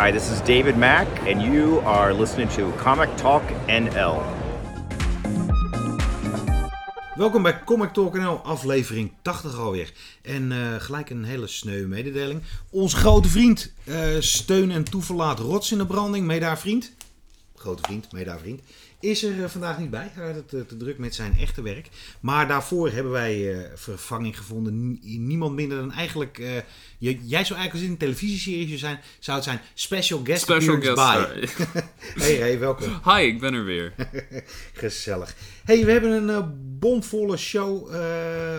Hi, 0.00 0.12
this 0.12 0.30
is 0.30 0.40
David 0.40 0.76
Mack, 0.76 1.06
and 1.26 1.42
you 1.42 1.80
are 1.80 2.14
listening 2.14 2.48
to 2.48 2.72
Comic 2.76 3.16
Talk 3.16 3.42
NL. 3.66 4.22
Welkom 7.14 7.42
bij 7.42 7.64
Comic 7.64 7.90
Talk 7.90 8.18
NL, 8.18 8.38
aflevering 8.38 9.12
80 9.22 9.58
alweer. 9.58 9.92
En 10.22 10.52
eh, 10.52 10.74
gelijk 10.78 11.10
een 11.10 11.24
hele 11.24 11.46
sneu 11.46 11.86
mededeling. 11.86 12.42
Onze 12.70 12.96
grote 12.96 13.28
vriend, 13.28 13.72
eh, 13.84 14.08
steun 14.18 14.70
en 14.70 14.84
toeverlaat 14.84 15.38
Rots 15.38 15.72
in 15.72 15.78
de 15.78 15.86
branding, 15.86 16.26
medaar 16.26 16.58
vriend. 16.58 16.92
Grote 17.54 17.82
vriend, 17.82 18.12
medaar 18.12 18.38
vriend. 18.38 18.60
Is 19.00 19.22
er 19.22 19.42
eh, 19.42 19.48
vandaag 19.48 19.78
niet 19.78 19.90
bij. 19.90 20.10
Hij 20.12 20.26
had 20.26 20.34
het 20.34 20.54
eh, 20.54 20.60
te 20.60 20.76
druk 20.76 20.98
met 20.98 21.14
zijn 21.14 21.38
echte 21.38 21.62
werk. 21.62 21.88
Maar 22.20 22.48
daarvoor 22.48 22.90
hebben 22.90 23.12
wij 23.12 23.52
eh, 23.52 23.70
vervanging 23.74 24.36
gevonden. 24.36 24.98
Niemand 25.02 25.54
minder 25.54 25.78
dan 25.78 25.92
eigenlijk... 25.92 26.38
jij 26.98 27.18
zou 27.28 27.34
eigenlijk 27.34 27.72
als 27.72 27.82
in 27.82 27.90
een 27.90 27.96
televisieserie 27.96 28.78
zijn, 28.78 29.00
zou 29.18 29.36
het 29.36 29.46
zijn 29.46 29.60
Special 29.74 30.20
Guest 30.24 30.42
Special 30.42 30.80
guest 30.80 30.94
by. 30.94 31.46
hey, 32.22 32.34
hey, 32.34 32.58
welkom. 32.58 33.00
Hi, 33.14 33.22
ik 33.22 33.40
ben 33.40 33.54
er 33.54 33.64
weer. 33.64 33.94
Gezellig. 34.72 35.34
hey, 35.64 35.84
we 35.84 35.92
hebben 35.92 36.28
een 36.28 36.78
bomvolle 36.78 37.36
show. 37.36 37.90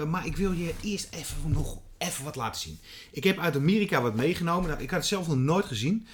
maar 0.08 0.26
ik 0.26 0.38
wil 0.38 0.52
je 0.52 0.74
eerst 0.82 1.08
even 1.12 1.52
nog 1.52 1.78
even 1.98 2.24
wat 2.24 2.36
laten 2.36 2.62
zien. 2.62 2.80
Ik 3.12 3.24
heb 3.24 3.40
uit 3.40 3.56
Amerika 3.56 4.02
wat 4.02 4.16
meegenomen. 4.16 4.70
Nou, 4.70 4.82
ik 4.82 4.90
had 4.90 5.00
het 5.00 5.08
zelf 5.08 5.28
nog 5.28 5.38
nooit 5.38 5.66
gezien. 5.66 6.08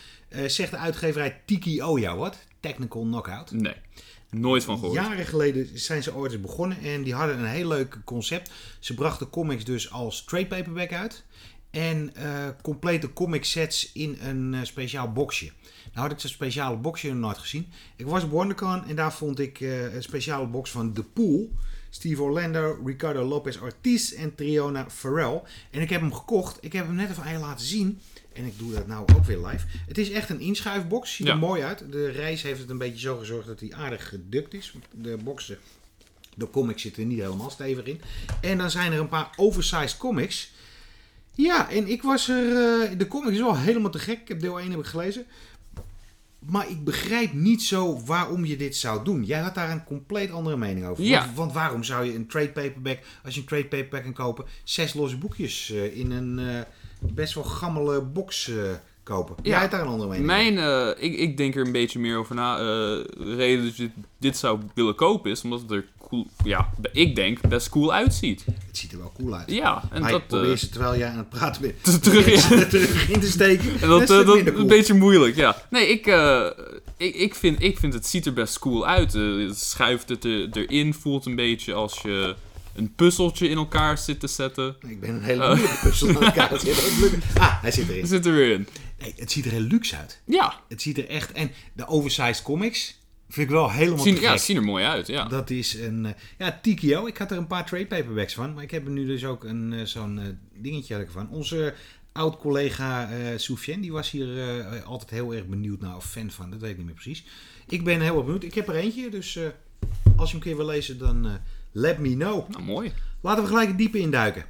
Zegt 0.47 0.71
de 0.71 0.77
uitgeverij 0.77 1.41
Tiki 1.45 1.83
Oya 1.83 2.15
wat? 2.15 2.37
Technical 2.59 3.01
Knockout. 3.01 3.51
Nee, 3.51 3.75
nooit 4.39 4.63
van 4.63 4.77
gehoord. 4.77 4.95
Jaren 4.95 5.25
geleden 5.25 5.79
zijn 5.79 6.03
ze 6.03 6.15
ooit 6.15 6.31
eens 6.31 6.41
begonnen 6.41 6.79
en 6.79 7.03
die 7.03 7.13
hadden 7.13 7.39
een 7.39 7.45
heel 7.45 7.67
leuk 7.67 7.97
concept. 8.05 8.51
Ze 8.79 8.93
brachten 8.93 9.29
comics 9.29 9.63
dus 9.63 9.91
als 9.91 10.23
trade 10.23 10.47
paperback 10.47 10.93
uit. 10.93 11.23
En 11.69 12.15
eh, 12.15 12.47
complete 12.61 13.13
comic 13.13 13.45
sets 13.45 13.91
in 13.91 14.17
een 14.21 14.53
eh, 14.53 14.59
speciaal 14.63 15.11
boxje. 15.11 15.51
Nou 15.93 16.07
had 16.07 16.11
ik 16.11 16.19
zo'n 16.19 16.29
speciale 16.29 16.77
boxje 16.77 17.09
nog 17.09 17.17
nooit 17.17 17.37
gezien. 17.37 17.67
Ik 17.95 18.05
was 18.05 18.23
op 18.23 18.31
WonderCon 18.31 18.85
en 18.85 18.95
daar 18.95 19.13
vond 19.13 19.39
ik 19.39 19.61
eh, 19.61 19.93
een 19.93 20.03
speciale 20.03 20.47
box 20.47 20.71
van 20.71 20.93
The 20.93 21.03
Pool. 21.03 21.51
Steve 21.89 22.21
Orlando, 22.21 22.79
Ricardo 22.85 23.23
Lopez 23.23 23.57
Ortiz 23.57 24.11
en 24.11 24.35
Triona 24.35 24.89
Farrell. 24.89 25.41
En 25.71 25.81
ik 25.81 25.89
heb 25.89 26.01
hem 26.01 26.13
gekocht. 26.13 26.57
Ik 26.61 26.73
heb 26.73 26.85
hem 26.85 26.95
net 26.95 27.09
even 27.09 27.23
aan 27.23 27.31
je 27.31 27.39
laten 27.39 27.65
zien. 27.65 27.99
En 28.37 28.45
ik 28.45 28.57
doe 28.57 28.73
dat 28.73 28.87
nou 28.87 29.05
ook 29.15 29.25
weer 29.25 29.45
live. 29.45 29.65
Het 29.87 29.97
is 29.97 30.11
echt 30.11 30.29
een 30.29 30.39
inschuifbox. 30.39 31.15
Ziet 31.15 31.27
er 31.27 31.37
mooi 31.37 31.63
uit. 31.63 31.83
De 31.91 32.09
reis 32.09 32.41
heeft 32.41 32.59
het 32.59 32.69
een 32.69 32.77
beetje 32.77 32.99
zo 32.99 33.17
gezorgd 33.17 33.47
dat 33.47 33.59
hij 33.59 33.73
aardig 33.73 34.09
gedukt 34.09 34.53
is. 34.53 34.73
De 34.91 35.17
boxen, 35.23 35.57
de 36.35 36.49
comics 36.49 36.81
zitten 36.81 37.01
er 37.01 37.07
niet 37.07 37.19
helemaal 37.19 37.49
stevig 37.49 37.85
in. 37.85 38.01
En 38.41 38.57
dan 38.57 38.71
zijn 38.71 38.91
er 38.91 38.99
een 38.99 39.07
paar 39.07 39.29
oversized 39.35 39.97
comics. 39.97 40.51
Ja, 41.33 41.69
en 41.69 41.87
ik 41.87 42.01
was 42.01 42.29
er... 42.29 42.45
eh, 42.47 42.97
de 42.97 43.07
comic 43.07 43.33
is 43.33 43.39
wel 43.39 43.57
helemaal 43.57 43.91
te 43.91 43.99
gek. 43.99 44.19
Ik 44.21 44.27
heb 44.27 44.39
deel 44.39 44.59
1 44.59 44.69
heb 44.71 44.79
ik 44.79 44.85
gelezen. 44.85 45.25
Maar 46.39 46.69
ik 46.69 46.83
begrijp 46.83 47.33
niet 47.33 47.63
zo 47.63 48.03
waarom 48.05 48.45
je 48.45 48.57
dit 48.57 48.75
zou 48.75 49.03
doen. 49.03 49.23
Jij 49.23 49.39
had 49.39 49.55
daar 49.55 49.71
een 49.71 49.83
compleet 49.83 50.31
andere 50.31 50.57
mening 50.57 50.85
over. 50.85 51.03
Ja. 51.03 51.19
Want, 51.25 51.35
want 51.35 51.53
waarom 51.53 51.83
zou 51.83 52.05
je 52.05 52.15
een 52.15 52.27
trade 52.27 52.49
paperback, 52.49 52.99
als 53.23 53.33
je 53.33 53.39
een 53.41 53.47
trade 53.47 53.65
paperback 53.65 54.03
kan 54.03 54.13
kopen, 54.13 54.45
zes 54.63 54.93
losse 54.93 55.17
boekjes 55.17 55.69
eh, 55.71 55.97
in 55.97 56.11
een 56.11 56.39
eh, 56.39 56.61
best 56.99 57.33
wel 57.33 57.43
gammele 57.43 58.01
box 58.01 58.49
eh, 58.49 58.55
kopen? 59.03 59.35
Ja. 59.41 59.49
Jij 59.49 59.59
had 59.59 59.71
daar 59.71 59.81
een 59.81 59.87
andere 59.87 60.09
mening 60.09 60.25
Mijn, 60.25 60.57
eh, 60.57 61.03
ik, 61.03 61.17
ik 61.17 61.37
denk 61.37 61.55
er 61.55 61.65
een 61.65 61.71
beetje 61.71 61.99
meer 61.99 62.17
over 62.17 62.35
na. 62.35 62.57
Eh, 62.57 62.63
de 62.63 63.35
reden 63.35 63.65
dat 63.65 63.77
je 63.77 63.89
dit 64.17 64.37
zou 64.37 64.59
willen 64.73 64.95
kopen 64.95 65.31
is 65.31 65.41
omdat 65.41 65.61
het 65.61 65.71
er 65.71 65.85
cool, 66.07 66.27
ja, 66.43 66.69
ik 66.91 67.15
denk 67.15 67.47
best 67.47 67.69
cool 67.69 67.93
uitziet. 67.93 68.45
Het 68.45 68.77
ziet 68.77 68.91
er 68.91 68.97
wel 68.97 69.11
cool 69.17 69.35
uit. 69.35 69.51
Ja, 69.51 69.83
en 69.91 70.01
maar 70.01 70.11
dat, 70.11 70.27
probeer 70.27 70.57
ze 70.57 70.69
terwijl 70.69 70.97
jij 70.97 71.09
aan 71.09 71.17
het 71.17 71.29
praten 71.29 71.61
bent. 71.61 72.03
terug 72.03 72.25
in- 72.27 72.69
terug 72.69 73.09
in 73.09 73.19
te 73.19 73.27
steken. 73.31 73.81
en 73.81 73.87
dat, 73.87 74.01
is 74.01 74.07
dat 74.07 74.25
cool. 74.25 74.37
een 74.37 74.67
beetje 74.67 74.93
moeilijk, 74.93 75.35
ja. 75.35 75.61
Nee, 75.69 75.87
ik, 75.87 76.05
ik, 76.97 77.15
ik, 77.15 77.35
vind, 77.35 77.61
ik 77.61 77.77
vind 77.77 77.93
het 77.93 78.05
ziet 78.07 78.25
er 78.25 78.33
best 78.33 78.59
cool 78.59 78.87
uit. 78.87 79.13
Het 79.13 79.59
schuift 79.59 80.09
het 80.09 80.23
er, 80.23 80.49
erin, 80.51 80.93
voelt 80.93 81.25
een 81.25 81.35
beetje 81.35 81.73
als 81.73 82.01
je 82.01 82.35
een 82.77 82.93
puzzeltje 82.95 83.49
in 83.49 83.57
elkaar 83.57 83.97
zit 83.97 84.19
te 84.19 84.27
zetten. 84.27 84.75
Ik 84.87 84.99
ben 84.99 85.09
een 85.09 85.23
hele 85.23 85.47
moeilijke 85.47 85.77
puzzel 85.83 86.07
aan 86.07 86.23
elkaar. 86.23 86.51
Ah, 87.37 87.61
hij 87.61 87.71
zit 87.71 87.87
erin. 87.89 87.99
Het 87.99 88.09
zit 88.09 88.25
er 88.25 88.33
weer 88.33 88.53
in. 88.53 88.67
Nee, 88.99 89.13
het 89.17 89.31
ziet 89.31 89.45
er 89.45 89.51
heel 89.51 89.59
luxe 89.59 89.95
uit. 89.97 90.21
Ja, 90.25 90.61
Het 90.69 90.81
ziet 90.81 90.97
er 90.97 91.07
echt... 91.07 91.31
En 91.31 91.51
de 91.73 91.87
oversized 91.87 92.41
comics 92.41 92.99
vind 93.29 93.47
ik 93.47 93.53
wel 93.55 93.71
helemaal 93.71 94.03
zien, 94.03 94.19
ja, 94.19 94.37
zien 94.37 94.55
er 94.55 94.63
mooi 94.63 94.85
uit, 94.85 95.07
ja. 95.07 95.25
Dat 95.25 95.49
is 95.49 95.73
een... 95.73 96.05
eh, 96.05 96.11
ja, 96.37 96.59
Tikio. 96.61 97.05
Ik 97.07 97.17
had 97.17 97.31
er 97.31 97.37
een 97.37 97.47
paar 97.47 97.65
trade 97.65 97.85
paperbacks 97.87 98.33
van. 98.33 98.53
Maar 98.53 98.63
ik 98.63 98.71
heb 98.71 98.85
er 98.85 98.91
nu 98.91 99.05
dus 99.05 99.25
ook 99.25 99.43
een, 99.43 99.73
eh, 99.73 99.85
zo'n 99.85 100.39
dingetje 100.55 100.93
had 100.93 101.01
ik 101.03 101.07
ervan. 101.09 101.29
Onze 101.29 101.73
oud-collega 102.11 103.09
eh 103.11 103.37
Soufiane, 103.37 103.81
die 103.81 103.91
was 103.91 104.11
hier 104.11 104.27
altijd 104.85 105.09
heel 105.09 105.33
erg 105.33 105.45
benieuwd 105.45 105.81
naar. 105.81 105.95
Of 105.95 106.05
fan 106.05 106.31
van, 106.31 106.49
dat 106.49 106.59
weet 106.59 106.71
ik 106.71 106.77
niet 106.77 106.85
meer 106.85 106.95
precies. 106.95 107.23
Ik 107.67 107.83
ben 107.83 108.01
heel 108.01 108.15
erg 108.15 108.23
benieuwd. 108.25 108.43
Ik 108.43 108.53
heb 108.53 108.67
er 108.67 108.75
eentje, 108.75 109.09
dus 109.09 109.39
als 110.15 110.31
je 110.31 110.35
hem 110.35 110.35
een 110.35 110.39
keer 110.39 110.55
wil 110.57 110.65
lezen, 110.65 110.97
dan 110.97 111.39
let 111.71 111.97
me 111.99 112.13
know. 112.13 112.49
Nou, 112.49 112.63
mooi. 112.63 112.93
Laten 113.21 113.43
we 113.43 113.49
gelijk 113.49 113.77
diepe 113.77 113.97
induiken. 113.99 114.45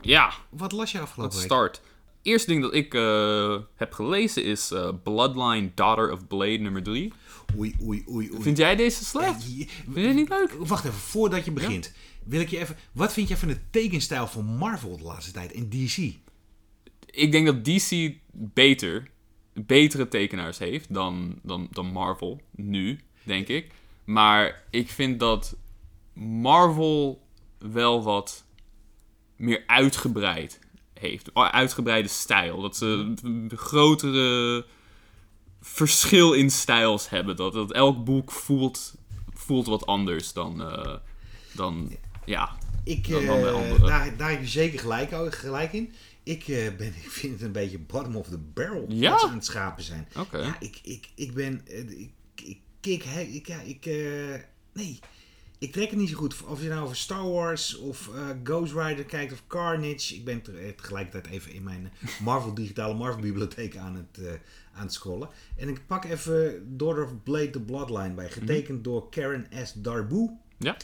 Ja, 0.00 0.32
Wat 0.48 0.72
las 0.72 0.92
je 0.92 1.00
afgelopen 1.00 1.36
week? 1.36 1.44
start. 1.46 1.80
Eerste 2.22 2.50
ding 2.50 2.62
dat 2.62 2.74
ik 2.74 2.94
eh, 2.94 3.58
heb 3.74 3.92
gelezen 3.92 4.44
is 4.44 4.70
eh, 4.70 4.88
Bloodline 5.02 5.70
Daughter 5.74 6.12
of 6.12 6.26
Blade 6.26 6.58
nummer 6.58 6.82
3. 6.82 7.12
Oei, 7.56 7.74
oei, 7.82 8.04
oei, 8.10 8.30
oei. 8.32 8.42
Vind 8.42 8.56
jij 8.56 8.76
deze 8.76 9.04
slecht? 9.04 9.34
Eh, 9.44 9.46
Vind 9.84 9.96
je 9.96 10.02
dit 10.02 10.14
niet 10.14 10.28
leuk? 10.28 10.52
Wacht 10.58 10.84
even, 10.84 10.98
voordat 10.98 11.44
je 11.44 11.50
begint. 11.50 11.92
Wil 12.24 12.40
ik 12.40 12.48
je 12.48 12.58
even... 12.58 12.76
Wat 12.92 13.12
vind 13.12 13.28
jij 13.28 13.36
van 13.36 13.48
de 13.48 13.58
tekenstijl 13.70 14.26
van 14.26 14.44
Marvel 14.44 14.96
de 14.96 15.02
laatste 15.04 15.32
tijd 15.32 15.52
en 15.52 15.68
DC? 15.70 15.96
Ik 17.06 17.32
denk 17.32 17.46
dat 17.46 17.64
DC 17.64 18.12
beter, 18.32 19.10
betere 19.52 20.08
tekenaars 20.08 20.58
heeft 20.58 20.94
dan, 20.94 21.38
dan, 21.42 21.68
dan 21.70 21.86
Marvel 21.86 22.40
nu, 22.50 23.00
denk 23.22 23.48
ik. 23.48 23.70
Maar 24.04 24.62
ik 24.70 24.88
vind 24.90 25.20
dat 25.20 25.56
Marvel 26.16 27.22
wel 27.58 28.02
wat 28.02 28.44
meer 29.36 29.64
uitgebreid 29.66 30.58
heeft. 30.94 31.34
Uitgebreide 31.34 32.08
stijl. 32.08 32.60
Dat 32.60 32.76
ze 32.76 33.14
een 33.22 33.50
grotere 33.54 34.66
verschil 35.60 36.32
in 36.32 36.50
stijls 36.50 37.08
hebben. 37.08 37.36
Dat, 37.36 37.52
dat 37.52 37.72
elk 37.72 38.04
boek 38.04 38.32
voelt, 38.32 38.94
voelt 39.34 39.66
wat 39.66 39.86
anders 39.86 40.32
dan, 40.32 40.62
eh, 40.62 40.94
dan 41.52 41.96
ja. 42.24 42.56
Ik, 42.84 43.08
Dan- 43.08 43.26
dan 43.26 43.40
de 43.40 43.46
eh, 43.46 43.54
andere. 43.54 43.86
daar, 43.86 44.16
daar 44.16 44.30
heb 44.30 44.40
je 44.40 44.46
zeker 44.46 44.78
gelijk, 44.78 45.34
gelijk 45.34 45.72
in. 45.72 45.92
Ik, 46.22 46.48
eh, 46.48 46.76
ben, 46.76 46.86
ik 47.04 47.10
vind 47.10 47.32
het 47.32 47.42
een 47.42 47.52
beetje 47.52 47.78
bottom 47.78 48.16
of 48.16 48.28
the 48.28 48.38
barrel 48.38 48.84
Ja? 48.88 49.10
wat 49.10 49.20
ze 49.20 49.26
aan 49.26 49.34
het 49.34 49.44
schapen 49.44 49.82
zijn. 49.82 50.08
Ja, 50.32 50.56
ik, 50.60 50.78
ik, 50.82 51.08
ik 51.14 51.34
ben... 51.34 51.62
ik, 51.66 52.10
ik, 52.34 52.58
ik, 52.80 53.04
ik, 53.32 53.46
ja, 53.46 53.60
ik 53.60 53.86
eh, 53.86 54.40
nee, 54.72 54.98
ik 55.58 55.72
trek 55.72 55.90
het 55.90 55.98
niet 55.98 56.08
zo 56.08 56.16
goed. 56.16 56.42
Of 56.44 56.62
je 56.62 56.68
nou 56.68 56.82
over 56.84 56.96
Star 56.96 57.30
Wars 57.30 57.76
of 57.76 58.08
eh, 58.14 58.28
Ghost 58.44 58.72
Rider 58.72 59.04
kijkt 59.04 59.32
of 59.32 59.42
Carnage. 59.46 60.14
Ik 60.14 60.24
ben 60.24 60.42
eh, 60.46 60.68
tegelijkertijd 60.76 61.26
even 61.34 61.52
in 61.52 61.62
mijn 61.62 61.92
Marvel 62.22 62.54
digitale 62.54 62.94
Marvel 62.94 63.20
bibliotheek 63.20 63.76
aan 63.76 63.94
het, 63.94 64.24
eh, 64.24 64.32
aan 64.74 64.82
het 64.82 64.92
scrollen. 64.92 65.28
En 65.56 65.68
ik 65.68 65.86
pak 65.86 66.04
even 66.04 66.62
Daughter 66.76 67.04
of 67.04 67.22
Blade 67.22 67.50
the 67.50 67.60
Bloodline 67.60 68.14
bij. 68.14 68.30
Getekend 68.30 68.84
door 68.84 69.08
Karen 69.08 69.46
S. 69.64 69.72
Darboe. 69.76 70.36
Ja. 70.58 70.76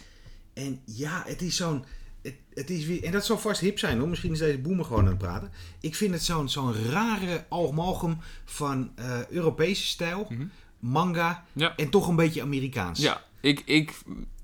En 0.52 0.80
ja, 0.84 1.22
het 1.26 1.42
is 1.42 1.56
zo'n. 1.56 1.84
Het, 2.22 2.34
het 2.54 2.70
is 2.70 2.84
weer, 2.86 3.04
en 3.04 3.12
dat 3.12 3.24
zal 3.24 3.38
vast 3.38 3.60
hip 3.60 3.78
zijn 3.78 3.98
hoor. 3.98 4.08
Misschien 4.08 4.32
is 4.32 4.38
deze 4.38 4.58
boemer 4.58 4.84
gewoon 4.84 5.02
aan 5.04 5.08
het 5.08 5.18
praten. 5.18 5.50
Ik 5.80 5.94
vind 5.94 6.14
het 6.14 6.22
zo'n 6.22 6.48
zo'n 6.48 6.74
rare 6.90 7.44
almalgem 7.48 8.18
van 8.44 8.92
Europese 9.30 9.86
stijl, 9.86 10.28
manga 10.78 11.44
Ja. 11.52 11.76
en 11.76 11.90
toch 11.90 12.08
een 12.08 12.16
beetje 12.16 12.42
Amerikaans. 12.42 13.00
Ja, 13.00 13.22
ik, 13.42 13.62
ik, 13.64 13.94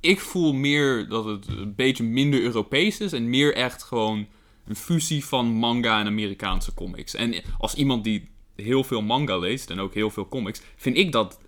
ik 0.00 0.20
voel 0.20 0.52
meer 0.52 1.08
dat 1.08 1.24
het 1.24 1.46
een 1.48 1.74
beetje 1.74 2.04
minder 2.04 2.40
Europees 2.40 3.00
is 3.00 3.12
en 3.12 3.30
meer 3.30 3.54
echt 3.54 3.82
gewoon 3.82 4.26
een 4.66 4.76
fusie 4.76 5.24
van 5.24 5.46
manga 5.46 6.00
en 6.00 6.06
Amerikaanse 6.06 6.74
comics. 6.74 7.14
En 7.14 7.42
als 7.58 7.74
iemand 7.74 8.04
die 8.04 8.28
heel 8.56 8.84
veel 8.84 9.02
manga 9.02 9.38
leest 9.38 9.70
en 9.70 9.80
ook 9.80 9.94
heel 9.94 10.10
veel 10.10 10.28
comics, 10.28 10.60
vind 10.76 10.96
ik 10.96 11.12
dat 11.12 11.38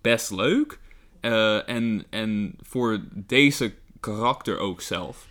best 0.00 0.30
leuk. 0.30 0.78
Eh, 1.20 1.68
en, 1.68 2.04
en 2.10 2.54
voor 2.60 3.00
deze 3.12 3.74
karakter 4.00 4.58
ook 4.58 4.80
zelf. 4.80 5.26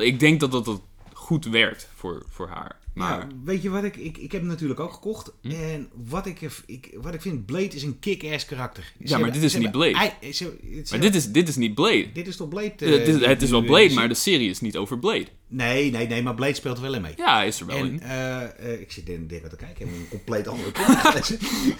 Ik 0.00 0.20
denk 0.20 0.40
dat 0.40 0.52
dat, 0.52 0.64
dat 0.64 0.82
goed 1.12 1.44
werkt 1.44 1.90
voor, 1.94 2.22
voor 2.28 2.48
haar. 2.48 2.78
Maar 2.94 3.26
weet 3.44 3.62
je 3.62 3.70
wat 3.70 3.84
ik, 3.84 3.96
ik... 3.96 4.18
Ik 4.18 4.32
heb 4.32 4.40
hem 4.40 4.50
natuurlijk 4.50 4.80
ook 4.80 4.92
gekocht. 4.92 5.32
Hm? 5.42 5.50
En 5.50 5.88
wat 5.94 6.26
ik, 6.26 6.40
ik, 6.66 6.90
wat 7.00 7.14
ik 7.14 7.20
vind, 7.20 7.46
Blade 7.46 7.64
is 7.74 7.82
een 7.82 7.98
kick-ass 7.98 8.44
karakter. 8.44 8.82
Ze 8.82 8.90
maar 8.98 9.10
hebben- 9.12 9.32
dit 9.32 9.42
is 9.42 9.56
niet 9.56 9.70
Blade. 9.70 9.94
ei- 10.20 10.32
ze- 10.32 10.32
ze- 10.32 10.82
maar 10.90 11.00
dit, 11.00 11.14
is, 11.14 11.26
dit 11.32 11.48
is 11.48 11.56
niet 11.56 11.74
Blade. 11.74 12.12
dit 12.12 12.26
is 12.26 12.36
toch 12.36 12.48
Blade? 12.48 12.72
eh, 12.78 12.90
het 12.98 13.08
is, 13.08 13.16
die- 13.16 13.26
het 13.26 13.42
is 13.42 13.50
wel 13.50 13.62
Blade, 13.62 13.94
maar 13.94 14.08
de 14.08 14.14
serie 14.14 14.50
is 14.50 14.60
niet 14.60 14.76
over 14.76 14.98
Blade. 14.98 15.26
Nee, 15.48 15.90
nee, 15.90 16.06
nee, 16.06 16.22
maar 16.22 16.34
Blade 16.34 16.54
speelt 16.54 16.76
er 16.76 16.82
wel 16.82 16.94
in 16.94 17.02
mee. 17.02 17.12
Ja, 17.16 17.42
is 17.42 17.60
er 17.60 17.66
wel 17.66 17.76
En 17.76 17.86
in. 17.86 18.00
eh, 18.00 18.42
eh, 18.72 18.80
ik 18.80 18.92
zit 18.92 19.08
in 19.08 19.26
dit 19.26 19.40
wat 19.40 19.50
te 19.50 19.56
kijken. 19.56 19.86
Ik 19.86 19.90
heb 19.92 20.00
een 20.00 20.08
compleet 20.08 20.48
andere 20.48 20.70
gelezen. 20.74 21.38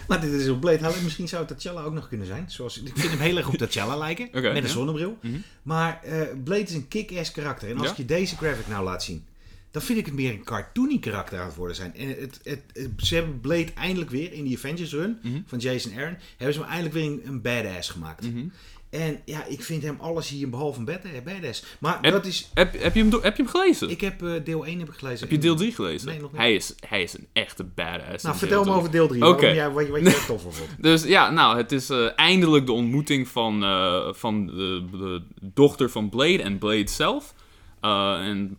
maar 0.09 0.21
dit 0.21 0.33
is 0.33 0.49
op 0.49 0.61
Blade. 0.61 0.91
Misschien 1.03 1.29
zou 1.29 1.45
het 1.47 1.59
T'Challa 1.61 1.83
ook 1.83 1.93
nog 1.93 2.09
kunnen 2.09 2.27
zijn. 2.27 2.45
Zoals, 2.51 2.83
ik 2.83 2.93
vind 2.95 3.11
hem 3.13 3.21
heel 3.21 3.37
erg 3.37 3.49
op 3.49 3.55
T'Challa 3.55 3.97
lijken. 3.97 4.29
Met 4.33 4.45
een 4.45 4.55
ja. 4.63 4.67
zonnebril. 4.67 5.19
Mhm. 5.23 5.37
Maar 5.63 6.03
eh, 6.03 6.21
Blade 6.45 6.63
is 6.63 6.75
een 6.75 6.89
kick-ass 6.89 7.31
karakter. 7.33 7.69
En 7.69 7.77
als 7.77 7.85
Ja? 7.87 7.91
ik 7.93 7.97
je 7.97 8.05
deze 8.05 8.37
graphic 8.37 8.69
nou 8.69 8.85
laat 8.85 9.03
zien. 9.05 9.25
Dan 9.73 9.83
vind 9.83 9.99
ik 9.99 10.07
het 10.07 10.15
meer 10.15 10.31
een 10.33 10.45
cartoony 10.45 10.99
karakter 10.99 11.39
aan 11.39 11.47
het 11.47 11.55
worden 11.57 11.77
zijn. 11.77 11.95
En 11.95 12.09
het, 12.09 12.41
het, 12.43 12.63
het- 12.73 12.91
ze 12.97 13.15
hebben 13.15 13.41
Blade 13.41 13.73
eindelijk 13.75 14.11
weer 14.11 14.33
in 14.33 14.45
die 14.45 14.57
Avengers 14.57 14.93
run 14.93 15.19
Mhm. 15.23 15.41
van 15.47 15.59
Jason 15.59 15.93
Aaron, 15.99 16.17
hebben 16.37 16.55
ze 16.55 16.61
hem 16.61 16.69
eindelijk 16.71 16.95
weer 16.95 17.05
een, 17.07 17.21
een 17.25 17.43
badass 17.43 17.89
gemaakt. 17.91 18.33
Mhm. 18.33 18.45
En 18.91 19.21
ja, 19.25 19.45
ik 19.45 19.63
vind 19.63 19.83
hem 19.83 19.97
alles 20.01 20.29
hier 20.29 20.51
behalve 20.51 20.79
een 20.79 20.85
bad- 20.85 21.25
badass. 21.25 21.65
Maar 21.79 21.99
Heb- 22.03 22.13
dat 22.13 22.27
is... 22.27 22.51
Heb, 22.55 22.83
heb, 22.83 22.95
je 22.95 23.01
hem, 23.03 23.13
heb 23.23 23.37
je 23.37 23.43
hem 23.43 23.51
gelezen? 23.53 23.91
Ik 23.91 24.01
heb 24.01 24.23
eh, 24.23 24.33
deel 24.45 24.67
1 24.67 24.79
heb 24.79 24.89
ik 24.89 24.95
gelezen. 24.95 25.21
heb 25.21 25.31
je 25.31 25.39
deel 25.39 25.57
3 25.57 25.73
gelezen? 25.75 26.09
Nee, 26.09 26.21
nog 26.21 26.31
niet. 26.33 26.41
Hij 26.41 26.55
is, 26.55 26.75
hij 26.87 27.03
is 27.03 27.13
een 27.19 27.27
echte 27.33 27.65
badass. 27.65 28.25
Nou, 28.25 28.37
vertel 28.37 28.65
me 28.65 28.73
over 28.73 28.91
deel 28.91 29.09
3. 29.09 29.27
Oké. 29.27 29.47
Jij, 29.47 29.71
wat, 29.71 29.89
wat 29.89 30.01
je 30.01 30.07
er 30.07 30.25
tof 30.27 30.43
vond. 30.43 30.57
Dus 30.79 31.03
ja, 31.05 31.31
nou, 31.31 31.57
het 31.57 31.73
is 31.73 31.91
eh, 31.91 32.07
eindelijk 32.17 32.67
de 32.67 32.73
ontmoeting 32.73 33.29
van, 33.29 33.63
eh, 33.63 34.13
van 34.13 34.47
de, 34.47 34.85
de 34.91 35.23
dochter 35.41 35.91
van 35.91 36.09
Blade 36.09 36.43
en 36.43 36.59
Blade 36.59 36.89
zelf. 36.91 37.35
Eh, 37.81 38.27
en 38.29 38.59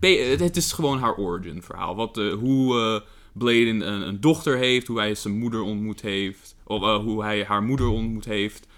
het 0.00 0.56
is 0.56 0.72
gewoon 0.72 0.98
haar 0.98 1.16
origin 1.16 1.62
verhaal. 1.62 1.96
Wat, 1.96 2.18
eh, 2.18 2.32
hoe 2.32 2.78
eh, 2.78 3.08
Blade 3.32 3.66
een, 3.66 4.08
een, 4.08 4.20
dochter 4.20 4.56
heeft, 4.56 4.86
hoe 4.86 4.98
hij 4.98 5.14
zijn 5.14 5.38
moeder 5.38 5.62
ontmoet 5.62 6.00
heeft, 6.00 6.56
of 6.64 6.82
eh, 6.82 6.96
hoe 6.96 7.22
hij 7.22 7.44
haar 7.44 7.62
moeder 7.62 7.86
ontmoet 7.86 8.24
heeft. 8.24 8.68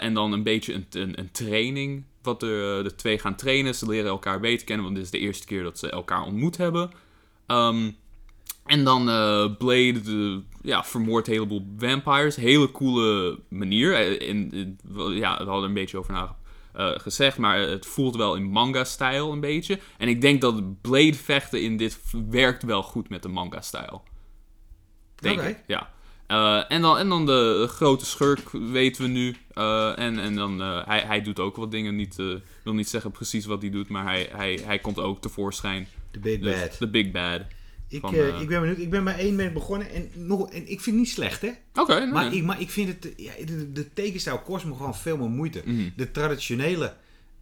En 0.00 0.14
dan 0.14 0.32
een 0.32 0.42
beetje 0.42 0.74
een, 0.74 1.18
een, 1.18 1.30
training, 1.32 2.04
wat 2.22 2.40
de, 2.40 2.80
de 2.82 2.94
twee 2.94 3.18
gaan 3.18 3.36
trainen. 3.36 3.74
Ze 3.74 3.88
leren 3.88 4.10
elkaar 4.10 4.40
beter 4.40 4.66
kennen, 4.66 4.84
want 4.84 4.96
dit 4.96 5.04
is 5.04 5.10
de 5.10 5.18
eerste 5.18 5.46
keer 5.46 5.62
dat 5.62 5.78
ze 5.78 5.90
elkaar 5.90 6.22
ontmoet 6.22 6.56
hebben. 6.56 6.90
Ehm, 7.46 7.90
en 8.64 8.84
dan 8.84 9.04
Blade 9.58 10.00
de, 10.00 10.42
ja, 10.62 10.84
vermoordt 10.84 11.26
een 11.26 11.32
heleboel 11.32 11.66
vampires. 11.78 12.36
Hele 12.36 12.70
coole 12.70 13.38
manier. 13.48 14.22
Ja, 15.14 15.36
we 15.38 15.44
hadden 15.44 15.54
er 15.56 15.62
een 15.62 15.74
beetje 15.74 15.98
over 15.98 16.36
eh, 16.78 16.90
gezegd, 16.98 17.38
maar 17.38 17.58
het 17.58 17.86
voelt 17.86 18.16
wel 18.16 18.34
in 18.34 18.42
manga-stijl 18.44 19.32
een 19.32 19.40
beetje. 19.40 19.78
En 19.96 20.08
ik 20.08 20.20
denk 20.20 20.40
dat 20.40 20.80
Blade 20.80 21.14
vechten 21.14 21.62
in 21.62 21.76
dit 21.76 22.00
werkt 22.30 22.62
wel 22.62 22.82
goed 22.82 23.08
met 23.08 23.22
de 23.22 23.28
manga-stijl. 23.28 24.02
Denk 25.14 25.38
Oké. 25.38 25.48
ik, 25.48 25.58
ja. 25.66 25.90
Eh, 26.26 26.64
en, 26.68 26.82
dan, 26.82 26.98
en 26.98 27.08
dan 27.08 27.26
de 27.26 27.66
grote 27.68 28.06
schurk 28.06 28.50
weten 28.50 29.02
we 29.02 29.08
nu. 29.08 29.36
Eh, 29.52 29.98
en, 29.98 30.18
en 30.18 30.34
dan, 30.34 30.60
hij, 30.60 31.00
hij 31.00 31.22
doet 31.22 31.40
ook 31.40 31.56
wat 31.56 31.70
dingen. 31.70 31.96
Niet, 31.96 32.18
ik 32.18 32.42
wil 32.64 32.74
niet 32.74 32.88
zeggen 32.88 33.10
precies 33.10 33.46
wat 33.46 33.62
hij 33.62 33.70
doet, 33.70 33.88
maar 33.88 34.04
hij, 34.04 34.28
hij, 34.32 34.60
hij 34.64 34.78
komt 34.78 34.98
ook 34.98 35.20
tevoorschijn. 35.20 35.88
De 36.10 36.18
Big 36.18 36.40
Dus 36.40 36.60
Bad. 36.60 36.78
de 36.78 36.88
Big 36.88 37.10
Bad. 37.10 37.40
Ik, 37.88 38.00
van, 38.00 38.14
eh, 38.14 38.28
eh, 38.28 38.40
ik 38.40 38.48
ben 38.48 38.60
benieuwd. 38.60 38.78
Ik 38.78 38.90
ben 38.90 39.04
bij 39.04 39.18
één 39.18 39.36
ben 39.36 39.52
begonnen. 39.52 39.90
En, 39.90 40.10
nog, 40.14 40.50
en 40.50 40.60
ik 40.60 40.66
vind 40.80 40.84
het 40.84 40.94
niet 40.94 41.08
slecht, 41.08 41.40
hè? 41.42 41.50
Oké, 41.74 41.98
nee. 41.98 42.06
Maar, 42.06 42.34
ik, 42.34 42.42
maar 42.44 42.60
ik 42.60 42.70
vind 42.70 42.88
het... 42.88 43.12
Ja, 43.16 43.32
de, 43.46 43.72
de 43.72 43.92
tekenstijl 43.92 44.38
kost 44.38 44.64
me 44.64 44.74
gewoon 44.74 44.94
veel 44.96 45.16
meer 45.16 45.28
moeite. 45.28 45.62
Mhm. 45.64 45.88
De 45.96 46.10
traditionele... 46.10 46.94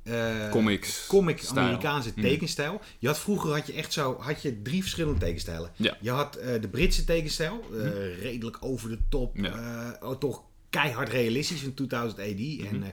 eh, 0.03 0.51
Comics. 0.51 1.07
comic. 1.07 1.43
Amerikaanse 1.55 2.11
Mhm. 2.15 2.21
tekenstijl. 2.21 2.81
Je 2.99 3.07
had 3.07 3.19
vroeger 3.19 3.53
had 3.53 3.67
je 3.67 3.73
echt 3.73 3.93
zo 3.93 4.17
had 4.21 4.43
je 4.43 4.63
drie 4.63 4.81
verschillende 4.83 5.19
tekenstijlen. 5.21 5.71
Ja. 5.77 5.97
Je 6.01 6.11
had 6.11 6.33
de 6.61 6.69
Britse 6.71 7.05
tekenstijl, 7.05 7.61
eh, 7.73 8.21
redelijk 8.23 8.57
over 8.61 8.89
de 8.89 8.99
top, 9.09 9.37
Ja. 9.37 9.99
oh, 10.03 10.17
toch 10.19 10.43
keihard 10.81 11.09
realistisch 11.09 11.61
van 11.61 11.75
2000 11.75 12.21
AD 12.21 12.39
Mhm. 12.39 12.67
en 12.75 12.83
eh, 12.83 12.89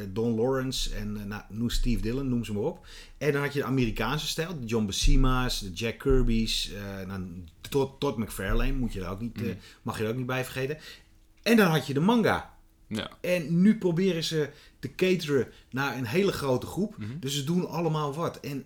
eh, 0.00 0.08
Don 0.12 0.34
Lawrence 0.34 0.94
en 0.94 1.16
eh, 1.16 1.24
nou, 1.24 1.42
noem 1.48 1.70
Steve 1.70 2.00
Dillon, 2.02 2.28
noem 2.28 2.44
ze 2.44 2.52
maar 2.52 2.62
op. 2.62 2.86
En 3.18 3.32
dan 3.32 3.42
had 3.42 3.52
je 3.52 3.58
de 3.58 3.64
Amerikaanse 3.64 4.26
stijl, 4.26 4.60
de 4.60 4.66
John 4.66 4.86
Buscema's, 4.86 5.60
de 5.60 5.72
Jack 5.72 5.98
Kirby's, 5.98 6.70
nou, 7.06 7.22
tot, 7.68 8.00
tot 8.00 8.16
McFarlane 8.16 8.72
moet 8.72 8.92
je 8.92 9.00
er 9.00 9.08
ook 9.08 9.20
niet, 9.20 9.36
Mhm. 9.40 9.52
mag 9.82 9.98
je 9.98 10.04
er 10.04 10.10
ook 10.10 10.16
niet 10.16 10.26
bij 10.26 10.44
vergeten. 10.44 10.78
En 11.42 11.56
dan 11.56 11.70
had 11.70 11.86
je 11.86 11.94
de 11.94 12.00
manga. 12.00 12.54
Ja. 12.88 13.10
En 13.20 13.60
nu 13.60 13.78
proberen 13.78 14.24
ze 14.24 14.50
te 14.78 14.94
cateren 14.94 15.48
naar 15.70 15.96
een 15.96 16.06
hele 16.06 16.32
grote 16.32 16.66
groep. 16.66 16.96
Mhm. 16.98 17.18
Dus 17.20 17.34
ze 17.34 17.44
doen 17.44 17.68
allemaal 17.68 18.14
wat. 18.14 18.40
En 18.40 18.64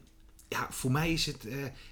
ja, 0.48 0.66
voor 0.70 0.92
mij 0.92 1.12
is 1.12 1.26
het, 1.26 1.46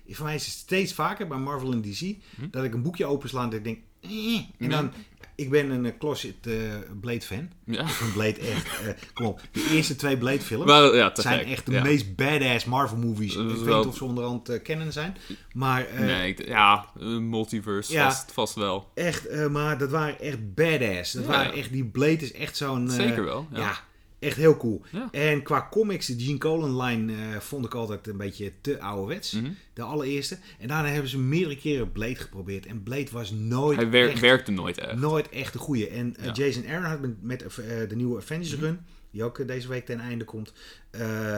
voor 0.08 0.25
mij 0.26 0.34
is 0.34 0.44
het 0.44 0.54
steeds 0.54 0.93
vaker 0.93 1.26
bij 1.28 1.38
Marvel 1.38 1.72
en 1.72 1.81
DC 1.82 2.00
Mhm. 2.00 2.50
dat 2.50 2.64
ik 2.64 2.75
een 2.75 2.82
boekje 2.82 3.06
opensla 3.06 3.50
en 3.50 3.62
denk. 3.62 3.78
eh. 4.00 4.40
En 4.58 4.70
dan, 4.70 4.93
ik 5.38 5.50
ben 5.50 5.70
een 5.70 5.87
eh, 5.87 5.93
closet 5.99 6.35
eh, 6.46 6.52
Blade 7.00 7.20
fan. 7.20 7.49
Ja. 7.64 7.81
Ik 7.82 7.88
vind 7.88 8.12
Blade 8.12 8.38
echt, 8.40 8.81
eh, 8.81 8.88
kom 9.14 9.26
op. 9.26 9.40
De 9.52 9.70
eerste 9.73 9.96
twee 9.96 10.17
Blade 10.17 10.40
films 10.40 10.64
Maar, 10.67 10.94
ja, 10.94 11.11
te 11.11 11.23
zijn 11.23 11.38
gek. 11.38 11.49
echt 11.49 11.67
de 11.67 11.73
ja. 11.73 11.82
meest 11.82 12.17
badass 12.17 12.64
Marvel 12.64 12.96
movies. 12.96 13.35
Ik 13.37 13.46
weet 13.49 13.76
niet 13.76 13.87
of 13.87 13.96
ze 13.96 14.05
onderhand 14.05 14.62
kennen 14.62 14.93
zijn. 14.93 15.17
Maar 15.52 15.87
nee, 15.99 16.29
ik- 16.29 16.46
ja, 16.49 16.85
multiverse 17.20 17.93
Ja. 17.93 18.05
vast, 18.11 18.32
vast 18.32 18.55
wel. 18.55 18.90
echt, 18.94 19.49
maar 19.50 19.79
dat 19.79 19.90
waren 19.90 20.20
echt 20.20 20.55
badass. 20.55 21.12
Dat 21.12 21.25
waren 21.25 21.52
echt, 21.52 21.73
die 21.73 21.85
Blade 21.85 22.12
is 22.25 22.32
echt 22.32 22.56
zo'n... 22.56 22.90
Zeker 22.90 23.25
wel. 23.25 23.46
Ja. 23.52 23.87
Echt 24.19 24.37
heel 24.37 24.56
cool. 24.56 24.82
Ja. 24.93 25.09
En 25.12 25.43
qua 25.43 25.69
comics, 25.70 26.06
de 26.06 26.25
Gene 26.25 26.38
Colan 26.38 26.82
line 26.82 27.12
eh, 27.12 27.41
vond 27.41 27.65
ik 27.65 27.75
altijd 27.75 28.06
een 28.06 28.17
beetje 28.17 28.53
te 28.61 28.81
ouderwets. 28.81 29.32
Mhm. 29.32 29.50
De 29.73 29.82
allereerste. 29.82 30.38
En 30.59 30.69
daarna 30.69 30.88
hebben 30.88 31.11
ze 31.11 31.19
meerdere 31.19 31.56
keren 31.56 31.93
Blade 31.93 32.15
geprobeerd. 32.15 32.67
En 32.67 32.82
Blade 32.82 33.11
was 33.12 33.31
nooit, 33.31 33.76
Hij 33.79 33.91
wer- 33.91 34.09
echt, 34.11 34.20
werkte 34.20 34.50
nooit 34.50 34.79
echt. 34.79 34.94
nooit 34.99 35.29
echt 35.29 35.53
de 35.53 35.59
goede. 35.59 35.88
En 35.88 36.17
eh, 36.17 36.25
Ja. 36.25 36.32
Jason 36.32 36.67
Aaron 36.69 36.85
had 36.85 37.00
met, 37.00 37.23
met 37.23 37.43
eh, 37.43 37.88
de 37.88 37.97
nieuwe 37.97 38.17
Avengers 38.20 38.53
Mhm. 38.56 38.65
run, 38.65 38.81
die 39.11 39.23
ook 39.25 39.47
deze 39.47 39.69
week 39.69 39.87
ten 39.87 40.00
einde 40.00 40.25
komt, 40.25 40.53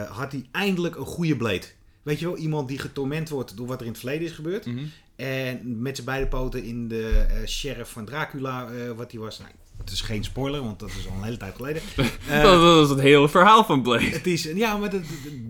had 0.08 0.32
hij 0.32 0.46
eindelijk 0.50 0.96
een 0.96 1.04
goede 1.06 1.36
Blade. 1.36 1.66
Weet 2.02 2.18
je 2.18 2.26
wel, 2.26 2.36
iemand 2.36 2.68
die 2.68 2.78
getorment 2.78 3.28
wordt 3.28 3.56
door 3.56 3.66
wat 3.66 3.78
er 3.80 3.86
in 3.86 3.90
het 3.92 4.00
verleden 4.00 4.26
is 4.26 4.32
gebeurd. 4.32 4.66
Mhm. 4.66 4.84
En 5.16 5.82
met 5.82 5.94
zijn 5.94 6.06
beide 6.06 6.26
poten 6.28 6.62
in 6.62 6.88
de 6.88 7.26
sheriff 7.46 7.90
van 7.92 8.04
Dracula, 8.04 8.68
wat 8.96 9.10
hij 9.12 9.20
was. 9.20 9.38
Nou, 9.38 9.50
het 9.80 9.90
is 9.90 10.00
geen 10.00 10.24
spoiler, 10.24 10.62
want 10.62 10.78
dat 10.78 10.88
is 10.88 11.08
al 11.08 11.16
een 11.16 11.22
hele 11.22 11.36
tijd 11.36 11.56
geleden. 11.56 11.82
Eh, 12.28 12.42
dat, 12.42 12.84
is 12.84 12.90
het 12.90 13.00
hele 13.00 13.28
verhaal 13.28 13.64
van 13.64 13.82
Blade. 13.82 14.04
het 14.04 14.26
is, 14.26 14.42
ja, 14.42 14.76
maar 14.76 14.90
dat, 14.90 15.02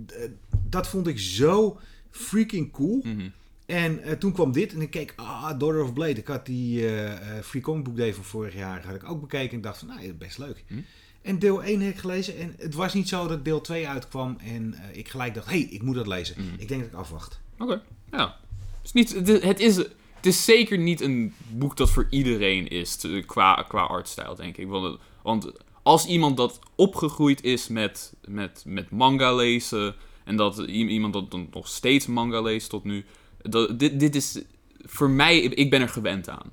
dat, 0.07 0.29
dat 0.69 0.89
vond 0.89 1.07
ik 1.07 1.19
zo 1.19 1.79
freaking 2.11 2.73
cool. 2.73 3.01
Mhm. 3.05 3.29
En 3.67 4.03
eh, 4.03 4.13
toen 4.13 4.33
kwam 4.33 4.53
dit 4.53 4.73
en 4.73 4.81
ik 4.81 4.91
keek, 4.91 5.13
ah, 5.17 5.59
Daughter 5.59 5.83
of 5.83 5.93
Blade. 5.93 6.13
Ik 6.13 6.27
had 6.27 6.47
die 6.47 6.89
eh, 6.89 7.43
Free 7.43 7.63
Comic 7.63 7.85
Book 7.85 7.97
Day 7.97 8.15
van 8.15 8.25
vorig 8.25 8.55
jaar 8.55 8.87
had 8.87 8.95
ik 8.95 9.11
ook 9.11 9.21
bekeken. 9.21 9.51
En 9.51 9.57
ik 9.57 9.63
dacht 9.63 9.79
van, 9.79 9.89
nou, 9.89 10.13
best 10.13 10.39
leuk. 10.39 10.65
Hm. 10.67 10.75
En 11.23 11.39
deel 11.39 11.63
1 11.63 11.81
heb 11.81 11.93
ik 11.93 11.99
gelezen. 11.99 12.39
En 12.39 12.55
het 12.59 12.75
was 12.75 12.95
niet 12.95 13.09
zo 13.09 13.27
dat 13.27 13.45
deel 13.45 13.61
2 13.61 13.89
uitkwam. 13.89 14.37
En 14.45 14.75
ik 14.93 15.09
gelijk 15.09 15.35
dacht, 15.35 15.47
hé, 15.47 15.61
hey, 15.61 15.69
ik 15.71 15.83
moet 15.83 15.95
dat 15.95 16.07
lezen. 16.07 16.35
Hm. 16.35 16.41
Ik 16.59 16.69
denk 16.69 16.81
dat 16.81 16.91
ik 16.91 16.97
afwacht. 16.97 17.41
Oké, 17.59 17.83
ja. 18.11 18.37
Het 18.83 18.85
is, 18.85 18.93
niet, 18.93 19.43
het, 19.43 19.61
is, 19.61 19.85
het 20.21 20.27
is 20.27 20.45
zeker 20.45 20.79
niet 20.79 21.01
een 21.01 21.35
boek 21.49 21.77
dat 21.77 21.91
voor 21.91 22.07
iedereen 22.11 22.69
is, 22.69 22.97
te- 22.97 23.23
qua, 23.27 23.65
qua 23.69 23.83
artstijl, 23.83 24.35
denk 24.35 24.57
ik. 24.57 24.69
Want, 24.69 24.99
want 25.23 25.53
als 25.83 26.07
iemand 26.07 26.37
dat 26.37 26.59
opgegroeid 26.75 27.43
is 27.43 27.69
met, 27.69 28.15
met, 28.29 28.63
met 28.67 28.91
manga 28.91 29.35
lezen, 29.35 29.95
en 30.25 30.37
dat 30.37 30.59
iemand 30.59 31.13
dat 31.13 31.31
dan 31.31 31.49
nog 31.53 31.69
steeds 31.69 32.07
manga 32.07 32.41
leest 32.41 32.71
tot 32.71 32.85
nu, 32.85 33.05
dat, 33.43 33.79
dit, 33.79 34.01
dit 34.01 34.15
is 34.15 34.43
voor 34.79 35.11
mij, 35.11 35.39
ik 35.41 35.71
ben 35.71 35.81
er 35.81 35.89
gewend 35.89 36.29
aan. 36.29 36.53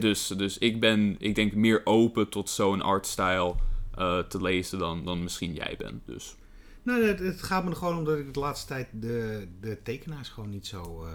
Dus, 0.00 0.26
dus 0.26 0.58
ik 0.58 0.80
ben, 0.80 1.16
ik 1.18 1.34
denk, 1.34 1.52
meer 1.52 1.80
open 1.84 2.28
tot 2.28 2.50
zo'n 2.50 2.82
artstijl 2.82 3.56
eh, 3.94 4.18
te 4.18 4.42
lezen 4.42 4.78
dan, 4.78 5.04
dan 5.04 5.22
misschien 5.22 5.54
jij 5.54 5.74
bent. 5.78 6.06
Dus. 6.06 6.34
Nou, 6.82 7.04
het, 7.04 7.18
het 7.18 7.42
gaat 7.42 7.64
me 7.64 7.74
gewoon 7.74 7.98
om 7.98 8.04
dat 8.04 8.18
ik 8.18 8.34
de 8.34 8.40
laatste 8.40 8.66
tijd 8.66 8.88
de, 8.92 9.48
de 9.60 9.82
tekenaars 9.82 10.28
gewoon 10.28 10.50
niet 10.50 10.66
zo 10.66 11.04
eh, 11.04 11.12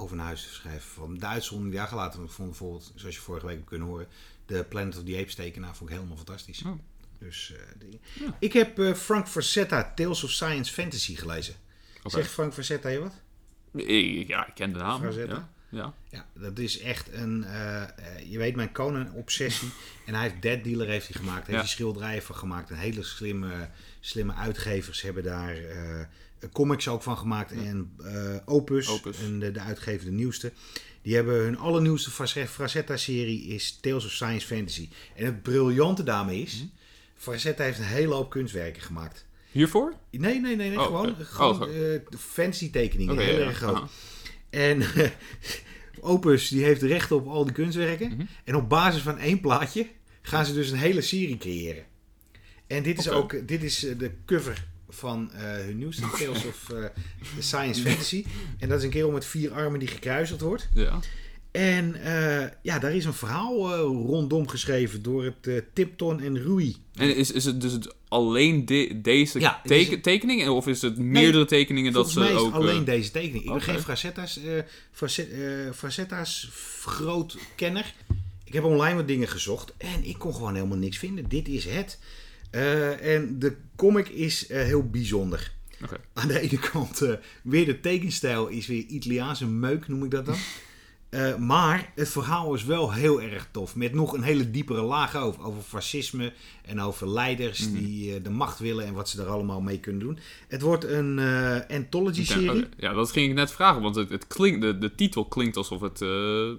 over 0.00 0.16
naar 0.16 0.26
huis 0.26 0.54
schrijf. 0.54 0.84
Van 0.84 1.18
de 1.18 1.26
uitzondering 1.26 1.70
die 1.72 1.80
daar 1.80 1.88
gelaten 1.90 2.28
vond 2.30 2.48
bijvoorbeeld, 2.48 2.92
zoals 2.94 3.14
je 3.14 3.20
vorige 3.20 3.46
week 3.46 3.56
hebt 3.56 3.68
kunnen 3.68 3.88
horen, 3.88 4.06
de 4.46 4.64
Planet 4.64 4.96
of 4.98 5.04
the 5.04 5.18
Apes 5.18 5.34
tekenaar 5.34 5.76
vond 5.76 5.90
ik 5.90 5.96
helemaal 5.96 6.16
fantastisch. 6.16 6.62
Oh. 6.62 6.78
Dus, 7.18 7.52
eh, 7.56 7.90
Ja. 8.20 8.36
Ik 8.38 8.52
heb 8.52 8.78
eh, 8.78 8.94
Frank 8.94 9.28
Frazetta 9.28 9.92
Tales 9.94 10.24
of 10.24 10.30
Science 10.30 10.72
Fantasy 10.72 11.14
gelezen. 11.16 11.54
Oké. 11.98 12.10
Zegt 12.10 12.30
Frank 12.30 12.52
Frazetta 12.52 12.88
je 12.88 12.98
wat? 12.98 13.14
Ik- 13.72 14.28
Ja, 14.28 14.46
ik 14.46 14.54
ken 14.54 14.72
de 14.72 14.78
naam. 14.78 15.00
Frazetta? 15.00 15.34
Ja. 15.34 15.50
Ja. 15.70 15.94
Ja, 16.10 16.26
dat 16.34 16.58
is 16.58 16.78
echt 16.80 17.08
een, 17.12 17.44
eh, 17.44 17.82
eh, 17.82 17.88
je 18.28 18.38
weet 18.38 18.56
mijn 18.56 18.72
Conan-obsessie. 18.72 19.68
en 20.06 20.14
hij 20.14 20.22
heeft 20.22 20.42
Dead 20.42 20.64
Dealer 20.64 20.88
heeft 20.88 21.08
hij 21.08 21.16
gemaakt. 21.20 21.38
Heeft 21.46 21.50
Ja. 21.50 21.58
hij 21.58 21.68
schilderijen 21.68 22.22
van 22.22 22.34
gemaakt. 22.36 22.70
En 22.70 22.76
hele 22.76 23.02
slimme, 23.02 23.68
slimme 24.00 24.34
uitgevers 24.34 25.02
hebben 25.02 25.22
daar 25.22 25.56
eh, 25.56 26.04
comics 26.52 26.88
ook 26.88 27.02
van 27.02 27.18
gemaakt. 27.18 27.52
En 27.52 27.96
Opus, 28.44 28.88
Opus. 28.88 29.18
En 29.18 29.38
de, 29.38 29.52
de 29.52 29.60
uitgever 29.60 30.04
de 30.06 30.12
nieuwste. 30.12 30.52
Die 31.02 31.14
hebben 31.14 31.34
hun 31.34 31.58
allernieuwste 31.58 32.10
Fraz- 32.10 32.36
Frazetta-serie 32.48 33.42
is 33.46 33.78
Tales 33.80 34.04
of 34.04 34.10
Science 34.10 34.46
Fantasy. 34.46 34.88
En 35.16 35.24
het 35.24 35.42
briljante 35.42 36.02
daarmee 36.02 36.42
is... 36.42 36.56
Mhm. 36.56 36.66
Frazetta 37.16 37.64
heeft 37.64 37.78
een 37.78 37.84
hele 37.84 38.14
hoop 38.14 38.30
kunstwerken 38.30 38.82
gemaakt. 38.82 39.24
Hiervoor? 39.50 39.94
Nee, 40.10 40.40
nee, 40.40 40.56
nee, 40.56 40.68
nee 40.68 40.78
Oh, 40.78 40.84
gewoon, 40.84 41.14
gewoon 41.20 41.62
Oh, 41.68 42.18
fancy 42.18 42.70
tekeningen. 42.70 43.18
Heel 43.18 43.38
ja, 43.38 43.46
erg 43.46 43.56
groot. 43.56 43.90
En 44.50 44.82
Opus 46.00 46.48
die 46.48 46.64
heeft 46.64 46.82
recht 46.82 47.12
op 47.12 47.26
al 47.26 47.44
die 47.44 47.52
kunstwerken. 47.52 48.08
Mhm. 48.08 48.22
En 48.44 48.54
op 48.54 48.68
basis 48.68 49.02
van 49.02 49.18
één 49.18 49.40
plaatje 49.40 49.86
gaan 50.22 50.46
ze 50.46 50.54
dus 50.54 50.70
een 50.70 50.78
hele 50.78 51.00
serie 51.00 51.36
creëren. 51.36 51.84
En 52.66 52.82
dit 52.82 52.98
is 52.98 53.08
ook 53.08 53.48
dit 53.48 53.62
is 53.62 53.84
eh, 53.84 53.98
de 53.98 54.10
cover 54.26 54.66
van 54.88 55.32
eh, 55.32 55.42
hun 55.42 55.78
nieuwste 55.78 56.10
Tales 56.18 56.44
of 56.44 56.70
eh, 56.70 56.84
Science 57.38 57.82
Fantasy. 57.82 58.24
En 58.58 58.68
dat 58.68 58.78
is 58.78 58.84
een 58.84 58.90
kerel 58.90 59.10
met 59.10 59.24
vier 59.24 59.52
armen 59.52 59.78
die 59.78 59.88
gekruisigd 59.88 60.40
wordt. 60.40 60.68
Ja. 60.74 61.00
En 61.50 61.94
eh, 62.02 62.48
ja, 62.62 62.78
daar 62.78 62.94
is 62.94 63.04
een 63.04 63.12
verhaal 63.12 63.72
eh, 63.72 63.78
rondom 63.80 64.48
geschreven 64.48 65.02
door 65.02 65.24
het 65.24 65.46
eh, 65.46 65.54
Tipton 65.72 66.20
en 66.20 66.42
Rui. 66.42 66.76
En 66.94 67.16
is, 67.16 67.32
is 67.32 67.44
het 67.44 67.60
dus 67.60 67.72
het 67.72 67.94
alleen 68.08 68.66
de- 68.66 68.98
deze 69.02 69.40
Ja, 69.40 69.60
het 69.62 69.70
is- 69.70 69.84
teken- 69.84 70.00
tekeningen? 70.02 70.52
Of 70.52 70.66
is 70.66 70.82
het 70.82 70.98
meerdere 70.98 71.44
tekeningen 71.44 71.92
dat 71.92 72.10
ze 72.10 72.32
ook... 72.32 72.52
alleen 72.52 72.84
deze 72.84 73.10
tekening. 73.10 73.44
Ik 73.44 73.50
ben 73.50 73.60
geen 73.62 73.80
Frazetta's, 73.80 74.42
eh 74.44 74.52
Fraze- 74.92 75.22
eh, 75.66 75.72
Frazetta's 75.74 76.48
f- 76.52 76.84
groot 76.86 77.36
kenner. 77.56 77.94
Ik 78.44 78.52
heb 78.52 78.64
online 78.64 78.96
wat 78.96 79.08
dingen 79.08 79.28
gezocht 79.28 79.74
en 79.78 80.04
ik 80.04 80.18
kon 80.18 80.34
gewoon 80.34 80.54
helemaal 80.54 80.78
niks 80.78 80.98
vinden. 80.98 81.28
Dit 81.28 81.48
is 81.48 81.64
het. 81.64 81.98
En 83.00 83.38
de 83.38 83.56
comic 83.76 84.08
is 84.08 84.48
heel 84.48 84.88
bijzonder. 84.90 85.52
Aan 86.12 86.28
de 86.28 86.40
ene 86.40 86.58
kant 86.58 87.02
weer 87.42 87.64
de 87.66 87.80
tekenstijl 87.80 88.46
is 88.48 88.66
weer 88.66 88.82
Italiaanse 88.84 89.46
meuk, 89.46 89.88
noem 89.88 90.04
ik 90.04 90.10
dat 90.10 90.26
dan. 90.26 90.36
Eh, 91.10 91.36
maar 91.36 91.92
het 91.94 92.08
verhaal 92.08 92.54
is 92.54 92.64
wel 92.64 92.92
heel 92.92 93.22
erg 93.22 93.48
tof. 93.50 93.76
Met 93.76 93.92
nog 93.94 94.12
een 94.12 94.22
hele 94.22 94.50
diepere 94.50 94.82
laag 94.82 95.16
over. 95.16 95.42
Over 95.44 95.62
fascisme 95.62 96.32
en 96.64 96.80
over 96.80 97.08
leiders 97.08 97.68
Mhm. 97.68 97.78
die 97.78 98.14
eh, 98.14 98.22
de 98.22 98.30
macht 98.30 98.58
willen 98.58 98.86
en 98.86 98.94
wat 98.94 99.08
ze 99.08 99.20
er 99.22 99.28
allemaal 99.28 99.60
mee 99.60 99.78
kunnen 99.80 100.00
doen. 100.00 100.18
Het 100.48 100.62
wordt 100.62 100.84
een 100.84 101.18
eh, 101.18 101.76
anthology-serie. 101.76 102.50
Oké, 102.50 102.68
Ja, 102.76 102.92
dat 102.92 103.12
ging 103.12 103.28
ik 103.28 103.34
net 103.34 103.52
vragen, 103.52 103.82
want 103.82 103.94
het, 103.94 104.10
het 104.10 104.26
klinkt, 104.26 104.60
de, 104.60 104.78
de 104.78 104.94
titel 104.94 105.24
klinkt 105.24 105.56
alsof 105.56 105.80
het 105.80 106.00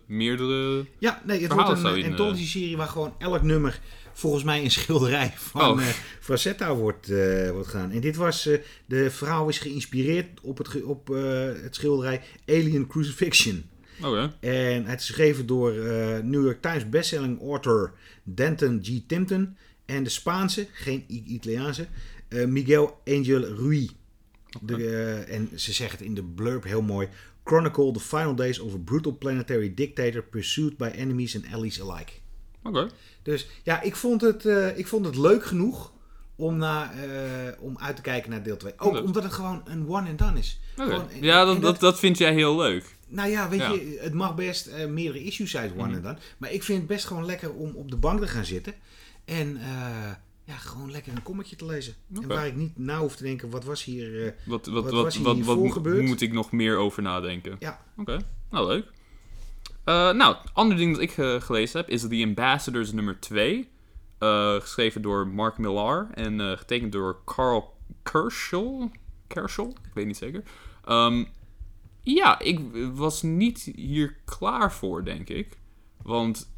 meerdere... 0.05 0.85
Ja, 0.99 1.21
nee, 1.25 1.41
het 1.41 1.51
wordt 1.53 1.83
een 1.83 2.03
anthology-serie 2.05 2.77
waar 2.77 2.87
gewoon 2.87 3.13
elk 3.17 3.41
nummer 3.41 3.79
volgens 4.13 4.43
mij 4.43 4.63
een 4.63 4.71
schilderij 4.71 5.33
van 5.51 5.61
Oh. 5.61 6.77
wordt, 6.77 7.07
wordt 7.51 7.67
gedaan. 7.67 7.91
En 7.91 8.01
dit 8.01 8.15
was, 8.15 8.49
de 8.85 9.11
verhaal 9.11 9.49
is 9.49 9.57
geïnspireerd 9.59 10.27
op 10.41 10.57
het, 10.57 10.83
op, 10.83 11.07
het 11.63 11.75
schilderij 11.75 12.21
Alien 12.47 12.87
Crucifixion. 12.87 13.69
Oh? 14.03 14.23
En 14.39 14.85
het 14.85 14.99
is 14.99 15.05
geschreven 15.05 15.45
door 15.45 15.71
eh, 15.71 16.17
New 16.23 16.43
York 16.43 16.61
Times 16.61 16.89
bestselling 16.89 17.41
author 17.41 17.93
Denton 18.23 18.79
G. 18.83 18.99
Timpton. 19.07 19.57
En 19.85 20.03
de 20.03 20.09
Spaanse, 20.09 20.67
geen 20.71 21.03
Italiaanse, 21.07 21.87
eh, 22.27 22.45
Miguel 22.45 23.01
Angel 23.07 23.43
Rui. 23.45 23.89
De, 24.61 24.75
eh, 24.75 25.35
en 25.35 25.49
ze 25.55 25.73
zeggen 25.73 25.97
het 25.97 26.07
in 26.07 26.13
de 26.13 26.23
blurb 26.23 26.63
heel 26.63 26.81
mooi. 26.81 27.07
Chronicle 27.43 27.91
the 27.91 27.99
final 27.99 28.35
days 28.35 28.59
of 28.59 28.73
a 28.73 28.77
brutal 28.77 29.17
planetary 29.17 29.73
dictator 29.75 30.23
pursued 30.23 30.77
by 30.77 30.91
enemies 30.95 31.35
and 31.35 31.45
allies 31.53 31.81
alike. 31.81 32.11
Oké. 32.63 32.89
Dus 33.23 33.47
ja, 33.63 33.81
ik 33.81 33.95
vond 33.95 34.21
het, 34.21 34.45
ik 34.75 34.87
vond 34.87 35.05
het 35.05 35.15
leuk 35.17 35.45
genoeg 35.45 35.93
om, 36.35 36.57
na, 36.57 36.91
eh, 36.93 37.09
om 37.59 37.77
uit 37.79 37.95
te 37.95 38.01
kijken 38.01 38.29
naar 38.29 38.43
deel 38.43 38.57
2. 38.57 38.73
Ook 38.77 38.93
Leuk. 38.93 39.03
omdat 39.03 39.23
het 39.23 39.33
gewoon 39.33 39.61
een 39.65 39.87
one 39.87 40.09
and 40.09 40.17
done 40.19 40.39
is. 40.39 40.59
Gewoon- 40.75 41.07
Ja, 41.21 41.55
dat, 41.59 41.79
dat 41.79 41.99
vind 41.99 42.17
jij 42.17 42.33
heel 42.33 42.55
leuk. 42.57 42.95
Nou 43.11 43.29
ja, 43.29 43.49
weet 43.49 43.59
Ja. 43.59 43.67
Mhm. 43.69 43.77
je, 43.77 43.97
het 44.01 44.13
mag 44.13 44.35
best 44.35 44.67
eh, 44.67 44.85
meerdere 44.87 45.23
issues 45.23 45.51
zijn, 45.51 45.71
one 45.77 45.93
and 45.93 46.03
done. 46.03 46.17
Maar 46.37 46.51
ik 46.51 46.63
vind 46.63 46.77
het 46.79 46.87
best 46.87 47.05
gewoon 47.05 47.25
lekker 47.25 47.53
om 47.53 47.75
op 47.75 47.89
de 47.91 47.97
bank 47.97 48.19
te 48.19 48.27
gaan 48.27 48.45
zitten. 48.45 48.73
En 49.25 49.57
eh, 49.57 50.11
ja, 50.43 50.55
gewoon 50.55 50.91
lekker 50.91 51.13
een 51.13 51.23
kommetje 51.23 51.55
te 51.55 51.65
lezen. 51.65 51.93
En 52.21 52.27
waar 52.27 52.47
ik 52.47 52.55
niet 52.55 52.77
na 52.77 52.99
hoef 52.99 53.15
te 53.15 53.23
denken, 53.23 53.49
wat 53.49 53.63
was 53.63 53.83
hier... 53.83 54.25
eh, 54.25 54.31
Wat, 54.45 54.65
wat, 54.65 54.83
Wat 54.83 54.93
wat, 54.93 55.15
wat, 55.15 55.39
wat, 55.57 55.71
gebeurd? 55.71 56.05
moet 56.05 56.21
ik 56.21 56.33
nog 56.33 56.51
meer 56.51 56.77
over 56.77 57.01
nadenken? 57.01 57.55
ja, 57.59 57.81
Oké, 57.97 58.17
nou 58.49 58.67
leuk. 58.67 58.85
Nou, 59.85 60.35
het 60.35 60.53
andere 60.53 60.79
ding 60.79 60.93
dat 60.93 61.01
ik 61.01 61.43
gelezen 61.43 61.79
heb 61.79 61.89
is 61.89 62.01
The 62.01 62.21
Ambassadors 62.23 62.91
nummer 62.91 63.19
2. 63.19 63.69
eh, 64.17 64.55
geschreven 64.55 65.01
door 65.01 65.27
Mark 65.27 65.57
Millar 65.57 66.07
en 66.13 66.57
getekend 66.57 66.91
door 66.91 67.17
Carl 67.25 67.73
Kerschel. 68.03 68.91
Kerschel? 69.27 69.69
Ik 69.69 69.93
weet 69.93 70.05
niet 70.05 70.17
zeker. 70.17 70.43
Ehm, 70.85 71.23
ja, 72.03 72.39
ik 72.39 72.59
was 72.93 73.21
niet 73.21 73.71
hier 73.75 74.15
klaar 74.25 74.73
voor, 74.73 75.03
denk 75.05 75.29
ik. 75.29 75.47
Want 76.03 76.51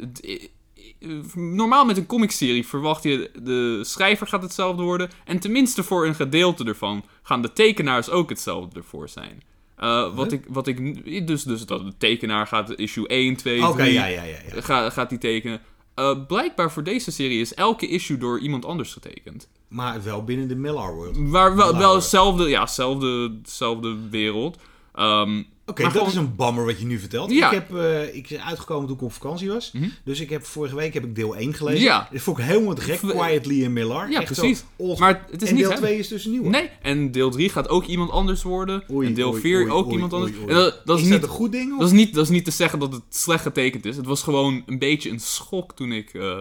het- 0.00 0.24
i- 0.24 0.50
i- 0.78 1.20
normaal 1.34 1.84
met 1.84 1.96
een 1.96 2.06
comicserie 2.06 2.66
verwacht 2.66 3.02
je 3.02 3.30
de 3.42 3.78
schrijver 3.84 4.26
gaat 4.26 4.42
hetzelfde 4.42 4.82
worden. 4.82 5.10
En 5.24 5.38
tenminste 5.38 5.82
voor 5.82 6.06
een 6.06 6.14
gedeelte 6.14 6.64
ervan 6.64 7.04
gaan 7.22 7.42
de 7.42 7.52
tekenaars 7.52 8.10
ook 8.10 8.28
hetzelfde 8.28 8.78
ervoor 8.80 9.08
zijn. 9.08 9.42
Eh, 9.76 10.14
wat, 10.14 10.32
ik, 10.32 10.44
wat 10.48 10.66
ik. 10.66 11.26
Dus, 11.26 11.42
dus 11.42 11.66
dat 11.66 11.84
de 11.84 11.96
tekenaar 11.98 12.46
gaat 12.46 12.78
issue 12.78 13.06
1, 13.06 13.36
2, 13.36 13.66
oké, 13.66 13.76
3. 13.76 13.92
ja, 13.92 14.06
ja, 14.06 14.22
ja. 14.22 14.36
ja. 14.54 14.60
Ga, 14.60 14.90
gaat 14.90 15.08
die 15.08 15.18
tekenen. 15.18 15.60
Eh, 15.94 16.26
blijkbaar 16.26 16.72
voor 16.72 16.82
deze 16.84 17.10
serie 17.12 17.40
is 17.40 17.54
elke 17.54 17.86
issue 17.88 18.18
door 18.18 18.38
iemand 18.40 18.64
anders 18.64 18.92
getekend. 18.92 19.48
Maar 19.68 20.02
wel 20.02 20.24
binnen 20.24 20.48
de 20.48 20.56
Millar 20.56 20.94
World. 20.94 21.16
Maar 21.18 21.56
wel, 21.56 21.76
wel 21.76 21.94
hetzelfde, 21.94 22.48
ja, 22.48 22.60
hetzelfde, 22.60 23.36
hetzelfde 23.42 23.96
wereld. 24.10 24.58
Ehm, 25.00 25.34
maar 25.34 25.44
dat 25.64 25.92
gewoon- 25.92 26.06
is 26.06 26.14
een 26.14 26.36
bammer 26.36 26.64
wat 26.64 26.78
je 26.80 26.86
nu 26.86 26.98
vertelt. 26.98 27.30
Ja. 27.30 27.46
Ik, 27.50 27.52
heb, 27.54 27.74
eh, 27.76 28.14
ik 28.14 28.28
ben 28.28 28.44
uitgekomen 28.44 28.86
toen 28.86 28.96
ik 28.96 29.02
op 29.02 29.12
vakantie 29.12 29.48
was. 29.48 29.72
Mhm. 29.72 29.88
Dus 30.04 30.20
ik 30.20 30.30
heb 30.30 30.44
vorige 30.44 30.74
week 30.76 30.94
heb 30.94 31.04
ik 31.04 31.14
deel 31.14 31.36
1 31.36 31.54
gelezen. 31.54 31.82
Ja. 31.82 32.08
Dat 32.12 32.20
vond 32.20 32.38
ik 32.38 32.44
helemaal 32.44 32.74
te 32.74 32.80
gek. 32.80 32.98
Quietly 32.98 33.62
in 33.62 33.72
Millar. 33.72 34.10
Ja, 34.10 34.20
Echt 34.20 34.32
precies. 34.32 34.64
old- 34.76 34.98
Maar 34.98 35.26
het 35.30 35.42
is 35.42 35.48
en 35.48 35.54
niet 35.54 35.62
deel 35.64 35.72
hem. 35.72 35.80
2 35.82 35.98
is 35.98 36.08
dus 36.08 36.24
een 36.24 36.30
nieuwe. 36.30 36.48
Nee, 36.48 36.68
en 36.82 37.10
deel 37.10 37.30
3 37.30 37.48
gaat 37.48 37.68
ook 37.68 37.84
iemand 37.86 38.10
anders 38.10 38.42
worden. 38.42 38.82
Oei, 38.90 39.06
en 39.06 39.14
deel 39.14 39.30
oei, 39.30 39.40
4 39.40 39.60
oei, 39.60 39.70
ook 39.70 39.92
iemand 39.92 40.12
anders. 40.12 40.32
En 40.46 40.54
dat, 40.54 40.82
dat 40.84 40.96
is 40.98 41.02
is 41.04 41.10
niet, 41.10 41.20
dat 41.20 41.30
een 41.30 41.36
goed 41.36 41.52
ding? 41.52 41.72
Of? 41.72 41.78
dat, 41.78 41.86
is 41.88 41.94
niet, 41.94 42.14
dat 42.14 42.24
is 42.24 42.30
niet 42.30 42.44
te 42.44 42.50
zeggen 42.50 42.78
dat 42.78 42.92
het 42.92 43.02
slecht 43.08 43.42
getekend 43.42 43.84
is. 43.84 43.96
Het 43.96 44.06
was 44.06 44.22
gewoon 44.22 44.62
een 44.66 44.78
beetje 44.78 45.10
een 45.10 45.20
schok 45.20 45.72
toen 45.76 45.92
ik, 45.92 46.14
eh, 46.14 46.38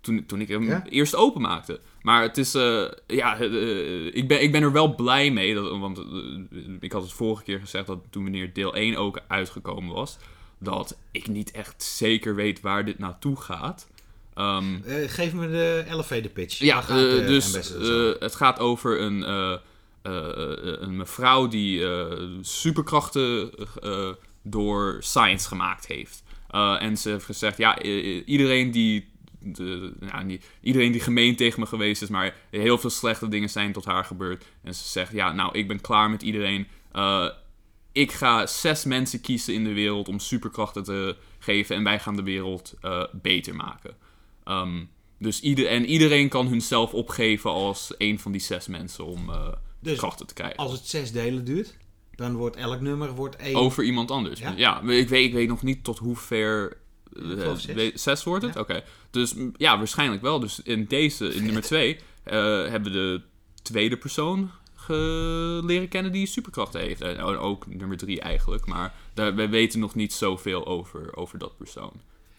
toen, 0.00 0.24
toen 0.26 0.40
ik 0.40 0.48
hem 0.48 0.62
Ja? 0.64 0.84
eerst 0.88 1.14
openmaakte. 1.16 1.80
Maar 2.04 2.22
het 2.22 2.38
is, 2.38 2.54
eh, 2.54 2.84
ja, 3.06 3.38
eh, 3.40 4.06
ik, 4.14 4.28
ben, 4.28 4.42
ik 4.42 4.52
ben 4.52 4.62
er 4.62 4.72
wel 4.72 4.94
blij 4.94 5.30
mee. 5.30 5.54
Dat, 5.54 5.78
want 5.78 5.98
eh, 5.98 6.04
ik 6.80 6.92
had 6.92 7.02
het 7.02 7.12
vorige 7.12 7.42
keer 7.42 7.60
gezegd 7.60 7.86
dat 7.86 7.98
toen 8.10 8.22
wanneer 8.22 8.52
deel 8.52 8.74
1 8.74 8.96
ook 8.96 9.20
uitgekomen 9.28 9.94
was, 9.94 10.16
dat 10.58 10.98
ik 11.10 11.26
niet 11.28 11.50
echt 11.50 11.82
zeker 11.82 12.34
weet 12.34 12.60
waar 12.60 12.84
dit 12.84 12.98
naartoe 12.98 13.36
gaat. 13.40 13.88
Ehm, 14.34 14.74
Eh, 14.84 15.08
geef 15.10 15.32
me 15.32 15.48
de 15.48 15.84
elevator 15.90 16.30
pitch. 16.30 16.58
ja, 16.58 16.80
gaat 16.80 16.98
eh, 16.98 17.26
dus 17.26 17.74
eh, 17.74 18.10
het 18.18 18.34
gaat 18.34 18.58
over 18.58 19.00
een, 19.00 19.24
eh, 19.24 19.52
eh, 20.02 20.28
eh, 20.28 20.80
een 20.80 20.96
mevrouw 20.96 21.48
die 21.48 21.86
eh, 21.88 22.18
superkrachten 22.40 23.50
eh, 23.82 24.08
door 24.42 24.96
science 25.00 25.48
gemaakt 25.48 25.86
heeft. 25.86 26.22
Eh, 26.50 26.82
en 26.82 26.96
ze 26.96 27.08
heeft 27.10 27.24
gezegd, 27.24 27.56
ja, 27.56 27.82
iedereen 28.24 28.70
die, 28.70 29.08
de, 29.44 29.92
nou, 30.00 30.24
niet, 30.24 30.44
iedereen 30.60 30.92
die 30.92 31.00
gemeen 31.00 31.36
tegen 31.36 31.60
me 31.60 31.66
geweest 31.66 32.02
is, 32.02 32.08
maar 32.08 32.36
heel 32.50 32.78
veel 32.78 32.90
slechte 32.90 33.28
dingen 33.28 33.50
zijn 33.50 33.72
tot 33.72 33.84
haar 33.84 34.04
gebeurd. 34.04 34.44
En 34.62 34.74
ze 34.74 34.88
zegt, 34.88 35.12
ja, 35.12 35.32
nou, 35.32 35.58
ik 35.58 35.68
ben 35.68 35.80
klaar 35.80 36.10
met 36.10 36.22
iedereen. 36.22 36.66
Eh, 36.92 37.28
ik 37.92 38.12
ga 38.12 38.46
zes 38.46 38.84
mensen 38.84 39.20
kiezen 39.20 39.54
in 39.54 39.64
de 39.64 39.72
wereld 39.72 40.08
om 40.08 40.18
superkrachten 40.18 40.84
te 40.84 41.16
geven 41.38 41.76
en 41.76 41.84
wij 41.84 42.00
gaan 42.00 42.16
de 42.16 42.22
wereld 42.22 42.74
eh, 42.80 43.04
beter 43.12 43.54
maken. 43.54 43.96
Ehm, 44.44 44.84
dus 45.18 45.40
ieder, 45.40 45.66
en 45.66 45.86
iedereen 45.86 46.28
kan 46.28 46.46
hunzelf 46.46 46.94
opgeven 46.94 47.50
als 47.50 47.94
een 47.98 48.18
van 48.18 48.32
die 48.32 48.40
zes 48.40 48.66
mensen 48.66 49.04
om 49.04 49.30
eh, 49.30 49.48
Dus 49.80 49.98
krachten 49.98 50.26
te 50.26 50.34
krijgen. 50.34 50.56
Als 50.56 50.72
het 50.72 50.86
zes 50.86 51.12
delen 51.12 51.44
duurt, 51.44 51.76
dan 52.14 52.36
wordt 52.36 52.56
elk 52.56 52.80
nummer 52.80 53.14
wordt 53.14 53.36
één. 53.36 53.56
Over 53.56 53.84
iemand 53.84 54.10
anders. 54.10 54.40
Ja? 54.40 54.54
Ja, 54.56 54.80
ik, 54.80 55.08
weet, 55.08 55.26
ik 55.26 55.32
weet 55.32 55.48
nog 55.48 55.62
niet 55.62 55.84
tot 55.84 55.98
hoe 55.98 56.16
ver. 56.16 56.76
Geloof 57.14 57.60
zes. 57.94 58.24
wordt 58.24 58.44
het? 58.44 58.54
Ja. 58.54 58.60
Oké. 58.60 58.84
Dus 59.10 59.34
ja, 59.56 59.78
waarschijnlijk 59.78 60.22
wel. 60.22 60.40
Dus 60.40 60.60
in 60.62 60.84
deze, 60.84 61.34
in 61.34 61.44
nummer 61.44 61.62
twee, 61.72 61.96
eh, 62.22 62.32
hebben 62.68 62.82
we 62.92 62.98
de 62.98 63.22
tweede 63.62 63.96
persoon 63.96 64.50
leren 65.64 65.88
kennen 65.88 66.12
die 66.12 66.26
superkrachten 66.26 66.80
heeft. 66.80 67.00
En 67.00 67.18
ook 67.20 67.66
nummer 67.66 67.96
drie 67.96 68.20
eigenlijk. 68.20 68.66
Maar 68.66 68.94
daar, 69.14 69.34
we 69.34 69.48
weten 69.48 69.80
nog 69.80 69.94
niet 69.94 70.12
zoveel 70.12 70.66
over, 70.66 71.16
over 71.16 71.38
dat 71.38 71.56
persoon. 71.56 71.92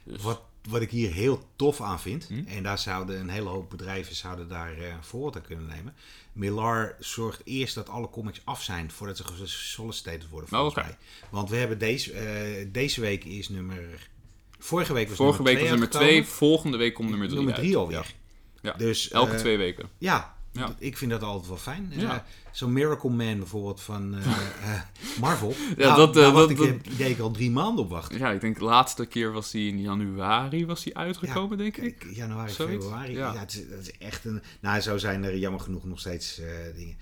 Dus, 0.03 0.21
Wat, 0.21 0.41
wat 0.69 0.81
ik 0.81 0.89
hier 0.89 1.11
heel 1.11 1.47
tof 1.55 1.81
aan 1.81 1.99
vind, 1.99 2.27
Hm? 2.27 2.43
en 2.47 2.63
daar 2.63 2.79
zouden 2.79 3.19
een 3.19 3.29
hele 3.29 3.49
hoop 3.49 3.69
bedrijven 3.69 4.15
zouden 4.15 4.47
daar 4.47 4.77
eh 4.77 4.93
voorbeeld 5.01 5.35
aan 5.35 5.41
kunnen 5.41 5.65
nemen. 5.67 5.93
Millar 6.33 6.95
zorgt 6.99 7.41
eerst 7.43 7.75
dat 7.75 7.89
alle 7.89 8.09
comics 8.09 8.41
af 8.43 8.63
zijn 8.63 8.91
voordat 8.91 9.17
ze 9.17 9.23
gesolliciteerd 9.23 10.29
worden, 10.29 10.49
volgens 10.49 10.73
Oh, 10.73 10.77
oké. 10.79 10.87
mij. 10.87 10.97
Want 11.29 11.49
we 11.49 11.55
hebben 11.55 11.77
deze, 11.79 12.69
deze 12.71 13.01
week 13.01 13.23
is 13.23 13.49
nummer... 13.49 14.09
Vorige 14.59 14.93
week 14.93 15.07
was 15.07 15.17
Vorige 15.17 15.43
week 15.43 15.53
was 15.59 15.69
nummer 15.69 15.79
nummer 15.79 15.99
twee 15.99 16.21
twee, 16.21 16.33
volgende 16.33 16.77
week 16.77 16.93
komt 16.93 17.09
nummer 17.09 17.27
drie 17.27 17.39
Nummer 17.39 17.55
uit. 17.57 17.63
drie 17.65 17.77
alweer. 17.77 18.13
Ja. 18.61 18.73
Dus, 18.73 19.09
Elke 19.11 19.31
eh, 19.31 19.37
twee 19.37 19.57
weken. 19.57 19.89
Ja, 19.97 20.33
ik 20.77 20.97
vind 20.97 21.11
dat 21.11 21.21
altijd 21.23 21.47
wel 21.47 21.57
fijn. 21.57 21.91
Ja. 21.95 22.13
Eh, 22.13 22.19
Zo'n 22.51 22.73
Miracle 22.73 23.09
Man 23.09 23.37
bijvoorbeeld 23.37 23.81
van 23.81 24.15
eh, 24.15 24.27
Marvel. 25.21 25.53
Ja, 25.77 25.85
nou, 25.87 25.97
dat, 25.97 26.13
nou, 26.15 26.33
dat- 26.33 26.49
ik 26.49 26.57
dat- 26.97 27.07
ik 27.09 27.19
al 27.19 27.31
drie 27.31 27.51
maanden 27.51 27.83
op 27.83 27.89
wacht. 27.89 28.17
Ja, 28.17 28.31
ik 28.31 28.41
denk 28.41 28.57
de 28.59 28.63
laatste 28.63 29.05
keer 29.05 29.31
was 29.31 29.51
hij 29.51 29.61
in 29.67 29.81
januari 29.81 30.65
was 30.65 30.83
hij 30.83 30.93
uitgekomen, 30.93 31.57
denk 31.57 31.77
ik. 31.77 32.05
Januari, 32.13 32.51
Zoiets? 32.51 32.83
februari. 32.85 33.13
Ja. 33.13 33.35
Het, 33.37 33.53
is, 33.53 33.59
het 33.75 33.87
is 33.87 33.97
echt 33.97 34.25
een... 34.25 34.41
Nou, 34.59 34.79
zo 34.81 34.97
zijn 34.97 35.23
er 35.23 35.37
jammer 35.37 35.61
genoeg 35.61 35.85
nog 35.85 35.99
steeds 35.99 36.41
dingen. 36.75 36.97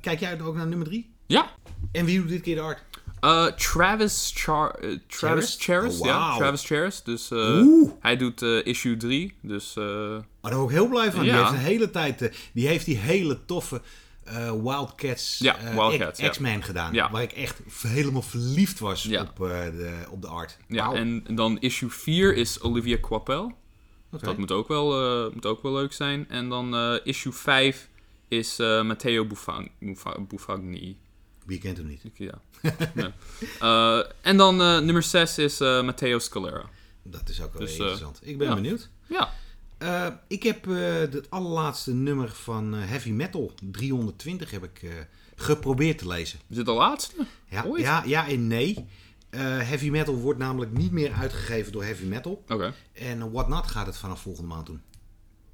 Kijk 0.00 0.20
jij 0.20 0.40
ook 0.40 0.54
naar 0.54 0.66
nummer 0.66 0.86
drie? 0.86 1.12
Ja, 1.26 1.50
En 1.92 2.04
wie 2.04 2.20
doet 2.20 2.28
dit 2.28 2.40
keer 2.40 2.54
de 2.54 2.60
art? 2.60 2.82
Uh, 3.24 3.46
Travis 3.46 4.32
Char 4.34 4.70
eh, 4.74 4.98
Travis? 5.08 5.56
Charis, 5.58 5.98
Oh, 6.00 6.06
ja. 6.06 6.36
Travis 6.36 6.64
Charis. 6.66 7.02
Dus 7.02 7.30
eh, 7.30 7.62
hij 8.00 8.16
doet 8.16 8.42
eh, 8.42 8.66
issue 8.66 8.96
3. 8.96 9.34
Dus 9.42 9.76
eh, 9.76 9.84
Oh, 9.84 10.22
daar 10.40 10.50
ben 10.54 10.62
ik 10.62 10.70
heel 10.70 10.88
blij 10.88 11.12
van. 11.12 11.20
Die 11.22 11.30
Ja. 11.32 11.38
heeft 11.38 11.50
een 11.50 11.58
hele 11.64 11.90
tijd... 11.90 12.22
eh, 12.22 12.32
die 12.52 12.66
heeft 12.66 12.84
die 12.84 12.96
hele 12.96 13.44
toffe 13.44 13.80
eh, 14.24 14.50
Wildcats, 14.62 15.38
Ja, 15.38 15.58
eh, 15.58 15.74
Wildcats, 15.74 16.20
ja. 16.20 16.28
X-Men 16.28 16.62
gedaan. 16.62 16.94
Waar 17.10 17.22
ik 17.22 17.32
echt 17.32 17.60
helemaal 17.82 18.22
verliefd 18.22 18.78
was 18.78 19.06
op, 19.06 19.12
eh, 19.12 19.64
de, 19.64 20.04
op 20.10 20.22
de 20.22 20.28
art. 20.28 20.56
Ja, 20.68 20.92
en, 20.92 21.24
en 21.26 21.34
dan 21.34 21.58
issue 21.60 21.90
4 21.90 22.34
is 22.36 22.60
Olivia. 22.60 22.98
Oké. 23.00 23.52
Dat 24.10 24.36
moet 24.38 24.52
ook, 24.52 24.68
wel, 24.68 25.00
eh, 25.26 25.32
moet 25.34 25.46
ook 25.46 25.62
wel 25.62 25.72
leuk 25.72 25.92
zijn. 25.92 26.28
En 26.28 26.48
dan 26.48 26.74
eh, 26.76 26.94
issue 27.04 27.32
5 27.32 27.88
is 28.28 28.58
eh, 28.58 28.82
Matteo 28.82 29.24
Buffag- 29.26 29.68
Buffa- 29.80 30.20
Buffagni. 30.20 30.98
Wie 31.46 31.58
kent 31.58 31.76
hem 31.76 31.86
niet? 31.86 32.02
Ja. 32.14 32.40
Eh, 33.60 33.98
en 34.20 34.36
dan 34.36 34.60
eh, 34.60 34.78
nummer 34.78 35.02
6 35.02 35.38
is 35.38 35.60
eh, 35.60 35.82
Matteo 35.82 36.18
Scalera. 36.18 36.64
Dat 37.02 37.28
is 37.28 37.42
ook 37.42 37.52
wel 37.52 37.62
Dus, 37.62 37.76
interessant. 37.76 38.18
Ik 38.22 38.38
ben 38.38 38.48
ja. 38.48 38.54
benieuwd. 38.54 38.88
Ja, 39.06 39.32
ik 40.28 40.42
heb 40.42 40.64
het 41.12 41.30
allerlaatste 41.30 41.94
nummer 41.94 42.28
van 42.28 42.72
Heavy 42.72 43.10
Metal, 43.10 43.52
320, 43.62 44.50
heb 44.50 44.64
ik 44.64 44.80
geprobeerd 45.36 45.98
te 45.98 46.06
lezen. 46.06 46.38
is 46.48 46.56
dit 46.56 46.66
de 46.66 46.72
laatste? 46.72 47.14
Ja, 47.48 47.64
Ooit? 47.64 47.82
ja, 47.82 48.02
ja 48.06 48.28
en 48.28 48.46
nee. 48.46 48.86
Heavy 49.36 49.90
Metal 49.90 50.14
wordt 50.14 50.38
namelijk 50.38 50.72
niet 50.72 50.92
meer 50.92 51.12
uitgegeven 51.12 51.72
door 51.72 51.84
Heavy 51.84 52.04
Metal. 52.04 52.44
Oké, 52.48 52.74
En 52.92 53.18
uh, 53.18 53.24
What 53.32 53.48
Not 53.48 53.66
gaat 53.66 53.86
het 53.86 53.96
vanaf 53.96 54.20
volgende 54.20 54.48
maand 54.48 54.66
doen. 54.66 54.82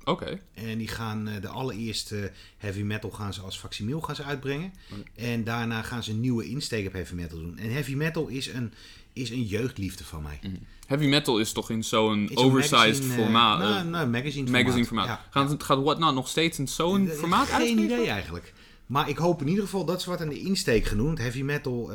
Oké. 0.04 0.38
En 0.54 0.78
die 0.78 0.88
gaan 0.88 1.28
eh, 1.28 1.40
de 1.40 1.48
allereerste 1.48 2.30
Heavy 2.56 2.80
Metal 2.82 3.10
gaan 3.10 3.34
ze 3.34 3.40
als 3.40 3.58
facsimile 3.58 4.02
gaan 4.02 4.16
ze 4.16 4.22
uitbrengen. 4.22 4.72
En 5.14 5.44
daarna 5.44 5.82
gaan 5.82 6.02
ze 6.02 6.10
een 6.10 6.20
nieuwe 6.20 6.44
insteek 6.48 6.86
op 6.86 6.92
Heavy 6.92 7.14
Metal 7.14 7.38
doen. 7.38 7.58
En 7.58 7.72
Heavy 7.72 7.94
Metal 7.94 8.26
is 8.28 8.46
een, 8.46 8.72
is 9.12 9.30
een 9.30 9.42
jeugdliefde 9.42 10.04
van 10.04 10.22
mij. 10.22 10.40
Heavy 10.86 11.06
metal 11.06 11.38
is 11.38 11.52
toch 11.52 11.70
in 11.70 11.84
zo'n 11.84 12.30
oversized 12.34 12.78
magazine, 12.80 13.14
eh, 13.14 13.18
formaat? 13.22 13.58
nou, 13.58 13.74
eh, 13.74 13.84
nou, 13.84 14.08
magazine, 14.08 14.50
magazine 14.50 14.84
formaat. 14.86 15.06
Ja. 15.06 15.24
Gaat, 15.30 15.62
gaat 15.62 15.82
What 15.82 15.98
Not 15.98 16.14
nog 16.14 16.28
steeds 16.28 16.58
in 16.58 16.68
zo'n 16.68 17.08
Eh, 17.08 17.16
formaat 17.16 17.46
Geen 17.46 17.54
uitgeven? 17.56 17.82
idee 17.84 18.06
eigenlijk. 18.08 18.52
Maar 18.86 19.08
ik 19.08 19.16
hoop 19.16 19.40
in 19.40 19.48
ieder 19.48 19.64
geval 19.64 19.84
dat 19.84 20.02
ze 20.02 20.10
wat 20.10 20.20
aan 20.20 20.28
de 20.28 20.38
insteek. 20.40 20.88
Want 20.88 21.18
Heavy 21.18 21.42
metal, 21.42 21.90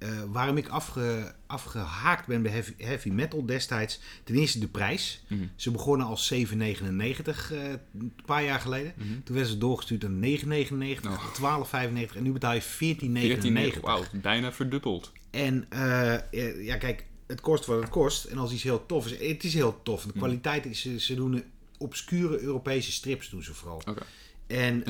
eh, 0.00 0.08
waarom 0.28 0.56
ik 0.56 0.68
afge, 0.68 1.34
afgehaakt 1.46 2.26
ben 2.26 2.42
bij 2.42 2.52
heavy, 2.52 2.72
heavy 2.76 3.08
metal 3.08 3.46
destijds. 3.46 4.00
Ten 4.24 4.34
eerste 4.34 4.58
de 4.58 4.68
prijs. 4.68 5.22
Mhm. 5.26 5.42
Ze 5.56 5.70
begonnen 5.70 6.06
als 6.06 6.26
7,99 6.26 7.52
eh, 7.52 7.58
een 7.98 8.12
paar 8.24 8.44
jaar 8.44 8.60
geleden. 8.60 8.92
Mhm. 8.96 9.08
Toen 9.24 9.34
werden 9.34 9.52
ze 9.52 9.58
doorgestuurd 9.58 10.02
naar 10.02 10.10
9,99, 10.10 11.10
Oh. 11.10 11.34
12,95 11.34 12.16
en 12.16 12.22
nu 12.22 12.32
betaal 12.32 12.54
je 12.54 12.62
14, 12.62 13.16
14,99. 13.16 13.80
wauw, 13.80 14.04
bijna 14.12 14.52
verdubbeld. 14.52 15.12
En 15.30 15.66
eh, 15.68 16.64
ja, 16.64 16.76
kijk, 16.76 17.04
het 17.26 17.40
kost 17.40 17.66
wat 17.66 17.80
het 17.80 17.90
kost. 17.90 18.24
En 18.24 18.38
als 18.38 18.52
iets 18.52 18.62
heel 18.62 18.86
tof 18.86 19.06
is, 19.06 19.28
het 19.28 19.44
is 19.44 19.54
heel 19.54 19.80
tof. 19.82 20.04
Mhm. 20.04 20.12
De 20.12 20.18
kwaliteit 20.18 20.66
is, 20.66 20.80
ze, 20.80 21.00
ze 21.00 21.14
doen 21.14 21.44
obscure 21.78 22.40
Europese 22.40 22.92
strips 22.92 23.30
doen 23.30 23.42
ze 23.42 23.54
vooral. 23.54 23.82
Oké. 23.88 24.02
En, 24.46 24.84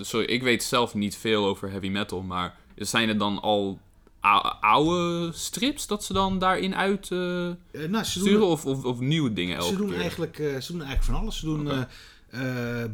sorry, 0.00 0.26
ik 0.26 0.42
weet 0.42 0.62
zelf 0.62 0.94
niet 0.94 1.16
veel 1.16 1.46
over 1.46 1.70
heavy 1.70 1.88
metal, 1.88 2.22
maar 2.22 2.56
zijn 2.76 3.08
er 3.08 3.18
dan 3.18 3.40
al 3.40 3.80
oude 4.20 5.32
strips 5.32 5.86
dat 5.86 6.04
ze 6.04 6.12
dan 6.12 6.38
daarin 6.38 6.74
uit 6.74 7.10
eh, 7.10 7.48
eh, 7.48 7.54
nou, 7.72 8.04
ze 8.04 8.18
doen, 8.18 8.28
sturen 8.28 8.46
of, 8.46 8.66
of, 8.66 8.84
of 8.84 9.00
nieuwe 9.00 9.32
dingen 9.32 9.56
elke 9.56 9.70
Ze 9.70 9.76
doen, 9.76 9.90
keer? 9.90 10.00
eigenlijk, 10.00 10.38
eh, 10.38 10.60
ze 10.60 10.72
doen 10.72 10.82
eigenlijk 10.82 11.12
van 11.12 11.14
alles. 11.14 11.38
Ze 11.38 11.44
doen, 11.44 11.86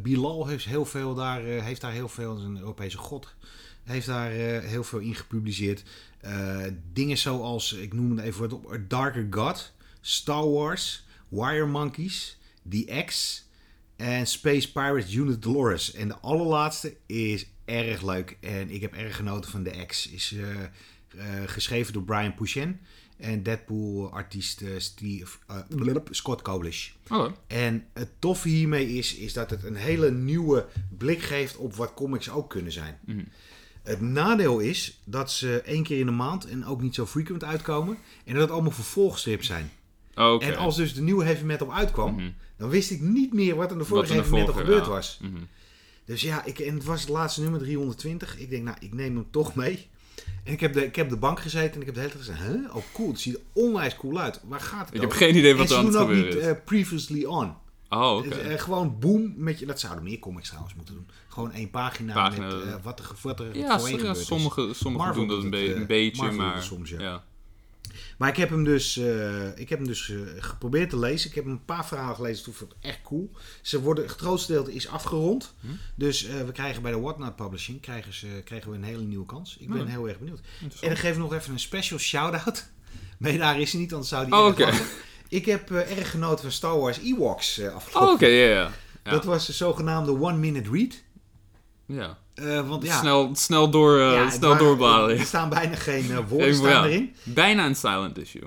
Bilal 0.03 0.47
heeft, 0.47 0.65
heel 0.65 0.85
veel 0.85 1.15
daar, 1.15 1.43
heeft 1.43 1.81
daar 1.81 1.93
heel 1.93 2.09
veel, 2.09 2.37
een 2.37 2.59
Europese 2.59 2.99
god, 2.99 3.35
heeft 3.83 4.07
daar 4.07 4.31
heel 4.31 4.85
veel 4.85 4.99
in 4.99 5.15
gepubliceerd. 5.15 5.83
Dingen 6.93 7.19
zoals, 7.19 7.73
ik 7.73 7.93
noem 7.93 8.11
het 8.11 8.27
even 8.27 8.41
wat 8.41 8.53
op, 8.53 8.73
A 8.73 8.79
Darker 8.89 9.27
God, 9.31 9.73
Star 10.01 10.51
Wars, 10.51 11.05
Wire 11.29 11.67
Monkeys, 11.67 12.39
The 12.69 13.03
X 13.07 13.43
en 13.97 14.27
Space 14.27 14.73
Pirates 14.73 15.15
Unit 15.15 15.43
Dolores. 15.43 15.93
En 15.93 16.09
de 16.09 16.19
allerlaatste 16.19 16.97
is 17.07 17.47
erg 17.65 18.03
leuk 18.03 18.37
en 18.41 18.71
ik 18.71 18.81
heb 18.81 18.95
erg 18.95 19.17
genoten 19.17 19.51
van 19.51 19.63
The 19.63 19.85
X. 19.87 20.09
Is 20.09 20.35
geschreven 21.47 21.93
door 21.93 22.03
Brian 22.03 22.35
Pouchen 22.35 22.81
en 23.17 23.43
Deadpool-artiest 23.43 24.61
eh, 24.61 25.21
eh, 25.47 25.97
Scott 26.11 26.43
Koblish. 26.43 26.91
Oké. 27.11 27.35
En 27.47 27.87
het 27.93 28.09
toffe 28.19 28.49
hiermee 28.49 28.89
is, 28.89 29.15
is 29.15 29.33
dat 29.33 29.51
het 29.51 29.65
een 29.65 29.75
hele 29.75 30.11
nieuwe 30.11 30.67
blik 30.99 31.23
geeft 31.23 31.57
op 31.57 31.75
wat 31.75 31.95
comics 31.95 32.31
ook 32.31 32.51
kunnen 32.51 32.73
zijn. 32.73 32.99
Mhm. 33.05 33.25
Het 33.83 34.01
nadeel 34.01 34.59
is 34.59 35.01
dat 35.05 35.31
ze 35.33 35.61
één 35.61 35.83
keer 35.83 35.99
in 35.99 36.07
de 36.07 36.13
maand 36.13 36.47
en 36.47 36.65
ook 36.65 36.81
niet 36.83 36.95
zo 36.95 37.07
frequent 37.07 37.45
uitkomen. 37.45 37.99
En 38.25 38.33
dat 38.33 38.43
het 38.43 38.51
allemaal 38.51 38.71
vervolgstrips 38.71 39.47
zijn. 39.47 39.71
Oké. 40.15 40.45
En 40.45 40.57
als 40.57 40.77
dus 40.77 40.95
de 40.95 41.03
nieuwe 41.03 41.25
heavy 41.25 41.45
metal 41.45 41.75
uitkwam, 41.75 42.15
Mhm. 42.15 42.31
dan 42.57 42.69
wist 42.69 42.91
ik 42.91 43.01
niet 43.01 43.33
meer 43.33 43.57
wat 43.57 43.71
er 43.71 43.79
de 43.79 43.85
vorige 43.85 44.13
heavy 44.13 44.31
metal 44.31 44.55
gebeurd 44.55 44.85
ja. 44.85 44.91
was. 44.91 45.19
Mhm. 45.23 45.43
Dus 46.05 46.23
ja, 46.23 46.45
ik, 46.45 46.59
en 46.59 46.75
het 46.75 46.85
was 46.85 47.01
het 47.01 47.11
laatste 47.11 47.41
nummer 47.41 47.61
320. 47.61 48.39
Ik 48.39 48.51
denk, 48.51 48.65
nou, 48.65 48.77
ik 48.81 48.93
neem 48.93 49.15
hem 49.15 49.27
toch 49.31 49.55
mee. 49.55 49.89
En 50.45 50.53
ik 50.53 50.61
heb 50.61 50.73
de, 50.73 50.85
ik 50.85 50.97
heb 50.97 51.09
de 51.09 51.17
bank 51.17 51.41
gezeten 51.41 51.75
en 51.75 51.81
ik 51.81 51.87
heb 51.87 51.95
de 51.95 52.01
hele 52.01 52.13
tijd 52.13 52.25
gezegd, 52.25 52.43
huh? 52.43 52.77
Oh 52.77 52.83
cool, 52.93 53.09
het 53.09 53.21
ziet 53.21 53.35
er 53.35 53.41
onwijs 53.53 53.97
cool 53.97 54.19
uit. 54.21 54.41
Waar 54.45 54.61
gaat 54.61 54.87
het 54.87 54.95
Ik 54.95 55.01
heb 55.01 55.11
geen 55.13 55.37
idee 55.37 55.55
wat 55.55 55.71
er 55.71 55.77
aan 55.77 55.85
het 55.87 55.97
gebeuren 55.97 56.25
niet 56.25 56.35
is. 56.35 56.43
eh, 56.43 56.53
previously 56.65 57.25
on. 57.25 57.55
Oh, 57.89 58.17
oké. 58.17 58.35
Eh, 58.35 58.59
gewoon 58.61 58.99
boom 58.99 59.33
met 59.37 59.59
je. 59.59 59.67
Dat 59.67 59.81
zouden 59.81 60.05
meer 60.05 60.19
comics 60.19 60.47
trouwens 60.49 60.75
moeten 60.75 60.95
doen. 60.95 61.07
Gewoon 61.29 61.53
één 61.53 61.71
pagina, 61.71 62.13
Pagina. 62.15 62.47
met 62.47 62.63
eh, 62.65 62.75
wat 62.83 62.99
er, 62.99 63.11
wat 63.23 63.41
er 63.41 63.57
ja, 63.57 63.79
voorheen 63.79 63.97
ja, 63.97 63.99
gebeurd 64.01 64.17
is. 64.17 64.27
sommige, 64.27 64.71
sommige 64.75 65.05
Marvel 65.05 65.27
doen 65.27 65.35
dat 65.37 65.45
een, 65.45 65.51
be- 65.51 65.57
eh, 65.73 65.81
een 65.81 65.87
beetje, 65.87 66.23
Marvel 66.23 66.39
maar... 66.41 66.63
soms, 66.63 66.91
ja. 66.91 67.01
ja. 67.01 67.25
Maar 68.19 68.29
ik 68.29 68.37
heb 68.37 68.51
hem 68.51 68.65
dus, 68.65 68.97
eh, 68.97 69.59
ik 69.59 69.69
heb 69.69 69.79
hem 69.79 69.87
dus 69.87 70.11
eh, 70.11 70.17
geprobeerd 70.39 70.91
te 70.91 70.99
lezen. 70.99 71.29
Ik 71.29 71.35
heb 71.35 71.45
een 71.45 71.65
paar 71.65 71.87
verhalen 71.87 72.17
gelezen. 72.17 72.45
Toen 72.45 72.55
vond 72.55 72.71
ik 72.73 72.77
echt 72.81 73.01
cool. 73.03 73.31
Ze 73.63 73.81
worden, 73.81 74.05
het 74.05 74.13
grootste 74.17 74.53
deel 74.53 74.67
is 74.69 74.89
afgerond. 74.89 75.55
Hm? 75.61 75.67
Dus 75.95 76.25
eh, 76.25 76.41
we 76.45 76.53
krijgen 76.53 76.83
bij 76.83 76.93
de 76.93 77.01
Whatnot 77.01 77.37
Publishing 77.37 77.81
krijgen, 77.81 78.15
ze, 78.15 78.27
krijgen 78.45 78.71
we 78.71 78.77
een 78.77 78.85
hele 78.85 79.03
nieuwe 79.03 79.27
kans. 79.27 79.57
Ik 79.61 79.69
ben 79.69 79.79
Hmm. 79.79 79.87
heel 79.87 80.09
erg 80.09 80.19
benieuwd. 80.19 80.41
En 80.61 80.89
dan 80.89 80.97
geef 80.97 81.13
ik 81.13 81.19
nog 81.19 81.35
even 81.35 81.53
een 81.53 81.59
special 81.61 81.99
shout-out. 81.99 82.67
Maar 83.19 83.37
daar 83.39 83.61
is 83.61 83.73
hij 83.73 83.81
niet, 83.81 83.93
anders 83.93 84.11
zou 84.11 84.25
die 84.25 84.35
Oh, 84.35 84.59
lachen. 84.59 84.87
Ik 85.29 85.47
heb 85.47 85.71
erg 85.71 86.11
genoten 86.11 86.43
van 86.45 86.53
Star 86.53 86.79
Wars 86.79 86.99
Ewoks 86.99 87.61
afgelopen. 87.63 88.09
Oh, 88.09 88.15
oké, 88.15 88.27
ja, 88.27 88.47
ja. 88.49 88.71
Ja. 89.05 89.11
Dat 89.11 89.25
was 89.25 89.47
de 89.47 89.53
zogenaamde 89.53 90.11
One 90.21 90.37
Minute 90.37 90.71
Read. 90.71 91.03
ja. 91.87 92.19
Eh, 92.35 92.69
want 92.69 92.83
ja, 92.83 92.99
Snel, 93.01 93.31
snel, 93.35 93.71
door, 93.71 93.99
eh, 93.99 94.13
ja, 94.13 94.31
snel 94.31 94.57
doorbladeren. 94.57 95.19
Er 95.19 95.25
staan 95.27 95.49
bijna 95.49 95.77
geen 95.77 96.11
eh, 96.11 96.19
woorden 96.29 96.55
staan 96.55 96.85
erin. 96.85 97.15
Bijna 97.23 97.67
een 97.67 97.77
silent 97.77 98.19
issue. 98.19 98.43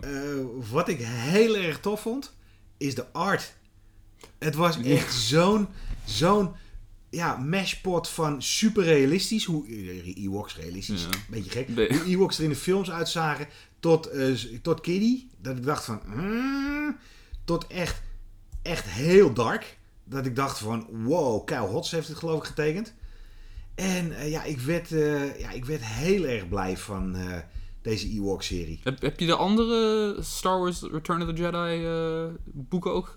Wat 0.72 0.88
ik 0.88 0.98
heel 1.02 1.56
erg 1.56 1.80
tof 1.80 2.02
vond, 2.02 2.34
is 2.78 2.96
de 2.96 3.06
art. 3.12 3.56
Het 4.40 4.56
was 4.56 4.82
echt 4.82 5.14
zo'n, 5.14 5.68
zo'n 6.06 6.52
ja, 7.10 7.36
mashpot 7.38 8.10
van 8.10 8.42
super 8.42 8.84
realistisch. 8.84 9.46
Hoe 9.46 9.66
Ewoks 10.16 10.56
realistisch, 10.56 11.04
een 11.04 11.10
beetje 11.30 11.50
gek. 11.52 11.76
De- 11.76 11.88
Hoe 11.92 12.06
Ewoks 12.06 12.38
er 12.38 12.44
in 12.44 12.50
de 12.50 12.56
films 12.56 12.92
uitzagen, 12.92 13.48
tot, 13.80 14.10
tot 14.62 14.82
Kiddie. 14.82 15.30
Dat 15.42 15.58
ik 15.58 15.64
dacht 15.66 15.86
van, 15.86 16.02
hmm, 16.06 16.98
tot 17.46 17.68
echt, 17.68 18.02
echt 18.62 18.86
heel 18.86 19.34
dark. 19.34 19.78
Dat 20.04 20.26
ik 20.26 20.36
dacht 20.36 20.58
van, 20.60 20.88
wow, 20.92 21.46
Kyle 21.46 21.60
Hots 21.60 21.92
heeft 21.92 22.08
het 22.08 22.18
geloof 22.18 22.40
ik 22.40 22.46
getekend. 22.48 22.94
En 23.78 24.12
eh, 24.12 24.30
ja, 24.30 24.44
ik 24.44 24.60
werd, 24.60 24.92
eh, 24.92 25.40
ja, 25.40 25.52
ik 25.52 25.66
werd 25.66 25.86
heel 25.86 26.24
erg 26.24 26.50
blij 26.50 26.78
van 26.78 27.16
eh, 27.16 27.38
deze 27.82 28.10
Ewok-serie. 28.10 28.80
Heb, 28.84 29.02
heb 29.02 29.20
je 29.20 29.26
de 29.26 29.36
andere 29.36 30.16
Star 30.20 30.60
Wars 30.60 30.82
Return 30.82 31.22
of 31.22 31.28
the 31.28 31.34
Jedi 31.34 31.86
boeken 32.44 32.94
ook 32.94 33.14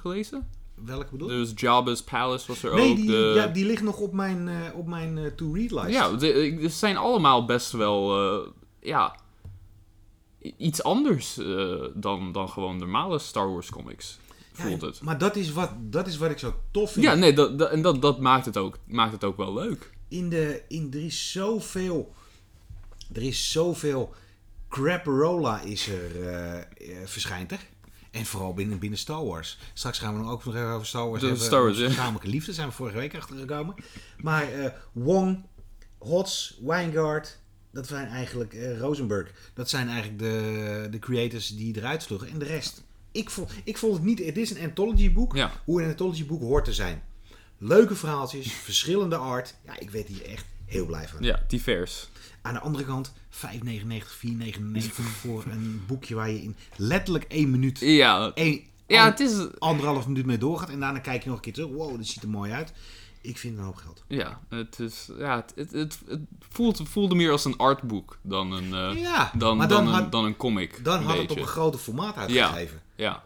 gelezen? 0.00 0.48
Welke 0.74 1.10
bedoel 1.10 1.30
je? 1.30 1.36
Dus 1.36 1.52
Jabba's 1.54 2.02
Palace 2.02 2.46
was 2.46 2.62
er 2.62 2.74
Nee, 2.74 2.90
ook. 2.90 2.96
die, 2.96 3.06
de... 3.06 3.32
ja, 3.36 3.46
die 3.46 3.64
ligt 3.64 3.82
nog 3.82 3.98
op 3.98 4.12
mijn, 4.12 4.50
op 4.74 4.86
mijn 4.86 5.32
to-read-lijst. 5.36 5.92
Ja, 5.92 6.18
ze 6.18 6.68
zijn 6.68 6.96
allemaal 6.96 7.44
best 7.44 7.72
wel, 7.72 8.16
ja, 8.80 9.16
iets 10.56 10.82
anders 10.82 11.38
dan, 11.94 12.32
dan 12.32 12.48
gewoon 12.48 12.76
normale 12.76 13.18
Star 13.18 13.52
Wars 13.52 13.70
comics. 13.70 14.18
Ja, 14.56 14.64
Voelt 14.64 14.80
het. 14.80 15.02
Maar 15.02 15.18
dat 15.18 15.36
is, 15.36 15.52
wat, 15.52 15.70
dat 15.80 16.06
is 16.06 16.16
wat 16.16 16.30
ik 16.30 16.38
zo 16.38 16.54
tof 16.70 16.92
vind. 16.92 17.04
Ja, 17.04 17.14
nee, 17.14 17.32
dat, 17.32 17.58
dat, 17.58 17.70
en 17.70 17.82
dat, 17.82 18.02
dat 18.02 18.20
maakt, 18.20 18.44
het 18.44 18.56
ook, 18.56 18.78
maakt 18.86 19.12
het 19.12 19.24
ook 19.24 19.36
wel 19.36 19.54
leuk. 19.54 19.90
In 20.12 20.28
de, 20.28 20.62
in, 20.68 20.88
er 20.92 21.04
is 21.04 21.32
zoveel... 21.32 22.14
Er 23.12 23.22
is 23.22 23.52
zoveel... 23.52 24.14
Craparola 24.68 25.60
is 25.60 25.88
er, 25.88 26.28
eh, 26.28 26.58
eh, 26.58 26.66
verschijnt 27.04 27.52
er. 27.52 27.60
En 28.10 28.26
vooral 28.26 28.54
binnen, 28.54 28.78
binnen 28.78 28.98
Star 28.98 29.24
Wars. 29.24 29.58
Straks 29.72 29.98
gaan 29.98 30.14
we 30.14 30.20
nog 30.20 30.30
ook 30.30 30.44
nog 30.44 30.54
even 30.54 30.68
over 30.68 30.86
Star 30.86 31.08
Wars 31.08 31.20
De 31.20 31.26
hebben. 31.26 31.44
Star 31.44 31.62
Wars, 31.62 31.78
ja. 31.78 31.88
Gezamenlijke 31.88 32.28
liefde 32.28 32.52
zijn 32.52 32.68
we 32.68 32.74
vorige 32.74 32.96
week 32.96 33.14
achtergekomen. 33.14 33.74
Maar 34.18 34.52
eh, 34.52 34.70
Wong, 34.92 35.46
Hots, 35.98 36.58
Weingart... 36.62 37.40
Dat 37.70 37.86
zijn 37.86 38.08
eigenlijk 38.08 38.56
Rosenberg. 38.78 39.32
Dat 39.54 39.68
zijn 39.68 39.88
eigenlijk 39.88 40.18
de, 40.18 40.88
de 40.90 40.98
creators 40.98 41.48
die 41.48 41.76
eruit 41.76 42.02
sloegen. 42.02 42.28
En 42.28 42.38
de 42.38 42.44
rest. 42.44 42.84
Ik 43.12 43.30
vond, 43.30 43.50
ik 43.64 43.78
vond 43.78 43.94
het 43.94 44.02
niet... 44.04 44.18
Het 44.18 44.36
is 44.36 44.50
een 44.50 44.64
anthology 44.64 45.12
boek. 45.12 45.36
Ja. 45.36 45.52
Hoe 45.64 45.82
een 45.82 45.88
anthology 45.88 46.26
boek 46.26 46.40
hoort 46.40 46.64
te 46.64 46.72
zijn. 46.72 47.02
Leuke 47.64 47.94
verhaaltjes, 47.94 48.52
verschillende 48.52 49.16
art. 49.16 49.54
Ja, 49.64 49.78
ik 49.78 49.90
werd 49.90 50.08
hier 50.08 50.24
echt 50.24 50.44
heel 50.64 50.86
blij 50.86 51.08
van. 51.08 51.22
Ja, 51.22 51.42
divers. 51.48 52.08
Aan 52.42 52.54
de 52.54 52.60
andere 52.60 52.84
kant, 52.84 53.12
5,99, 53.30 53.38
4,99 54.26 54.88
voor 55.20 55.44
een 55.50 55.82
boekje 55.86 56.14
waar 56.14 56.30
je 56.30 56.42
in 56.42 56.56
letterlijk 56.76 57.24
één 57.24 57.50
minuut, 57.50 57.78
Ja, 57.78 58.30
één, 58.34 58.60
ja 58.86 59.04
het 59.04 59.20
is... 59.20 59.58
anderhalf 59.58 60.06
minuut 60.06 60.26
mee 60.26 60.38
doorgaat. 60.38 60.68
En 60.68 60.80
daarna 60.80 60.98
kijk 60.98 61.22
je 61.22 61.28
nog 61.28 61.36
een 61.36 61.42
keer 61.42 61.52
terug. 61.52 61.68
Wow, 61.68 61.96
dit 61.96 62.06
ziet 62.06 62.22
er 62.22 62.28
mooi 62.28 62.52
uit. 62.52 62.72
Ik 63.20 63.38
vind 63.38 63.58
een 63.58 63.64
hoop 63.64 63.76
geld. 63.76 64.04
Ja, 64.06 64.40
het, 64.48 64.78
is, 64.78 65.08
ja, 65.18 65.36
het, 65.36 65.52
het, 65.54 65.70
het, 65.70 65.98
het 66.06 66.20
voelt, 66.48 66.80
voelde 66.88 67.14
meer 67.14 67.30
als 67.30 67.44
een 67.44 67.56
artboek 67.56 68.18
dan 68.22 68.52
een, 68.52 68.74
eh, 68.74 69.02
ja, 69.02 69.32
dan, 69.36 69.58
dan, 69.58 69.68
dan, 69.68 69.94
een, 69.94 70.10
dan 70.10 70.24
een 70.24 70.36
comic. 70.36 70.84
dan 70.84 70.98
een 70.98 71.04
had 71.04 71.18
het 71.18 71.30
op 71.30 71.38
een 71.38 71.46
groter 71.46 71.80
formaat 71.80 72.16
uitgegeven. 72.16 72.82
Ja, 72.96 73.22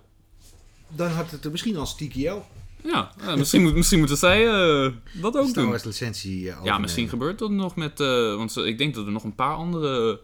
Dan 0.89 1.11
had 1.11 1.31
het 1.31 1.45
er 1.45 1.51
misschien 1.51 1.77
als 1.77 1.97
TKO. 1.97 2.47
Ja. 2.87 3.13
ja 3.27 3.37
misschien, 3.37 3.63
moet, 3.63 3.75
misschien 3.75 3.99
moeten 3.99 4.17
zij 4.17 4.47
eh, 4.49 4.93
dat 5.13 5.37
ook 5.37 5.49
Star 5.49 5.63
doen. 5.63 5.71
Wars 5.71 5.85
licentie 5.85 6.51
eh, 6.51 6.57
Ja, 6.65 6.79
misschien 6.79 7.09
gebeurt 7.09 7.39
dat 7.39 7.51
nog 7.51 7.77
met... 7.77 8.01
eh, 8.01 8.37
want 8.37 8.57
ik 8.57 8.79
denk 8.79 8.95
dat 8.95 9.07
er 9.07 9.13
nog 9.13 9.25
een 9.25 9.35
paar 9.35 9.55
andere 9.55 10.21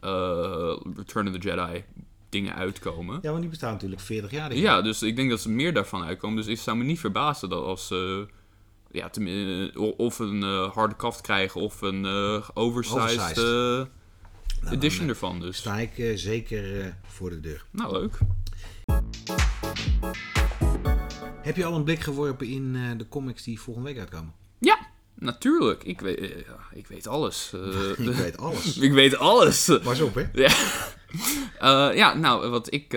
eh, 0.00 0.76
Return 0.96 1.26
of 1.28 1.32
the 1.32 1.38
Jedi 1.48 1.84
dingen 2.28 2.54
uitkomen. 2.54 3.18
Ja, 3.22 3.28
want 3.28 3.40
die 3.40 3.50
bestaan 3.50 3.72
natuurlijk 3.72 4.00
40 4.00 4.30
jaar. 4.30 4.48
denk 4.48 4.60
ik. 4.60 4.66
Ja, 4.66 4.82
dus 4.82 5.02
ik 5.02 5.16
denk 5.16 5.30
dat 5.30 5.40
ze 5.40 5.50
meer 5.50 5.74
daarvan 5.74 6.04
uitkomen. 6.04 6.36
Dus 6.36 6.46
ik 6.46 6.58
zou 6.58 6.76
me 6.76 6.84
niet 6.84 7.00
verbazen 7.00 7.48
dat 7.48 7.64
als 7.64 7.86
ze... 7.86 8.26
ja, 8.90 9.10
eh, 9.10 9.80
of 9.96 10.18
een 10.18 10.42
eh, 10.42 10.70
harde 10.72 10.94
kaft 10.96 11.20
krijgen 11.20 11.60
of 11.60 11.80
een 11.80 12.04
eh, 12.04 12.48
oversized, 12.54 12.98
Oversized. 13.00 13.38
eh, 13.38 13.44
Nou, 14.62 14.76
edition 14.76 15.02
eh, 15.04 15.08
ervan. 15.08 15.40
Dus, 15.40 15.56
sta 15.56 15.78
ik 15.78 15.98
eh, 15.98 16.16
zeker 16.16 16.80
eh, 16.80 16.86
voor 17.06 17.30
de 17.30 17.40
deur. 17.40 17.64
nou, 17.70 17.92
leuk. 17.92 18.18
Heb 21.44 21.56
je 21.56 21.64
al 21.64 21.74
een 21.74 21.84
blik 21.84 22.00
geworpen 22.00 22.46
in 22.46 22.72
eh, 22.74 22.98
de 22.98 23.08
comics 23.08 23.42
die 23.42 23.60
volgende 23.60 23.88
week 23.88 23.98
uitkomen? 23.98 24.32
Ja, 24.58 24.78
natuurlijk. 25.14 25.84
Ik 25.84 26.00
weet, 26.00 26.18
ja, 26.20 26.58
ik 26.72 26.86
weet 26.86 27.06
alles. 27.06 27.52
Eh, 27.54 27.98
ik 28.08 28.14
weet 28.14 28.38
alles. 28.38 28.76
ik 28.88 28.92
weet 28.92 29.16
alles. 29.16 29.78
Pas 29.82 30.00
op, 30.00 30.14
hè? 30.14 30.24
Ja. 31.60 31.90
Ja, 31.92 32.14
nou, 32.14 32.48
wat 32.48 32.72
ik 32.72 32.92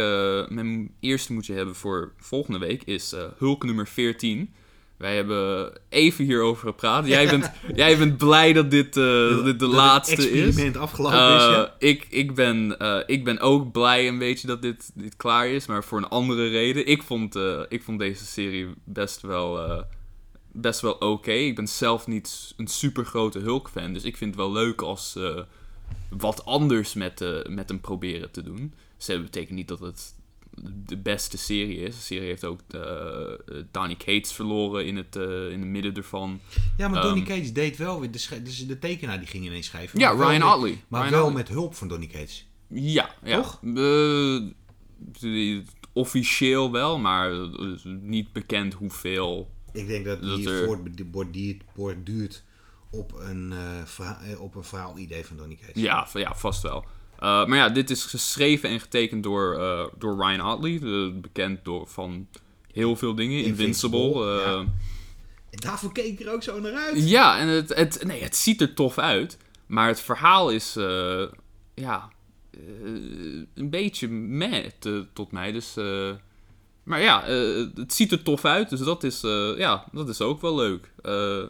mijn 0.49 0.91
eerste 0.99 1.33
moet 1.33 1.45
je 1.45 1.53
hebben 1.53 1.75
voor 1.75 2.13
volgende 2.17 2.59
week 2.59 2.83
is 2.83 3.15
Hulk 3.37 3.63
nummer 3.63 3.87
14. 3.87 4.53
Wij 4.97 5.15
hebben 5.15 5.71
even 5.89 6.25
hierover 6.25 6.67
gepraat. 6.67 7.07
Jij 7.07 7.29
bent, 7.29 7.51
jij 7.75 7.97
bent 7.97 8.17
blij 8.17 8.53
dat 8.53 8.71
dit, 8.71 8.97
eh, 8.97 9.43
dit 9.43 9.59
de 9.59 9.65
Dat 9.65 9.69
laatste 9.69 10.15
het 10.15 10.25
is. 10.25 10.45
experiment 10.45 10.77
afgelopen 10.77 11.19
Eh, 11.19 11.35
is, 11.35 11.41
ja. 11.41 11.75
ik, 11.79 12.07
ik, 12.09 12.35
ben, 12.35 12.79
eh, 12.79 12.99
ik 13.05 13.23
ben 13.23 13.39
ook 13.39 13.71
blij 13.71 14.07
een 14.07 14.17
beetje 14.17 14.47
dat 14.47 14.61
dit, 14.61 14.91
dit 14.93 15.15
klaar 15.15 15.47
is, 15.47 15.65
maar 15.65 15.83
voor 15.83 15.97
een 15.97 16.07
andere 16.07 16.47
reden. 16.47 16.87
Ik 16.87 17.03
vond, 17.03 17.35
ik 17.69 17.83
vond 17.83 17.99
deze 17.99 18.25
serie 18.25 18.67
best 18.83 19.21
wel, 19.21 19.83
best 20.51 20.81
wel 20.81 20.93
oké. 20.93 21.31
Ik 21.31 21.55
ben 21.55 21.67
zelf 21.67 22.07
niet 22.07 22.53
een 22.57 22.67
super 22.67 23.05
grote 23.05 23.39
Hulk-fan, 23.39 23.93
dus 23.93 24.03
ik 24.03 24.17
vind 24.17 24.29
het 24.29 24.43
wel 24.43 24.51
leuk 24.51 24.81
als 24.81 25.11
ze 25.11 25.45
wat 26.09 26.45
anders 26.45 26.93
met, 26.93 27.43
met 27.49 27.69
hem 27.69 27.81
proberen 27.81 28.31
te 28.31 28.43
doen. 28.43 28.73
Dus 28.97 29.05
dat 29.05 29.21
betekent 29.21 29.57
niet 29.57 29.67
dat 29.67 29.79
het 29.79 30.15
de 30.63 30.97
beste 30.97 31.37
serie 31.37 31.77
is. 31.77 31.95
De 31.95 32.01
serie 32.01 32.27
heeft 32.27 32.43
ook 32.45 32.59
eh, 32.67 32.81
Donny 33.71 33.95
Cates 33.95 34.31
verloren 34.31 34.85
in 34.85 34.97
het, 34.97 35.15
eh, 35.15 35.49
in 35.51 35.59
het 35.59 35.69
midden 35.69 35.95
ervan. 35.95 36.39
Ja, 36.77 36.87
maar 36.87 37.01
Donny 37.01 37.19
ehm, 37.19 37.27
Cates 37.27 37.53
deed 37.53 37.77
wel 37.77 37.99
weer... 37.99 38.11
De, 38.11 38.41
dus 38.43 38.67
de 38.67 38.79
tekenaar 38.79 39.19
die 39.19 39.27
ging 39.27 39.45
ineens 39.45 39.65
schrijven. 39.65 39.99
Ja, 39.99 40.11
Ryan 40.11 40.53
Otley. 40.53 40.83
Maar 40.87 41.01
Ryan 41.01 41.13
wel 41.13 41.23
Otley. 41.25 41.37
met 41.37 41.47
hulp 41.47 41.75
van 41.75 41.87
Donny 41.87 42.07
Cates. 42.07 42.47
Ja, 42.67 43.09
ja. 43.23 43.35
Toch? 43.41 43.59
Eh, 43.75 45.57
officieel 45.93 46.71
wel, 46.71 46.97
maar 46.97 47.31
niet 48.01 48.33
bekend 48.33 48.73
hoeveel. 48.73 49.51
Ik 49.73 49.87
denk 49.87 50.05
dat 50.05 50.21
die 50.21 50.49
er- 50.49 50.65
voortborduurt 50.65 51.61
borduurt 51.75 52.43
op 52.91 53.13
een, 53.19 53.53
eh, 53.53 54.41
op 54.41 54.55
een 54.55 54.63
verhaalidee 54.63 55.25
van 55.25 55.37
Donny 55.37 55.55
Cates. 55.61 55.81
Ja, 55.81 56.07
ja 56.13 56.35
vast 56.35 56.61
wel. 56.61 56.85
Eh, 57.19 57.45
maar 57.45 57.57
ja, 57.57 57.69
dit 57.69 57.89
is 57.89 58.03
geschreven 58.03 58.69
en 58.69 58.79
getekend 58.79 59.23
door, 59.23 59.59
eh, 59.59 59.85
door 59.97 60.25
Ryan 60.25 60.51
Otley, 60.51 60.79
bekend 61.13 61.65
door, 61.65 61.87
van 61.87 62.27
heel 62.71 62.95
veel 62.95 63.15
dingen. 63.15 63.43
Invincible. 63.43 63.99
Invincible, 63.99 64.35
eh, 64.35 64.45
ja. 64.45 64.57
En 65.49 65.59
daarvoor 65.59 65.91
keek 65.91 66.19
ik 66.19 66.25
er 66.25 66.33
ook 66.33 66.43
zo 66.43 66.59
naar 66.59 66.73
uit. 66.73 67.09
Ja, 67.09 67.39
en 67.39 67.47
het, 67.47 67.75
het, 67.75 68.03
nee, 68.05 68.23
het 68.23 68.35
ziet 68.35 68.61
er 68.61 68.73
tof 68.73 68.97
uit. 68.97 69.37
Maar 69.67 69.87
het 69.87 69.99
verhaal 69.99 70.49
is, 70.49 70.73
ja, 71.73 72.09
een 73.53 73.69
beetje 73.69 74.07
meh 74.07 74.65
tot 75.13 75.31
mij. 75.31 75.51
Dus, 75.51 75.73
maar 76.83 77.01
ja, 77.01 77.23
het 77.75 77.93
ziet 77.93 78.11
er 78.11 78.23
tof 78.23 78.45
uit. 78.45 78.69
Dus 78.69 78.79
dat 78.79 79.03
is, 79.03 79.21
ja, 79.57 79.85
dat 79.91 80.09
is 80.09 80.21
ook 80.21 80.41
wel 80.41 80.55
leuk 80.55 80.91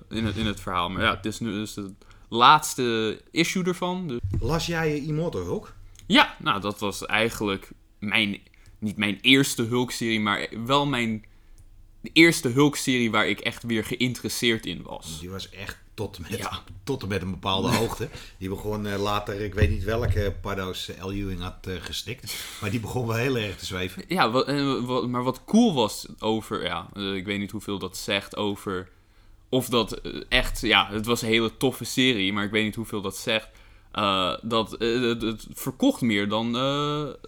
in, 0.09 0.25
het, 0.25 0.35
in 0.35 0.45
het 0.45 0.59
verhaal. 0.59 0.89
Maar 0.89 1.03
ja, 1.03 1.15
het 1.15 1.25
is 1.25 1.39
nu 1.39 1.51
dus 1.51 1.75
het 1.75 1.93
laatste 2.29 3.21
issue 3.31 3.63
ervan. 3.63 4.07
Dus, 4.07 4.19
Las 4.39 4.65
jij 4.65 4.95
je 4.95 5.05
Immortal 5.05 5.43
Hulk? 5.43 5.75
ja, 6.05 6.35
nou, 6.39 6.61
dat 6.61 6.79
was 6.79 7.05
eigenlijk 7.05 7.69
mijn, 7.99 8.39
niet 8.79 8.97
mijn 8.97 9.17
eerste 9.21 9.63
Hulk-serie, 9.63 10.19
maar 10.19 10.47
wel 10.65 10.85
mijn 10.85 11.25
eerste 12.13 12.47
Hulk-serie 12.49 13.11
waar 13.11 13.27
ik 13.27 13.39
echt 13.39 13.63
weer 13.63 13.83
geïnteresseerd 13.83 14.65
in 14.65 14.81
was. 14.83 15.19
Die 15.19 15.29
was 15.29 15.49
echt 15.49 15.77
tot 15.93 16.15
en 16.15 16.25
met, 16.29 16.37
Ja. 16.37 16.59
tot 16.83 17.01
en 17.01 17.07
met 17.07 17.21
een 17.21 17.31
bepaalde 17.31 17.75
hoogte. 17.77 18.09
Die 18.37 18.49
begon 18.49 18.85
eh, 18.85 19.01
later, 19.01 19.41
ik 19.41 19.53
weet 19.53 19.69
niet 19.69 19.83
welke 19.83 20.35
paddo's 20.41 20.89
L. 21.01 21.11
Ewing 21.11 21.41
had 21.41 21.67
eh, 21.67 21.73
gestikt. 21.79 22.35
Maar 22.61 22.69
die 22.69 22.79
begon 22.79 23.07
wel 23.07 23.15
heel 23.15 23.37
erg 23.37 23.57
te 23.57 23.65
zweven. 23.65 24.03
Ja, 24.07 24.29
wat, 24.31 25.07
maar 25.07 25.23
wat 25.23 25.43
cool 25.45 25.73
was 25.73 26.07
over, 26.19 26.63
ja, 26.63 26.89
eh, 26.93 27.13
ik 27.15 27.25
weet 27.25 27.39
niet 27.39 27.51
hoeveel 27.51 27.79
dat 27.79 27.97
zegt 27.97 28.35
over, 28.35 28.89
of 29.49 29.69
dat 29.69 29.93
eh, 29.93 30.21
echt, 30.29 30.61
ja, 30.61 30.87
het 30.91 31.05
was 31.05 31.21
een 31.21 31.27
hele 31.27 31.57
toffe 31.57 31.83
serie, 31.85 32.33
maar 32.33 32.43
ik 32.43 32.51
weet 32.51 32.63
niet 32.63 32.75
hoeveel 32.75 33.01
dat 33.01 33.17
zegt, 33.17 33.49
eh, 33.91 34.33
dat 34.41 34.73
eh, 34.73 35.01
het, 35.01 35.21
het 35.21 35.45
verkocht 35.53 36.01
meer 36.01 36.29
dan, 36.29 36.51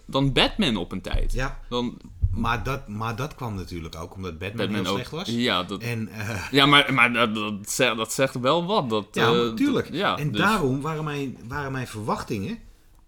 dan 0.06 0.32
Batman 0.32 0.76
op 0.76 0.92
een 0.92 1.00
tijd. 1.02 1.32
Ja, 1.32 1.60
Dan 1.68 1.98
maar 2.30 2.62
dat, 2.62 2.88
maar 2.88 3.16
dat 3.16 3.34
kwam 3.34 3.54
natuurlijk 3.54 3.96
ook 3.96 4.14
omdat 4.14 4.38
Batman, 4.38 4.56
Batman 4.66 4.80
heel 4.84 4.90
ook. 4.90 4.96
slecht 4.96 5.10
was. 5.10 5.28
Ja, 5.28 5.62
dat, 5.62 5.82
En 5.82 6.08
ja 6.50 6.66
maar, 6.66 6.94
maar 6.94 7.12
dat, 7.12 7.34
dat, 7.34 7.54
zegt, 7.70 7.96
dat 7.96 8.12
zegt 8.12 8.40
wel 8.40 8.66
wat. 8.66 8.90
Dat, 8.90 9.06
Ja, 9.12 9.32
natuurlijk. 9.32 9.86
dat- 9.86 9.96
ja, 9.96 10.18
en 10.18 10.30
dus- 10.30 10.40
daarom 10.40 10.80
waren 10.80 11.04
mijn, 11.04 11.38
waren 11.48 11.72
mijn 11.72 11.86
verwachtingen 11.86 12.58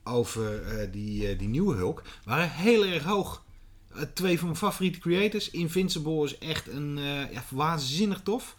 over 0.04 0.62
die, 0.92 1.36
die 1.36 1.48
nieuwe 1.48 1.74
Hulk 1.74 2.02
waren 2.24 2.50
heel 2.50 2.84
erg 2.84 3.04
hoog. 3.04 3.42
Twee 4.14 4.36
van 4.38 4.46
mijn 4.46 4.58
favoriete 4.58 4.98
creators. 4.98 5.50
Invincible 5.50 6.24
is 6.24 6.38
echt 6.38 6.68
een 6.68 6.98
ja, 7.32 7.42
waanzinnig 7.50 8.20
tof. 8.22 8.56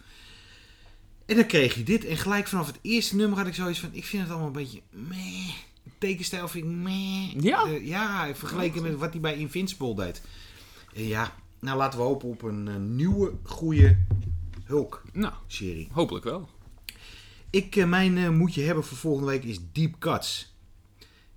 En 1.25 1.35
dan 1.35 1.45
kreeg 1.45 1.75
je 1.75 1.83
dit. 1.83 2.05
En 2.05 2.17
gelijk 2.17 2.47
vanaf 2.47 2.67
het 2.67 2.79
eerste 2.81 3.15
nummer 3.15 3.37
had 3.37 3.47
ik 3.47 3.53
zoiets 3.53 3.79
van... 3.79 3.89
Ik 3.91 4.05
vind 4.05 4.21
het 4.21 4.31
allemaal 4.31 4.47
een 4.47 4.53
beetje 4.53 4.81
meh. 4.89 5.49
Tekenstijl 5.97 6.47
vind 6.47 6.65
ik 6.65 6.71
meh. 6.71 7.41
Ja? 7.41 7.67
Ja, 7.67 8.35
vergeleken 8.35 8.81
met 8.81 8.95
wat 8.95 9.11
hij 9.11 9.21
bij 9.21 9.37
Invincible 9.37 9.95
deed. 9.95 10.21
En 10.93 11.07
ja, 11.07 11.35
nou 11.59 11.77
laten 11.77 11.99
we 11.99 12.05
hopen 12.05 12.29
op 12.29 12.41
een 12.41 12.67
eh, 12.67 12.75
nieuwe, 12.75 13.33
goede 13.43 13.97
Hulk-serie. 14.63 15.85
Nou, 15.85 15.93
hopelijk 15.93 16.25
wel. 16.25 16.49
Ik, 17.49 17.75
eh, 17.75 17.85
mijn 17.85 18.17
eh, 18.17 18.29
moet 18.29 18.53
je 18.53 18.61
hebben 18.61 18.83
voor 18.83 18.97
volgende 18.97 19.29
week 19.29 19.43
is 19.43 19.59
Deep 19.71 19.99
Cuts. 19.99 20.55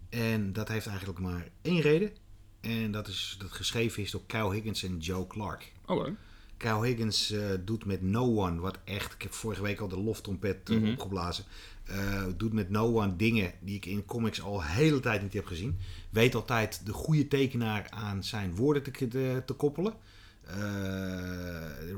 En 0.09 0.53
dat 0.53 0.69
heeft 0.69 0.87
eigenlijk 0.87 1.19
maar 1.19 1.49
één 1.63 1.81
reden. 1.81 2.13
En 2.61 2.91
dat 2.91 3.09
is 3.09 3.37
dat 3.39 3.53
geschreven 3.53 4.03
is 4.03 4.11
door 4.11 4.27
Kyle 4.27 4.53
Higgins 4.53 4.83
en 4.83 4.99
Joe 4.99 5.27
Clark. 5.27 5.73
Oké. 5.87 6.17
Kyle 6.57 6.87
Higgins 6.87 7.31
eh, 7.31 7.41
doet 7.65 7.85
met 7.85 8.03
No 8.03 8.37
One, 8.45 8.61
wat 8.61 8.79
echt, 8.85 9.13
ik 9.13 9.23
heb 9.23 9.33
vorige 9.33 9.63
week 9.63 9.81
al 9.81 9.89
de 9.89 9.99
loftrompet 10.01 10.71
eh, 10.71 10.77
Mhm. 10.77 10.91
opgeblazen. 10.91 11.45
eh, 11.87 12.25
doet 12.37 12.53
met 12.53 12.71
No 12.71 12.95
One 13.03 13.17
dingen 13.17 13.53
die 13.61 13.77
ik 13.77 13.87
in 13.87 14.05
comics 14.05 14.43
al 14.43 14.63
hele 14.63 15.01
tijd 15.01 15.23
niet 15.23 15.33
heb 15.33 15.47
gezien. 15.47 15.79
Weet 16.11 16.35
altijd 16.35 16.87
de 16.87 16.93
goede 16.93 17.29
tekenaar 17.29 17.87
aan 17.91 18.25
zijn 18.25 18.55
woorden 18.57 18.83
te, 18.83 18.91
te, 19.09 19.43
te 19.47 19.53
koppelen. 19.53 19.95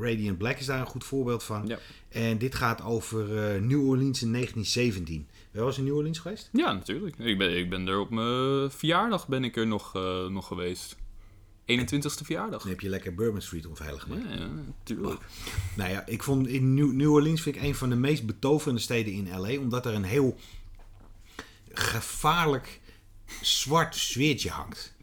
Radiant 0.00 0.38
Black 0.38 0.58
is 0.58 0.66
daar 0.66 0.80
een 0.80 0.86
goed 0.86 1.04
voorbeeld 1.04 1.42
van. 1.44 1.66
Ja. 1.66 1.78
En 2.08 2.38
dit 2.38 2.54
gaat 2.54 2.82
over 2.82 3.24
New 3.62 3.88
Orleans 3.88 4.22
in 4.22 4.32
1917. 4.32 5.26
Ben 5.50 5.60
je 5.62 5.68
eens 5.68 5.78
in 5.78 5.84
New 5.84 5.96
Orleans 5.96 6.18
geweest? 6.18 6.48
Ja, 6.52 6.72
natuurlijk. 6.72 7.18
Ik 7.18 7.38
ben, 7.38 7.56
ik 7.58 7.70
ben 7.70 7.86
er 7.88 7.98
op 7.98 8.10
mijn 8.10 8.70
verjaardag 8.70 9.28
ben 9.28 9.44
ik 9.44 9.56
er 9.56 9.66
nog, 9.66 9.92
nog 10.30 10.46
geweest. 10.46 10.96
21ste 11.70 12.24
verjaardag. 12.24 12.62
Dan 12.62 12.70
heb 12.70 12.80
je 12.80 12.88
lekker 12.88 13.14
Bourbon 13.14 13.40
Street 13.40 13.66
onveilig 13.66 14.02
gemaakt. 14.02 14.22
Ja, 14.22 14.34
ja, 14.34 14.50
tuurlijk. 14.82 15.20
Nou 15.76 15.90
ja, 15.90 16.06
ik 16.06 16.22
vond 16.22 16.46
in 16.46 16.74
New, 16.74 16.92
New 16.92 17.12
Orleans 17.12 17.40
vind 17.40 17.56
ik 17.56 17.62
een 17.62 17.74
van 17.74 17.88
de 17.88 17.96
meest 17.96 18.26
betoverende 18.26 18.80
steden 18.80 19.12
in 19.12 19.40
LA. 19.40 19.58
Omdat 19.58 19.86
er 19.86 19.94
een 19.94 20.04
heel 20.04 20.38
gevaarlijk 21.72 22.80
zwart 23.40 23.96
sfeertje 23.96 24.50
hangt. 24.50 24.94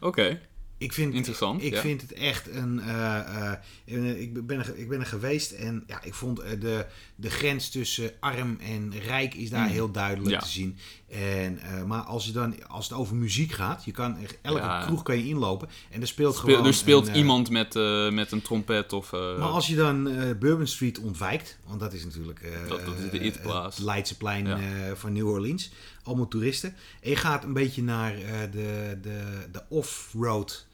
Oké, 0.00 0.40
Ik 0.80 0.92
vind, 0.92 1.14
interessant. 1.14 1.62
ik 1.62 1.72
ja. 1.74 1.80
vind 1.80 2.00
het 2.00 2.12
echt 2.12 2.48
een. 2.50 2.80
eh, 2.80 3.52
eh, 3.84 4.20
ik, 4.20 4.46
ben 4.46 4.58
er, 4.58 4.76
ik 4.76 4.88
ben 4.88 5.00
er 5.00 5.06
geweest 5.06 5.50
en 5.50 5.84
ja, 5.86 6.02
ik 6.02 6.14
vond 6.14 6.38
eh, 6.38 6.60
de, 6.60 6.86
de 7.16 7.30
grens 7.30 7.68
tussen 7.70 8.12
arm 8.20 8.58
en 8.60 8.92
rijk 9.06 9.34
is 9.34 9.50
daar 9.50 9.64
Mm. 9.66 9.72
heel 9.72 9.90
duidelijk 9.90 10.30
Ja. 10.30 10.38
te 10.40 10.48
zien. 10.48 10.76
En, 11.08 11.58
eh, 11.58 11.82
maar 11.84 12.00
als, 12.00 12.26
je 12.26 12.32
dan, 12.32 12.68
als 12.68 12.88
het 12.88 12.98
over 12.98 13.16
muziek 13.16 13.52
gaat, 13.52 13.84
je 13.84 13.90
kan 13.92 14.16
elke 14.42 14.60
Ja. 14.60 14.84
kroeg 14.84 15.02
kan 15.02 15.16
je 15.18 15.26
inlopen 15.28 15.68
en 15.90 16.00
er 16.00 16.06
speelt 16.06 16.34
Speel- 16.36 16.48
gewoon. 16.54 16.66
er 16.66 16.74
speelt 16.74 17.06
een, 17.06 17.12
eh, 17.12 17.18
iemand 17.18 17.50
met, 17.50 17.76
eh, 17.76 18.10
met 18.10 18.32
een 18.32 18.42
trompet 18.42 18.92
of... 18.92 19.12
eh, 19.12 19.20
Maar 19.38 19.48
als 19.48 19.66
je 19.66 19.76
dan 19.76 20.08
eh, 20.08 20.30
Bourbon 20.38 20.66
Street 20.66 20.98
ontwijkt, 20.98 21.58
want 21.66 21.80
dat 21.80 21.92
is 21.92 22.04
natuurlijk 22.04 22.40
eh, 22.40 22.50
Dat- 22.68 22.84
dat 22.86 22.98
is 22.98 23.10
de 23.10 23.18
eh, 23.18 23.24
It-plaats. 23.26 23.76
het 23.76 23.84
Leidseplein 23.84 24.46
eh, 24.46 24.58
van 24.94 25.12
New 25.12 25.28
Orleans. 25.28 25.70
Allemaal 26.02 26.28
toeristen. 26.28 26.74
En 27.00 27.10
je 27.10 27.16
gaat 27.16 27.44
een 27.44 27.52
beetje 27.52 27.82
naar 27.82 28.14
eh, 28.14 28.40
de, 28.52 28.98
de, 29.02 29.22
de 29.52 29.62
off-road, 29.68 30.66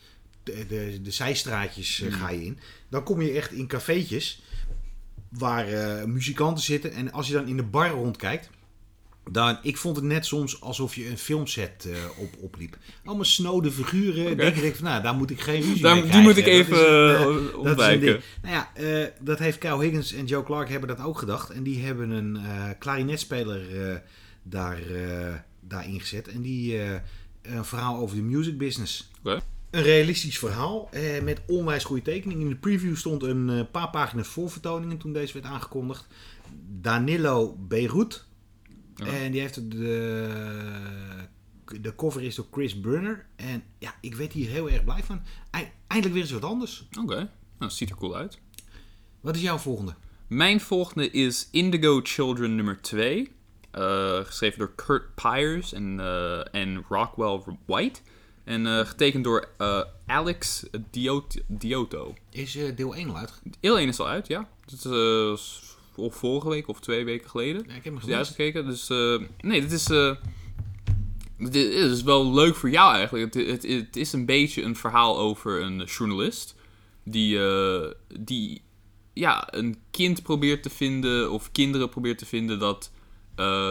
de, 0.46 0.66
de, 0.68 0.98
de 1.02 1.10
zijstraatjes 1.10 2.00
eh, 2.00 2.06
Mm. 2.08 2.12
ga 2.14 2.30
je 2.30 2.44
in. 2.44 2.58
Dan 2.88 3.02
kom 3.02 3.20
je 3.22 3.30
echt 3.32 3.52
in 3.52 3.66
cafeetjes 3.66 4.42
waar 5.28 5.68
eh, 5.68 6.04
muzikanten 6.04 6.64
zitten. 6.64 6.92
En 6.92 7.12
als 7.12 7.26
je 7.26 7.32
dan 7.32 7.48
in 7.48 7.56
de 7.56 7.62
bar 7.62 7.90
rondkijkt, 7.90 8.50
dan, 9.30 9.58
ik 9.62 9.76
vond 9.76 9.96
het 9.96 10.04
net 10.04 10.26
soms 10.26 10.60
alsof 10.60 10.94
je 10.94 11.08
een 11.08 11.18
filmset 11.18 11.86
eh, 11.90 11.96
op, 12.18 12.28
opliep. 12.40 12.76
Allemaal 13.04 13.24
snode 13.24 13.70
figuren. 13.72 14.36
Denk 14.36 14.56
ik, 14.56 14.74
van, 14.76 14.84
nou, 14.84 15.02
daar 15.02 15.14
moet 15.14 15.30
ik 15.30 15.40
geen 15.40 15.60
ruzie 15.62 15.82
Daar- 15.82 15.96
mee 15.96 16.10
die 16.10 16.20
moet 16.20 16.36
ik 16.36 16.46
even 16.46 16.76
dat 17.12 17.20
is 17.20 17.26
een 17.50 17.56
ontwijken. 17.56 18.20
Nou 18.42 18.54
ja, 18.54 18.70
dat 19.20 19.38
heeft 19.38 19.58
Kyle 19.58 19.82
Higgins 19.82 20.12
en 20.12 20.24
Joe 20.26 20.42
Clark 20.44 20.68
hebben 20.68 20.88
dat 20.88 21.00
ook 21.00 21.18
gedacht. 21.18 21.50
En 21.50 21.62
die 21.62 21.84
hebben 21.84 22.10
een 22.10 22.38
klarinetspeler 22.78 23.62
daar, 24.42 24.78
eh, 24.90 25.34
daar 25.60 25.88
ingezet. 25.88 26.28
En 26.28 26.42
die 26.42 26.80
een 27.42 27.64
verhaal 27.64 27.96
over 27.98 28.16
de 28.16 28.22
music 28.22 28.58
business. 28.58 29.10
Een 29.76 29.82
realistisch 29.82 30.38
verhaal 30.38 30.88
eh, 30.92 31.22
met 31.22 31.40
onwijs 31.46 31.84
goede 31.84 32.02
tekeningen. 32.02 32.42
In 32.42 32.48
de 32.48 32.56
preview 32.56 32.96
stond 32.96 33.22
een 33.22 33.50
eh, 33.50 33.60
paar 33.70 33.90
pagina's 33.90 34.28
voorvertoningen 34.28 34.98
toen 34.98 35.12
deze 35.12 35.32
werd 35.32 35.44
aangekondigd. 35.44 36.06
Danilo 36.80 37.56
Beirut. 37.58 38.24
Ja. 38.94 39.06
En 39.06 39.32
die 39.32 39.40
heeft 39.40 39.70
de, 39.70 41.26
de 41.80 41.94
cover 41.94 42.22
is 42.22 42.34
door 42.34 42.46
Chris 42.50 42.80
Brunner. 42.80 43.26
En 43.36 43.62
ja, 43.78 43.94
ik 44.00 44.14
werd 44.14 44.32
hier 44.32 44.48
heel 44.50 44.70
erg 44.70 44.84
blij 44.84 45.02
van. 45.04 45.22
Ei- 45.50 45.70
Eindelijk 45.86 46.14
weer 46.14 46.24
eens 46.24 46.40
wat 46.40 46.50
anders. 46.50 46.88
Oké, 47.00 47.30
nou, 47.58 47.70
ziet 47.72 47.90
er 47.90 47.96
cool 47.96 48.16
uit. 48.16 48.38
Wat 49.20 49.34
is 49.36 49.42
jouw 49.42 49.58
volgende? 49.58 49.94
Mijn 50.26 50.60
volgende 50.60 51.10
is 51.10 51.48
Indigo 51.50 52.00
Children 52.02 52.54
nummer 52.56 52.80
2. 52.82 53.34
eh, 53.70 54.18
geschreven 54.24 54.58
door 54.58 54.74
Kurt 54.74 55.14
Pyers 55.14 55.72
en, 55.72 56.00
eh, 56.00 56.54
en 56.54 56.84
Rockwell 56.88 57.40
White. 57.66 58.00
En 58.46 58.66
eh, 58.66 58.86
getekend 58.86 59.24
door 59.24 59.48
eh, 59.58 59.80
Alex 60.06 60.64
Diot 60.90 61.36
Dioto. 61.46 62.14
Is 62.30 62.56
eh, 62.56 62.76
deel 62.76 62.94
1 62.94 63.08
al 63.08 63.16
uit? 63.16 63.42
Heel 63.60 63.78
1 63.78 63.88
is 63.88 63.98
al 64.00 64.08
uit, 64.08 64.26
ja. 64.26 64.48
Dat 64.64 64.92
is 65.34 65.62
of 65.96 66.14
vorige 66.14 66.48
week 66.48 66.68
of 66.68 66.80
twee 66.80 67.04
weken 67.04 67.30
geleden. 67.30 67.62
Ja, 67.66 67.74
ik 67.74 67.74
heb 67.74 67.84
hem 67.84 67.98
gelezen. 67.98 68.16
uitgekeken. 68.18 68.66
Dus 68.66 68.88
nee, 69.40 69.60
dit 69.60 69.72
is, 69.72 69.84
dit 71.50 71.72
is 71.72 72.02
wel 72.02 72.34
leuk 72.34 72.54
voor 72.54 72.70
jou 72.70 72.94
eigenlijk. 72.94 73.34
Het, 73.34 73.46
het, 73.46 73.62
het 73.66 73.96
is 73.96 74.12
een 74.12 74.26
beetje 74.26 74.62
een 74.62 74.76
verhaal 74.76 75.18
over 75.18 75.62
een 75.62 75.82
journalist 75.84 76.54
die, 77.04 77.38
eh, 77.48 77.90
die 78.20 78.62
ja, 79.12 79.54
een 79.54 79.76
kind 79.90 80.22
probeert 80.22 80.62
te 80.62 80.70
vinden 80.70 81.30
of 81.30 81.52
kinderen 81.52 81.88
probeert 81.88 82.18
te 82.18 82.26
vinden 82.26 82.58
dat 82.58 82.90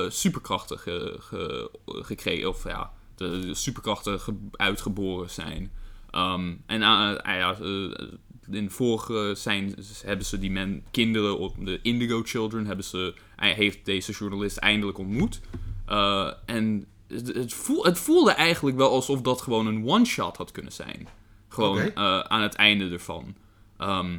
superkrachten 0.10 0.80
ge, 0.80 1.16
ge- 1.20 1.70
gekregen 1.86 2.50
of 2.50 2.64
ja, 2.64 2.92
de, 3.16 3.54
superkrachten 3.54 4.20
ge- 4.20 4.48
uitgeboren 4.52 5.30
zijn. 5.30 5.72
Ehm, 6.10 6.54
en 6.66 6.84
aan- 6.84 7.22
ah 7.22 7.36
ja, 7.36 7.54
eh, 7.60 8.08
in 8.52 8.64
de 8.66 8.70
vorige 8.70 9.34
zijn, 9.38 9.76
hebben 10.06 10.26
ze 10.26 10.40
die 10.40 10.52
men, 10.52 10.84
kinderen, 10.92 11.40
op 11.40 11.66
de 11.66 11.80
Indigo 11.82 12.22
Children, 12.26 12.66
hebben 12.66 12.86
ze, 12.86 13.14
hij 13.36 13.54
heeft 13.54 13.86
deze 13.86 14.12
journalist 14.12 14.58
eindelijk 14.58 14.98
ontmoet. 14.98 15.42
Eh, 15.86 16.32
en 16.46 16.86
het, 17.08 17.28
het, 17.28 17.54
voel, 17.54 17.86
het 17.86 18.00
voelde 18.00 18.32
eigenlijk 18.32 18.78
wel 18.78 18.90
alsof 18.92 19.22
dat 19.22 19.42
gewoon 19.42 19.68
een 19.68 19.88
one-shot 19.88 20.38
had 20.38 20.52
kunnen 20.52 20.72
zijn. 20.72 21.08
Gewoon 21.48 21.80
eh, 21.80 22.20
aan 22.20 22.42
het 22.42 22.54
einde 22.56 22.90
ervan. 22.90 23.36
Ehm, 23.78 24.18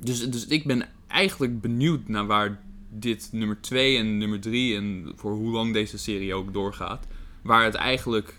dus, 0.00 0.30
dus 0.30 0.46
ik 0.46 0.64
ben 0.64 0.88
eigenlijk 1.06 1.60
benieuwd 1.60 2.08
naar 2.08 2.26
waar 2.26 2.62
dit 2.90 3.28
nummer 3.32 3.60
2 3.60 3.96
en 3.98 4.18
nummer 4.18 4.40
3 4.40 4.76
en 4.76 5.12
voor 5.16 5.32
hoe 5.32 5.50
lang 5.50 5.72
deze 5.72 5.98
serie 5.98 6.34
ook 6.34 6.52
doorgaat. 6.52 7.06
Waar 7.44 7.64
het 7.64 7.74
eigenlijk 7.74 8.34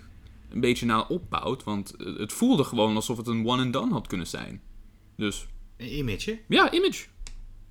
een 0.50 0.60
beetje 0.60 0.86
naar 0.86 1.08
opbouwt. 1.08 1.64
Want 1.64 1.94
het 2.18 2.34
voelde 2.34 2.64
gewoon 2.64 2.96
alsof 2.96 3.18
het 3.18 3.28
een 3.28 3.48
one 3.48 3.62
and 3.64 3.74
done 3.74 3.92
had 3.94 4.08
kunnen 4.08 4.28
zijn. 4.28 4.62
Dus 5.18 5.48
Een 5.78 5.98
image, 5.98 6.30
hè? 6.30 6.40
ja, 6.56 6.72
image. 6.72 7.06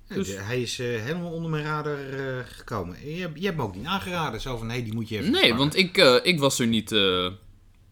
Ja, 0.07 0.15
Dus- 0.15 0.37
hij 0.37 0.61
is 0.61 0.79
eh, 0.79 0.85
helemaal 0.87 1.31
onder 1.31 1.49
mijn 1.49 1.63
radar 1.63 1.99
eh, 2.09 2.43
gekomen. 2.45 2.95
En 2.95 3.09
Je, 3.09 3.21
hebt- 3.21 3.39
je 3.39 3.45
hebt 3.45 3.57
me 3.57 3.63
ook 3.63 3.75
niet 3.75 3.85
aangeraden. 3.85 4.41
Zo 4.41 4.57
van, 4.57 4.69
hé, 4.69 4.83
die 4.83 4.93
moet 4.93 5.09
je 5.09 5.17
even 5.17 5.31
Nee, 5.31 5.39
pakken. 5.41 5.57
want 5.57 5.75
ik, 5.75 5.97
eh, 5.97 6.15
ik 6.23 6.39
was 6.39 6.59
er 6.59 6.67
niet. 6.67 6.89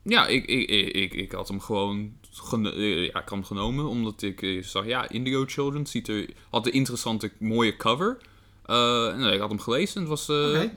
ja, 0.04 0.28
ik, 0.28 0.46
ik, 0.46 0.70
ik, 0.96 1.14
ik, 1.14 1.32
had 1.32 1.48
hem 1.48 1.60
gewoon. 1.60 2.14
ja, 2.62 2.72
ik 3.04 3.12
had 3.14 3.30
hem 3.30 3.44
genomen 3.44 3.86
omdat 3.86 4.22
ik 4.22 4.60
zag, 4.62 4.86
ja, 4.86 5.10
Indigo 5.10 5.44
Children 5.48 5.86
ziet 5.88 6.08
er, 6.08 6.30
had 6.50 6.66
een 6.66 6.74
interessante, 6.74 7.32
mooie 7.40 7.76
cover. 7.78 8.18
En 8.66 9.34
ik 9.34 9.40
had 9.40 9.50
hem 9.50 9.60
gelezen 9.60 9.96
en 9.96 10.02
het 10.02 10.10
was, 10.10 10.26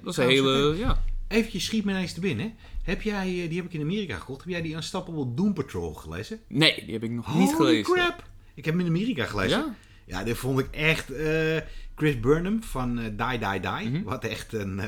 was 0.03 0.17
een 0.17 0.29
hele. 0.29 0.77
Ja. 0.77 1.05
Eventjes 1.29 1.65
schiet 1.65 1.85
me 1.85 1.91
ineens 1.91 2.13
te 2.13 2.21
binnen. 2.21 2.55
Heb 2.83 3.03
jij, 3.03 3.27
eh, 3.43 3.49
die 3.49 3.57
heb 3.57 3.65
ik 3.67 3.73
in 3.73 3.81
Amerika 3.81 4.17
gekocht. 4.17 4.41
Heb 4.41 4.49
jij 4.49 4.63
die 4.63 4.75
Unstoppable 4.75 5.35
Doom 5.35 5.53
Patrol 5.55 5.95
gelezen? 5.95 6.41
Nee, 6.49 6.83
die 6.85 6.93
heb 6.93 7.03
ik 7.03 7.11
nog 7.11 7.35
niet 7.35 7.53
Holy 7.53 7.67
gelezen. 7.85 7.93
crap! 7.95 8.25
Ik 8.55 8.65
heb 8.65 8.75
hem 8.75 8.83
in 8.83 8.89
Amerika 8.91 9.25
gelezen. 9.25 9.59
Ja? 9.59 9.75
Ja, 10.05 10.25
dit 10.25 10.37
vond 10.37 10.59
ik 10.59 10.69
echt... 10.71 11.11
eh, 11.11 11.57
Chris 11.97 12.21
Burnham 12.21 12.63
van 12.63 12.99
eh, 12.99 13.05
Die 13.05 13.39
Die 13.39 13.61
Die. 13.61 13.91
Mhm. 13.91 14.03
Wat 14.03 14.25
echt 14.25 14.53
een 14.53 14.81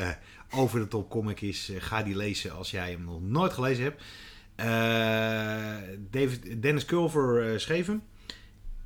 over 0.51 0.81
de 0.81 0.88
top 0.88 1.11
comic 1.11 1.40
is. 1.40 1.72
Ga 1.79 2.03
die 2.03 2.16
lezen 2.16 2.53
als 2.53 2.70
jij 2.70 2.90
hem 2.90 3.05
nog 3.05 3.20
nooit 3.22 3.53
gelezen 3.53 3.85
hebt. 3.85 4.03
David, 6.11 6.62
Dennis 6.62 6.85
Culver 6.85 7.61
schreef 7.61 7.87
hem. 7.87 8.03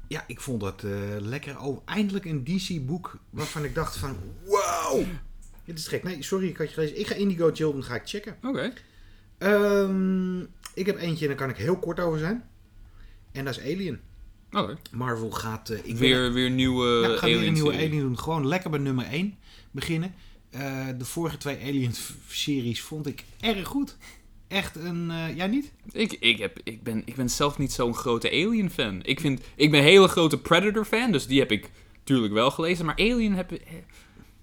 Ja, 0.08 0.24
ik 0.26 0.40
vond 0.40 0.60
dat 0.60 0.84
lekker. 1.18 1.60
Oh, 1.60 1.80
eindelijk 1.84 2.24
een 2.24 2.44
DC-boek 2.44 3.18
waarvan 3.30 3.64
ik 3.64 3.74
dacht 3.74 3.96
van... 3.96 4.16
Wow! 4.44 5.04
Dit 5.72 5.80
is 5.80 5.86
gek. 5.88 6.02
Nee, 6.02 6.22
sorry, 6.22 6.48
ik 6.48 6.56
had 6.56 6.68
je 6.68 6.74
gelezen. 6.74 6.98
Ik 7.00 7.06
ga 7.06 7.14
Indigo 7.14 7.50
Children 7.54 7.84
ga 7.84 7.94
ik 7.94 8.02
checken. 8.04 8.36
Oké. 8.42 8.72
Ehm, 9.38 10.40
ik 10.74 10.86
heb 10.86 10.98
eentje 10.98 11.22
en 11.22 11.36
daar 11.36 11.40
kan 11.46 11.50
ik 11.50 11.56
heel 11.56 11.76
kort 11.78 12.00
over 12.00 12.18
zijn. 12.18 12.44
En 13.32 13.44
dat 13.44 13.56
is 13.56 13.62
Alien. 13.62 14.00
Oké. 14.52 14.78
Marvel 14.90 15.30
gaat... 15.30 15.70
eh, 15.70 15.78
ik 15.78 15.84
ben- 15.84 15.96
Weer, 15.96 16.32
weer 16.32 16.50
nieuwe 16.50 16.86
ja, 16.86 17.08
we 17.10 17.16
gaan 17.16 17.28
weer 17.30 17.46
een 17.46 17.52
nieuwe. 17.52 17.72
Alien 17.74 18.00
doen. 18.00 18.18
Gewoon 18.18 18.46
lekker 18.46 18.70
bij 18.70 18.78
nummer 18.78 19.06
1 19.06 19.34
beginnen. 19.70 20.14
Eh, 20.50 20.86
de 20.98 21.04
vorige 21.04 21.36
twee 21.36 21.58
Alien-series 21.62 22.80
vond 22.82 23.06
ik 23.06 23.24
erg 23.40 23.66
goed. 23.68 23.96
Echt 24.48 24.76
een... 24.76 25.10
eh 25.10 25.36
ja, 25.36 25.46
niet? 25.46 25.72
Ik, 25.92 26.12
ik, 26.12 26.38
heb, 26.38 26.58
ik, 26.64 26.82
ben, 26.82 27.02
ik 27.04 27.14
ben 27.14 27.30
zelf 27.30 27.58
niet 27.58 27.72
zo'n 27.72 27.94
grote 27.94 28.30
Alien-fan. 28.30 29.00
Ik, 29.04 29.20
vind, 29.20 29.40
ik 29.56 29.70
ben 29.70 29.80
een 29.80 29.86
hele 29.86 30.08
grote 30.08 30.38
Predator-fan, 30.38 31.12
dus 31.12 31.26
die 31.26 31.38
heb 31.38 31.50
ik 31.52 31.70
natuurlijk 31.98 32.32
wel 32.32 32.50
gelezen. 32.50 32.84
Maar 32.86 32.94
Alien 32.96 33.34
heb, 33.34 33.52
eh, 33.52 33.58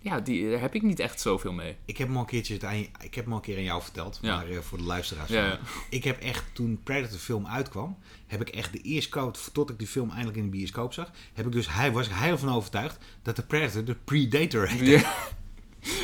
ja, 0.01 0.19
die, 0.19 0.49
daar 0.49 0.59
heb 0.61 0.75
ik 0.75 0.81
niet 0.81 0.99
echt 0.99 1.21
zoveel 1.21 1.51
mee. 1.53 1.75
Ik 1.85 1.97
heb 1.97 2.07
hem 2.07 2.15
al 2.15 2.21
een 2.23 2.27
keertje 2.29 2.53
het 2.53 2.63
aan, 2.63 2.75
ik 2.75 3.15
heb 3.15 3.15
hem 3.15 3.29
al 3.31 3.35
een 3.35 3.41
keer 3.41 3.57
aan 3.57 3.63
jou 3.63 3.81
verteld. 3.81 4.19
Ja. 4.21 4.35
Maar 4.35 4.49
eh, 4.49 4.57
voor 4.59 4.77
de 4.77 4.83
luisteraars. 4.83 5.29
Ja, 5.29 5.49
van- 5.49 5.49
ja. 5.49 5.81
Ik 5.89 6.03
heb 6.03 6.19
echt, 6.21 6.43
toen 6.53 6.79
Predator 6.83 7.17
film 7.19 7.47
uitkwam, 7.47 7.97
heb 8.27 8.41
ik 8.41 8.49
echt 8.49 8.71
de 8.73 8.81
eerste 8.81 9.09
coat, 9.09 9.49
tot 9.53 9.69
ik 9.69 9.77
die 9.79 9.87
film 9.87 10.09
eindelijk 10.09 10.37
in 10.37 10.43
de 10.43 10.49
bioscoop 10.49 10.93
zag, 10.93 11.11
heb 11.33 11.45
ik 11.45 11.51
dus, 11.51 11.69
hij 11.73 11.91
was 11.91 12.05
ik 12.07 12.13
heilig 12.13 12.39
van 12.39 12.49
overtuigd 12.53 12.97
dat 13.21 13.35
de 13.35 13.43
Predator 13.43 13.83
de 13.85 13.95
Predator 13.95 14.67
heette. 14.67 15.05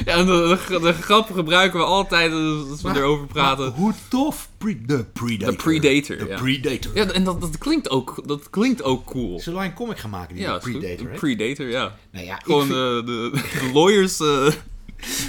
Ja, 0.06 0.24
de, 0.24 0.58
de, 0.68 0.80
de 0.80 0.94
grap 0.94 1.32
gebruiken 1.32 1.80
we 1.80 1.86
altijd 1.86 2.32
als 2.32 2.82
we 2.82 2.88
Maar- 2.88 2.96
erover 2.98 3.28
praten. 3.28 3.72
hoe 3.72 3.94
tof? 4.10 4.50
Pre- 4.58 4.82
de 4.86 5.04
Predator. 5.14 5.52
De 5.56 5.64
Predator, 5.64 6.18
De 6.18 6.26
ja. 6.28 6.38
Predator. 6.40 6.92
Ja, 6.96 7.06
en 7.12 7.24
dat, 7.24 7.42
dat, 7.42 7.58
klinkt 7.58 7.90
ook, 7.90 8.22
dat 8.28 8.50
klinkt 8.50 8.84
ook 8.84 9.06
cool. 9.06 9.40
Zullen 9.40 9.60
wij 9.60 9.68
een 9.68 9.74
comic 9.74 9.98
gaan 10.00 10.10
maken 10.10 10.36
die 10.36 10.44
Ja. 10.44 10.58
Predator 10.58 11.10
heet? 11.10 11.20
Predator, 11.20 11.68
ja. 11.70 11.96
Nou 12.12 12.26
ja, 12.26 12.36
Gewoon 12.44 12.62
vind- 12.66 12.74
de, 12.78 13.02
de, 13.06 13.42
de 13.60 13.72
lawyers 13.74 14.20
eh, 14.20 14.28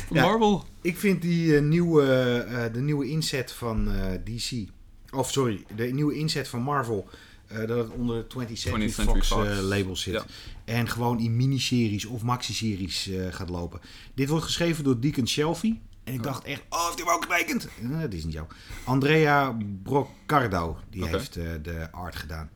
van 0.08 0.16
Ja. 0.16 0.22
Marvel. 0.22 0.64
Ik 0.80 0.96
vind 0.96 1.22
die 1.22 1.56
eh, 1.56 1.62
nieuwe, 1.62 2.02
eh, 2.48 2.72
de 2.72 2.80
nieuwe 2.80 3.08
inzet 3.08 3.52
van 3.52 3.90
eh, 3.92 4.04
DC, 4.24 4.68
of 5.14 5.30
sorry, 5.30 5.64
de 5.76 5.84
nieuwe 5.84 6.14
inzet 6.14 6.48
van 6.48 6.62
Marvel, 6.62 7.08
eh, 7.46 7.58
dat 7.58 7.78
het 7.78 7.88
onder 7.90 8.16
de 8.16 8.24
20th 8.34 8.52
Century, 8.52 8.86
20th 8.88 8.94
Century 8.94 9.22
Fox, 9.22 9.28
Fox. 9.28 9.46
eh, 9.48 9.58
label 9.60 9.96
zit. 9.96 10.24
En 10.66 10.88
gewoon 10.88 11.20
in 11.20 11.36
miniseries 11.36 12.04
of 12.04 12.22
maxi-series 12.22 13.08
eh, 13.08 13.26
gaat 13.30 13.48
lopen. 13.48 13.80
Dit 14.14 14.28
wordt 14.28 14.44
geschreven 14.44 14.84
door 14.84 15.00
Deacon 15.00 15.28
Shelby. 15.28 15.78
En 16.04 16.14
ik 16.14 16.22
dacht 16.22 16.44
echt, 16.44 16.62
oh, 16.68 16.84
heeft 16.86 17.04
hij 17.04 17.14
ook 17.14 17.22
getekend? 17.24 17.68
Eh, 17.82 18.00
dat 18.00 18.12
is 18.12 18.24
niet 18.24 18.34
zo. 18.34 18.46
Andrea 18.84 19.56
Broccardo, 19.82 20.78
die 20.90 21.06
heeft 21.06 21.36
eh, 21.36 21.48
de 21.62 21.88
art 21.92 22.16
gedaan. 22.16 22.50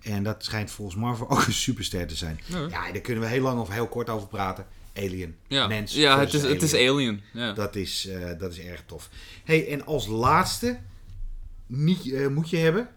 En 0.00 0.22
dat 0.22 0.44
schijnt 0.44 0.70
volgens 0.70 0.96
Marvel 0.96 1.30
ook 1.30 1.46
een 1.46 1.52
superster 1.52 2.06
te 2.06 2.16
zijn. 2.16 2.40
Ja. 2.46 2.58
Ja, 2.58 2.92
daar 2.92 3.00
kunnen 3.00 3.22
we 3.22 3.28
heel 3.28 3.42
lang 3.42 3.60
of 3.60 3.68
heel 3.68 3.88
kort 3.88 4.10
over 4.10 4.28
praten. 4.28 4.66
Alien. 4.94 5.36
Ja, 5.46 5.66
Mens 5.66 5.94
ja 5.94 6.18
het, 6.18 6.32
is, 6.32 6.40
versus 6.40 6.52
het 6.52 6.62
is 6.62 6.74
alien. 6.74 6.88
Alien. 6.88 7.22
Ja. 7.32 7.52
Dat 7.52 7.76
is, 7.76 8.08
dat 8.38 8.52
is 8.52 8.58
erg 8.58 8.82
tof. 8.86 9.08
Hey, 9.44 9.68
en 9.68 9.86
als 9.86 10.06
laatste, 10.06 10.78
niet, 11.66 12.28
moet 12.30 12.50
je 12.50 12.56
hebben, 12.56 12.88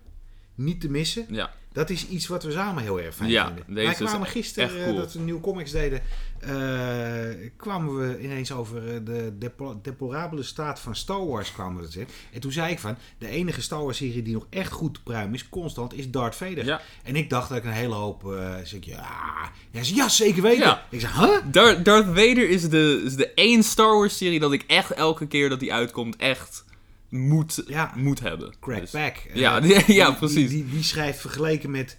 niet 0.55 0.81
te 0.81 0.89
missen. 0.89 1.25
ja. 1.29 1.53
Dat 1.77 1.89
is 1.89 2.07
iets 2.07 2.27
wat 2.27 2.43
we 2.43 2.51
samen 2.51 2.83
heel 2.83 3.01
erg 3.01 3.15
fijn 3.15 3.29
Ja, 3.29 3.45
vinden. 3.45 3.65
deze 3.67 3.85
Wij 3.85 4.07
kwamen 4.07 4.27
gisteren, 4.27 4.79
eh, 4.79 4.83
cool. 4.83 4.95
dat 4.95 5.13
we 5.13 5.19
nieuwe 5.19 5.41
comics 5.41 5.71
deden, 5.71 6.01
eh, 6.39 7.49
kwamen 7.57 7.97
we 7.97 8.23
ineens 8.23 8.51
over 8.51 8.93
eh, 8.93 8.99
de 9.03 9.33
deplorabele 9.81 10.43
staat 10.43 10.79
van 10.79 10.95
Star 10.95 11.27
Wars 11.27 11.51
kwamen 11.51 11.81
we 11.81 11.91
zeggen. 11.91 12.13
En 12.33 12.39
toen 12.39 12.51
zei 12.51 12.71
ik 12.71 12.79
van, 12.79 12.97
de 13.17 13.27
enige 13.27 13.61
Star 13.61 13.83
Wars 13.83 13.97
serie 13.97 14.21
die 14.21 14.33
nog 14.33 14.47
echt 14.49 14.71
goed 14.71 14.93
te 14.93 15.03
pruimen 15.03 15.33
is, 15.33 15.49
constant, 15.49 15.93
is 15.93 16.09
Darth 16.11 16.35
Vader. 16.35 16.65
Ja. 16.65 16.81
En 17.03 17.15
ik 17.15 17.29
dacht 17.29 17.49
dat 17.49 17.57
ik 17.57 17.63
een 17.63 17.71
hele 17.71 17.93
hoop, 17.93 18.33
eh 18.33 18.55
zeg 18.55 18.73
ik, 18.73 18.83
ja, 18.83 19.51
ja, 19.71 19.81
ja, 19.83 20.09
zeker 20.09 20.41
weten. 20.41 20.65
Ja. 20.65 20.85
Ik 20.89 20.99
zeg, 20.99 21.15
huh? 21.15 21.37
Darth, 21.51 21.85
Darth 21.85 22.05
Vader 22.05 22.49
is 22.49 22.69
de, 22.69 23.01
is 23.05 23.15
de 23.15 23.33
één 23.33 23.63
Star 23.63 23.97
Wars 23.97 24.17
serie 24.17 24.39
dat 24.39 24.51
ik 24.53 24.63
echt 24.67 24.91
elke 24.91 25.27
keer 25.27 25.49
dat 25.49 25.59
die 25.59 25.73
uitkomt 25.73 26.15
echt 26.15 26.65
moet, 27.09 27.63
Ja. 27.67 27.93
moet 27.95 28.19
hebben. 28.19 28.53
Craig 28.59 28.79
Dus- 28.79 28.91
Pack. 28.91 29.15
eh, 29.17 29.35
Ja, 29.45 29.59
die- 29.59 29.93
ja, 29.93 30.11
precies. 30.11 30.49
Die, 30.49 30.63
die, 30.63 30.69
die 30.73 30.83
schrijft 30.83 31.19
vergeleken 31.19 31.71
met 31.71 31.97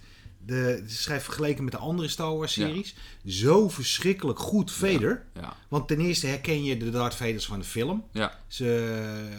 De, 0.49 0.83
ze 0.87 0.95
schrijft 0.97 1.23
vergeleken 1.23 1.63
met 1.63 1.73
de 1.73 1.79
andere 1.79 2.07
Star 2.07 2.37
Wars 2.37 2.53
series. 2.53 2.95
Zo 3.25 3.69
verschrikkelijk 3.69 4.39
goed 4.39 4.71
Vader. 4.71 5.23
Ja. 5.41 5.53
Want 5.67 5.87
ten 5.87 5.99
eerste 5.99 6.27
herken 6.27 6.63
je 6.63 6.77
de 6.77 6.89
Darth 6.89 7.15
Vaders 7.15 7.45
van 7.45 7.59
de 7.59 7.65
film. 7.65 8.03
ja. 8.11 8.37
Zijn 8.47 8.89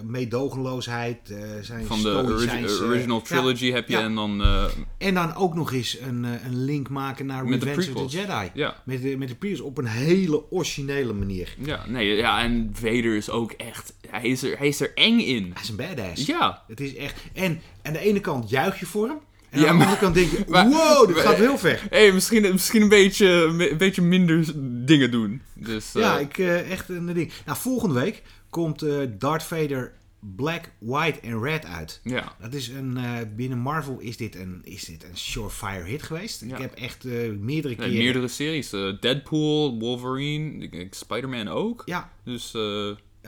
meedogenloosheid, 0.04 1.30
eh, 1.30 1.38
zijn 1.60 1.86
Van 1.86 2.02
de 2.02 2.10
stoïcijnse- 2.24 2.84
original 2.84 3.20
trilogy 3.22 3.70
heb 3.70 3.88
je 3.88 3.96
en 3.96 4.14
dan... 4.14 4.42
eh, 4.42 4.64
En 4.98 5.14
dan 5.14 5.34
ook 5.34 5.54
nog 5.54 5.72
eens 5.72 5.98
een, 6.00 6.24
eh, 6.24 6.44
een 6.44 6.64
link 6.64 6.88
maken 6.88 7.26
naar 7.26 7.46
Revenge 7.48 7.94
of 7.94 8.10
the. 8.10 8.16
Jedi. 8.16 8.50
Met 8.84 9.02
de, 9.02 9.16
met 9.16 9.28
de 9.28 9.34
prequels 9.34 9.60
op 9.60 9.78
een 9.78 9.86
hele 9.86 10.50
originele 10.52 11.12
manier. 11.12 11.54
Ja, 11.58 11.84
nee, 11.88 12.16
ja, 12.16 12.42
en 12.42 12.70
Vader 12.72 13.16
is 13.16 13.30
ook 13.30 13.52
echt... 13.52 13.94
Hij 14.08 14.22
is 14.28 14.42
er, 14.42 14.58
hij 14.58 14.68
is 14.68 14.80
er 14.80 14.92
eng 14.94 15.18
in. 15.20 15.50
Hij 15.54 15.62
is 15.62 15.68
een 15.68 15.76
badass. 15.76 16.26
Ja. 16.26 16.62
Het 16.68 16.80
is 16.80 16.94
echt... 16.96 17.20
En 17.32 17.60
aan 17.82 17.92
de 17.92 17.98
ene 17.98 18.20
kant 18.20 18.50
juich 18.50 18.80
je 18.80 18.86
voor 18.86 19.06
hem. 19.08 19.18
En 19.50 19.60
Ja, 19.60 19.66
aan 19.66 19.72
de 19.72 19.78
maar- 19.78 19.86
andere 19.86 19.98
kant 20.02 20.14
denk 20.14 20.30
je, 20.30 20.44
maar- 20.48 20.68
wow, 20.68 21.06
dit 21.06 21.16
maar- 21.16 21.24
gaat 21.24 21.36
heel 21.36 21.58
ver. 21.58 21.86
hey, 21.90 22.12
misschien, 22.12 22.42
misschien 22.52 22.82
een, 22.82 22.88
beetje, 22.88 23.26
een 23.28 23.76
beetje 23.78 24.02
minder 24.02 24.44
dingen 24.86 25.10
doen. 25.10 25.42
Dus, 25.54 25.94
eh, 25.94 26.02
Ja, 26.02 26.18
ik, 26.18 26.38
eh, 26.38 26.70
echt 26.70 26.88
een 26.88 27.06
ding. 27.06 27.32
Nou, 27.46 27.58
volgende 27.58 27.94
week 28.00 28.22
komt 28.50 28.82
eh 28.82 28.94
Darth 29.18 29.42
Vader 29.42 29.92
Black, 30.36 30.70
White 30.78 31.20
en 31.20 31.42
Red 31.42 31.64
uit. 31.66 32.00
ja. 32.04 32.32
Dat 32.40 32.54
is 32.54 32.68
een, 32.68 32.96
eh, 32.96 33.12
binnen 33.36 33.58
Marvel 33.58 33.98
is 34.00 34.16
dit 34.16 34.34
een, 34.36 34.60
is 34.64 34.84
dit 34.84 35.04
een 35.04 35.16
surefire 35.16 35.84
hit 35.84 36.02
geweest. 36.02 36.40
Ja. 36.46 36.54
Ik 36.54 36.60
heb 36.62 36.74
echt 36.74 37.04
eh, 37.04 37.12
meerdere 37.38 37.74
Nee, 37.74 37.88
keren... 37.88 37.92
meerdere 38.04 38.28
series. 38.28 38.72
eh, 38.72 38.92
Deadpool, 39.00 39.78
Wolverine, 39.78 40.68
Spider-Man 40.90 41.48
ook. 41.48 41.82
Ja, 41.86 42.10
Dus... 42.24 42.54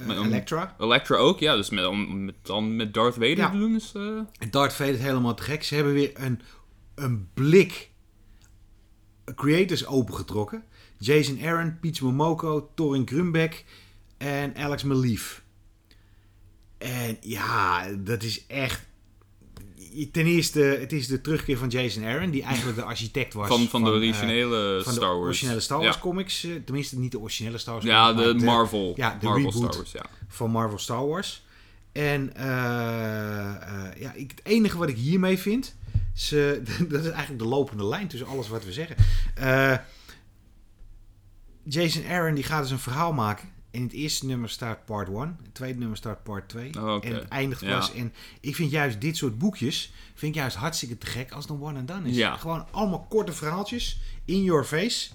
eh, 0.03 0.17
met- 0.17 0.27
Electra. 0.27 0.75
Electra 0.79 1.17
ook, 1.17 1.39
ja. 1.39 1.57
Dus 1.57 1.71
met, 1.71 1.87
om 1.87 2.25
met, 2.25 2.35
dan 2.43 2.77
met 2.77 2.95
Darth 2.95 3.15
Vader 3.15 3.37
Ja. 3.37 3.51
te 3.51 3.59
doen 3.59 3.75
is... 3.75 3.93
eh, 3.97 4.51
Darth 4.51 4.73
Vader 4.73 4.95
is 4.95 5.01
helemaal 5.01 5.35
te 5.35 5.43
gek. 5.43 5.63
Ze 5.63 5.75
hebben 5.75 5.93
weer 5.93 6.11
een, 6.15 6.41
een 6.95 7.29
blik 7.35 7.91
creators 9.35 9.87
opengetrokken. 9.87 10.65
Jason 10.99 11.41
Aaron, 11.45 11.79
Peach 11.81 12.01
Momoko, 12.01 12.71
Torin 12.75 13.09
Grunbeck 13.09 13.65
en 14.19 14.57
Alex 14.57 14.83
Malief. 14.83 15.43
En 16.79 17.17
ja, 17.21 17.89
dat 17.93 18.23
is 18.23 18.47
echt... 18.47 18.91
Ten 20.13 20.27
eerste, 20.27 20.61
het 20.61 20.93
is 20.93 21.07
de 21.07 21.21
terugkeer 21.21 21.59
van 21.59 21.69
Jason 21.69 22.05
Aaron, 22.05 22.31
die 22.31 22.43
eigenlijk 22.43 22.77
de 22.77 22.85
architect 22.85 23.35
was 23.35 23.49
van, 23.49 23.67
van 23.69 23.83
de 23.85 23.91
eh, 23.91 23.95
originele 23.97 24.81
van 24.85 24.93
de 24.93 24.99
Star 25.01 25.09
Wars. 25.15 25.25
originele 25.27 25.61
Star 25.61 25.79
Wars 25.79 25.95
Ja. 25.95 26.01
comics. 26.01 26.45
eh, 26.45 26.51
tenminste, 26.65 26.99
niet 26.99 27.13
de 27.13 27.19
originele 27.21 27.59
Star 27.59 27.75
Wars 27.75 27.87
Ja, 27.87 28.15
comics, 28.15 28.39
de 28.41 28.45
Marvel. 28.45 28.93
ja, 28.97 29.17
de 29.21 29.27
Marvel. 29.27 29.53
Star 29.53 29.75
Wars, 29.77 29.93
ja. 29.93 30.05
van 30.29 30.51
Marvel 30.51 30.79
Star 30.79 31.07
Wars. 31.07 31.45
En 31.93 32.35
eh, 32.37 32.45
ja, 34.01 34.13
ik, 34.15 34.31
het 34.31 34.41
enige 34.45 34.79
wat 34.79 34.89
ik 34.89 34.97
hiermee 34.97 35.39
vind, 35.39 35.75
ze, 36.15 36.63
dat 36.89 37.01
is 37.01 37.11
eigenlijk 37.11 37.43
de 37.43 37.49
lopende 37.49 37.85
lijn 37.85 38.09
tussen 38.09 38.29
alles 38.29 38.49
wat 38.49 38.65
we 38.65 38.73
zeggen. 38.73 38.97
Jason 41.65 42.05
Aaron 42.07 42.35
die 42.35 42.45
gaat 42.45 42.63
dus 42.63 42.71
een 42.71 42.79
verhaal 42.79 43.13
maken. 43.13 43.49
In 43.73 43.83
het 43.83 43.93
eerste 43.93 44.27
nummer 44.27 44.49
staat 44.49 44.85
part 44.85 45.09
1, 45.09 45.19
het 45.43 45.55
tweede 45.55 45.79
nummer 45.79 45.97
staat 45.97 46.23
part 46.23 46.49
2. 46.49 46.75
Oh, 46.81 46.95
oké. 46.95 47.07
En 47.07 47.15
het 47.15 47.29
eindigt 47.29 47.61
Ja. 47.61 47.79
pas. 47.79 47.93
En 47.95 48.13
ik 48.41 48.55
vind 48.57 48.71
juist 48.71 49.01
dit 49.01 49.17
soort 49.17 49.39
boekjes, 49.39 49.93
vind 50.15 50.35
ik 50.35 50.41
juist 50.41 50.57
hartstikke 50.57 50.99
te 50.99 51.07
gek 51.07 51.33
als 51.33 51.45
het 51.45 51.53
een 51.53 51.63
one 51.63 51.79
and 51.79 51.89
done 51.89 52.09
is. 52.09 52.17
Ja. 52.17 52.37
Gewoon 52.37 52.67
allemaal 52.71 53.07
korte 53.09 53.33
verhaaltjes, 53.33 54.01
in 54.25 54.43
your 54.43 54.65
face. 54.65 55.11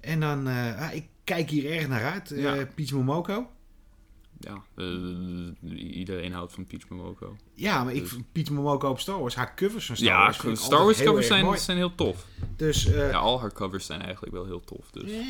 En 0.00 0.20
dan, 0.20 0.48
eh, 0.48 0.80
ah, 0.88 0.94
ik 0.94 1.06
kijk 1.24 1.50
hier 1.50 1.72
erg 1.72 1.88
naar 1.88 2.04
uit. 2.04 2.30
eh 2.30 2.42
Ja. 2.42 2.66
Peach 2.74 2.90
Momoko. 2.92 3.50
Ja, 4.40 4.62
iedereen 5.76 6.32
houdt 6.32 6.52
van 6.52 6.66
Peach 6.66 6.88
Momoko. 6.88 7.36
Ja, 7.54 7.84
maar 7.84 7.94
ik 7.94 8.06
vind 8.08 8.32
Piet 8.32 8.50
Momoko 8.50 8.88
op 8.90 9.00
Star 9.00 9.20
Wars, 9.20 9.34
haar 9.34 9.54
covers 9.56 9.86
van 9.86 9.96
Star 9.96 10.08
Ja, 10.08 10.18
Wars. 10.18 10.38
ik 10.44 10.56
Star 10.56 10.84
Wars 10.84 10.98
heel 10.98 11.06
covers 11.06 11.26
zijn, 11.26 11.58
zijn 11.58 11.76
heel 11.76 11.94
tof. 11.94 12.26
Dus, 12.56 12.86
eh, 12.86 13.10
Ja, 13.10 13.18
al 13.18 13.40
haar 13.40 13.52
covers 13.52 13.86
zijn 13.86 14.02
eigenlijk 14.02 14.32
wel 14.34 14.44
heel 14.44 14.60
tof. 14.60 14.90
Dus. 14.90 15.10
eh, 15.10 15.20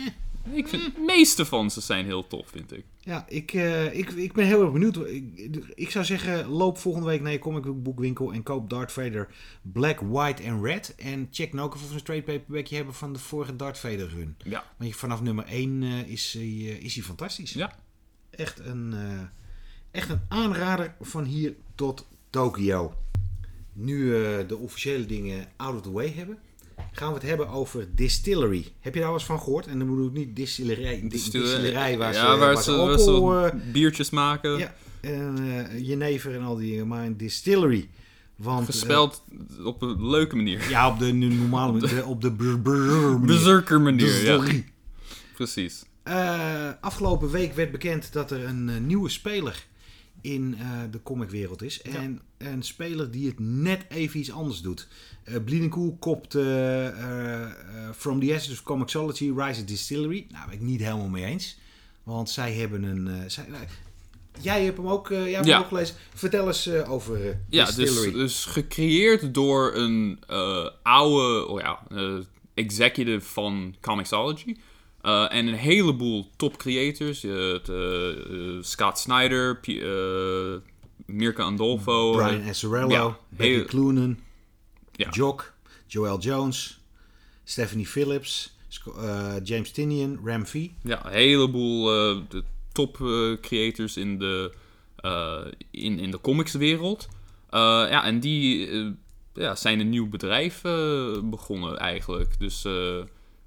Ik 0.51 0.69
vind 0.69 0.95
de 0.95 1.01
meeste 1.07 1.45
van 1.45 1.71
ze 1.71 1.81
zijn 1.81 2.05
heel 2.05 2.27
tof, 2.27 2.49
vind 2.49 2.73
ik. 2.73 2.85
ja, 3.01 3.25
ik, 3.29 3.53
eh, 3.53 3.99
ik, 3.99 4.11
ik 4.11 4.33
ben 4.33 4.47
heel 4.47 4.63
erg 4.63 4.73
benieuwd. 4.73 4.97
Ik, 4.97 5.57
ik 5.75 5.91
zou 5.91 6.05
zeggen, 6.05 6.47
loop 6.47 6.79
volgende 6.79 7.09
week 7.09 7.21
naar 7.21 7.33
je 7.33 7.39
comic 7.39 7.83
boekwinkel 7.83 8.33
en 8.33 8.43
koop 8.43 8.71
Darth 8.71 8.93
Vader 8.93 9.29
Black, 9.63 10.01
White 10.01 10.43
en 10.43 10.63
Red. 10.63 10.95
En 10.95 11.29
check 11.31 11.53
nou 11.53 11.67
ook 11.67 11.75
of 11.75 11.89
we 11.89 11.95
een 11.95 12.01
straight 12.01 12.27
paperbackje 12.27 12.77
hebben 12.77 12.95
van 12.95 13.13
de 13.13 13.19
vorige 13.19 13.57
Darth 13.57 13.79
Vader 13.79 14.09
run. 14.09 14.37
Ja. 14.45 14.65
Want 14.77 14.97
vanaf 14.97 15.23
nummer 15.23 15.45
1 15.45 15.83
is, 15.83 16.33
hij, 16.33 16.43
eh, 16.43 16.83
is 16.83 16.95
hij 16.95 17.05
fantastisch. 17.05 17.53
Ja. 17.53 17.77
Echt 18.31 18.59
een, 18.59 18.93
eh, 18.93 19.21
echt 19.91 20.09
een 20.09 20.21
aanrader 20.29 20.95
van 21.01 21.25
hier 21.25 21.55
tot 21.75 22.07
Tokio. 22.31 22.95
Nu 23.73 24.15
eh, 24.15 24.49
de 24.49 24.57
officiële 24.57 25.07
dingen 25.07 25.49
out 25.57 25.75
of 25.75 25.83
the 25.83 25.93
way 25.93 26.13
hebben, 26.15 26.39
gaan 26.93 27.09
we 27.09 27.15
het 27.15 27.29
hebben 27.29 27.49
over 27.49 27.89
distillery. 27.95 28.67
Heb 28.81 28.95
je 28.95 29.01
daar 29.01 29.09
wel 29.09 29.19
eens 29.19 29.27
van 29.29 29.39
gehoord? 29.41 29.67
En 29.67 29.79
dan 29.79 29.89
bedoel 29.89 30.07
ik 30.07 30.13
niet 30.13 30.37
distillerij, 30.37 31.01
di- 31.01 31.09
distillerij 31.09 31.99
waar 31.99 32.15
ze, 32.15 32.21
waar 32.21 32.33
ze, 32.33 32.39
waar 32.39 32.57
ze 32.63 32.71
alcohol, 32.73 33.21
wat 33.33 33.53
eh, 33.53 33.59
biertjes 33.73 34.11
maken. 34.11 34.59
ja, 34.59 34.75
en, 35.01 35.39
eh, 35.39 35.87
jenever 35.89 36.35
en 36.35 36.43
al 36.43 36.57
die 36.57 36.71
dingen, 36.71 36.87
maar 36.89 37.05
een 37.07 37.17
distillery. 37.17 37.89
Want, 38.37 38.61
eh, 38.61 38.75
Gespeld 38.75 39.23
op 39.65 39.83
een 39.83 40.11
leuke 40.11 40.37
manier. 40.37 40.69
ja, 40.71 40.89
op 40.89 40.99
de 40.99 41.13
normale 41.13 41.73
manier, 41.73 42.07
op 42.07 42.21
de 42.21 42.33
brr- 42.33 42.59
brr- 42.61 42.73
manier. 43.03 43.21
Berserker 43.27 43.81
manier, 43.81 44.07
ja. 44.07 44.13
Distillery. 44.13 44.65
Precies. 45.35 45.85
Afgelopen 46.81 47.31
week 47.31 47.53
werd 47.55 47.71
bekend 47.71 48.13
dat 48.13 48.31
er 48.31 48.45
een 48.45 48.87
nieuwe 48.87 49.09
speler 49.09 49.67
in 50.21 50.57
eh, 50.59 50.67
de 50.91 51.03
comicwereld 51.03 51.63
is. 51.63 51.83
En 51.83 52.21
een 52.39 52.63
speler 52.63 53.11
die 53.11 53.27
het 53.27 53.39
net 53.39 53.85
even 53.89 54.21
iets 54.21 54.33
anders 54.33 54.61
doet. 54.61 54.89
Bleeding 55.45 55.71
Cool 55.71 55.97
kopt 56.01 56.35
eh, 56.35 57.51
From 57.97 58.21
the 58.21 58.35
Ashes 58.35 58.51
of 58.53 58.63
Comixology 58.63 59.33
Rise 59.37 59.61
of 59.61 59.67
Distillery. 59.67 60.27
Nou, 60.31 60.45
ben 60.47 60.55
ik 60.55 60.61
niet 60.61 60.81
helemaal 60.81 61.09
mee 61.09 61.25
eens. 61.25 61.59
Want 62.03 62.31
zij 62.31 62.53
hebben 62.53 62.83
een... 62.83 63.31
zij, 63.31 63.45
nou, 63.49 63.65
jij 64.41 64.65
hebt 64.65 64.77
hem 64.77 64.89
ook, 64.89 65.09
jij 65.09 65.33
hebt 65.33 65.47
Ja. 65.47 65.53
hem 65.55 65.63
ook 65.63 65.69
gelezen. 65.69 65.97
Vertel 66.15 66.47
eens 66.47 66.69
over 66.69 67.41
Ja, 67.49 67.65
dus, 67.65 67.75
Distillery. 67.75 68.13
dus 68.13 68.45
gecreëerd 68.45 69.35
door 69.35 69.75
een 69.75 70.19
oude 70.83 71.47
oh 71.47 71.61
ja, 71.61 71.83
executive 72.55 73.27
van 73.27 73.75
Comixology. 73.81 74.57
Eh, 75.01 75.27
en 75.35 75.47
een 75.47 75.55
heleboel 75.55 76.31
top 76.37 76.57
creators. 76.57 77.25
eh, 77.25 77.55
Scott 78.61 78.99
Snyder, 78.99 79.57
P- 79.57 79.83
Mirka 81.07 81.43
Andolfo. 81.43 82.13
Brian 82.13 82.49
Azzarello, 82.49 82.89
ja, 82.91 83.19
Becky 83.29 83.65
Cloonan, 83.65 84.19
Ja. 84.93 85.11
Jock, 85.11 85.53
Joel 85.87 86.19
Jones, 86.19 86.81
Stephanie 87.45 87.87
Phillips, 87.87 88.57
James 89.43 89.71
Tinian, 89.71 90.19
Ram 90.25 90.47
V. 90.47 90.69
Ja, 90.83 91.07
een 91.07 91.13
heleboel 91.13 91.85
de 92.29 92.43
top 92.73 92.97
creators 93.41 93.97
in 93.97 94.19
de, 94.19 94.53
in, 95.71 95.99
in 95.99 96.11
de 96.11 96.21
comicswereld. 96.21 97.09
Ja, 97.51 98.05
en 98.05 98.21
die 98.21 98.69
ja, 99.35 99.55
zijn 99.55 99.81
een 99.81 99.89
nieuw 99.89 100.09
bedrijf 100.09 100.61
begonnen 101.25 101.77
eigenlijk. 101.79 102.39
Dus 102.39 102.65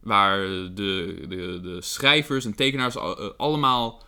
waar 0.01 0.39
de, 0.47 1.15
de, 1.29 1.59
de 1.63 1.77
schrijvers 1.79 2.45
en 2.45 2.55
tekenaars 2.55 2.95
eh, 2.95 3.11
allemaal 3.37 4.03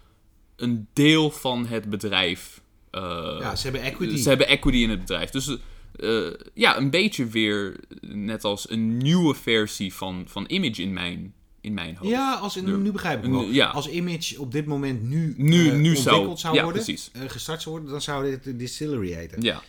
een 0.55 0.87
deel 0.93 1.31
van 1.31 1.65
het 1.65 1.89
bedrijf... 1.89 2.61
eh, 2.91 3.37
Ja, 3.39 3.55
ze 3.55 3.63
hebben 3.63 3.81
equity. 3.81 4.15
Ze 4.17 4.29
hebben 4.29 4.47
equity 4.47 4.77
in 4.77 4.89
het 4.89 4.99
bedrijf. 4.99 5.29
Dus 5.29 5.57
eh, 5.95 6.25
ja, 6.53 6.77
een 6.77 6.89
beetje 6.89 7.25
weer 7.25 7.75
net 8.01 8.43
als 8.43 8.69
een 8.69 8.97
nieuwe 8.97 9.33
versie 9.35 9.93
van, 9.93 10.23
van 10.27 10.45
Image 10.47 10.81
in 10.81 10.93
mijn, 10.93 11.33
in 11.61 11.73
mijn 11.73 11.95
hoofd. 11.95 12.11
Ja, 12.11 12.33
als 12.33 12.57
in, 12.57 12.81
nu 12.83 12.91
begrijp 12.91 13.23
ik 13.23 13.31
wel. 13.31 13.41
ja. 13.43 13.67
Als 13.69 13.89
Image 13.89 14.41
op 14.41 14.51
dit 14.51 14.65
moment 14.65 15.03
nu, 15.09 15.33
Nu- 15.37 15.71
nu 15.71 15.95
zou- 15.95 16.07
ontwikkeld 16.07 16.39
zou 16.39 16.55
ja, 16.55 16.63
worden, 16.63 16.83
gestart 17.27 17.61
zou 17.61 17.75
worden, 17.75 17.91
dan 17.91 18.01
zou 18.01 18.29
dit 18.29 18.43
de 18.43 18.55
Distillery 18.55 19.11
heten. 19.11 19.41
Ja, 19.41 19.61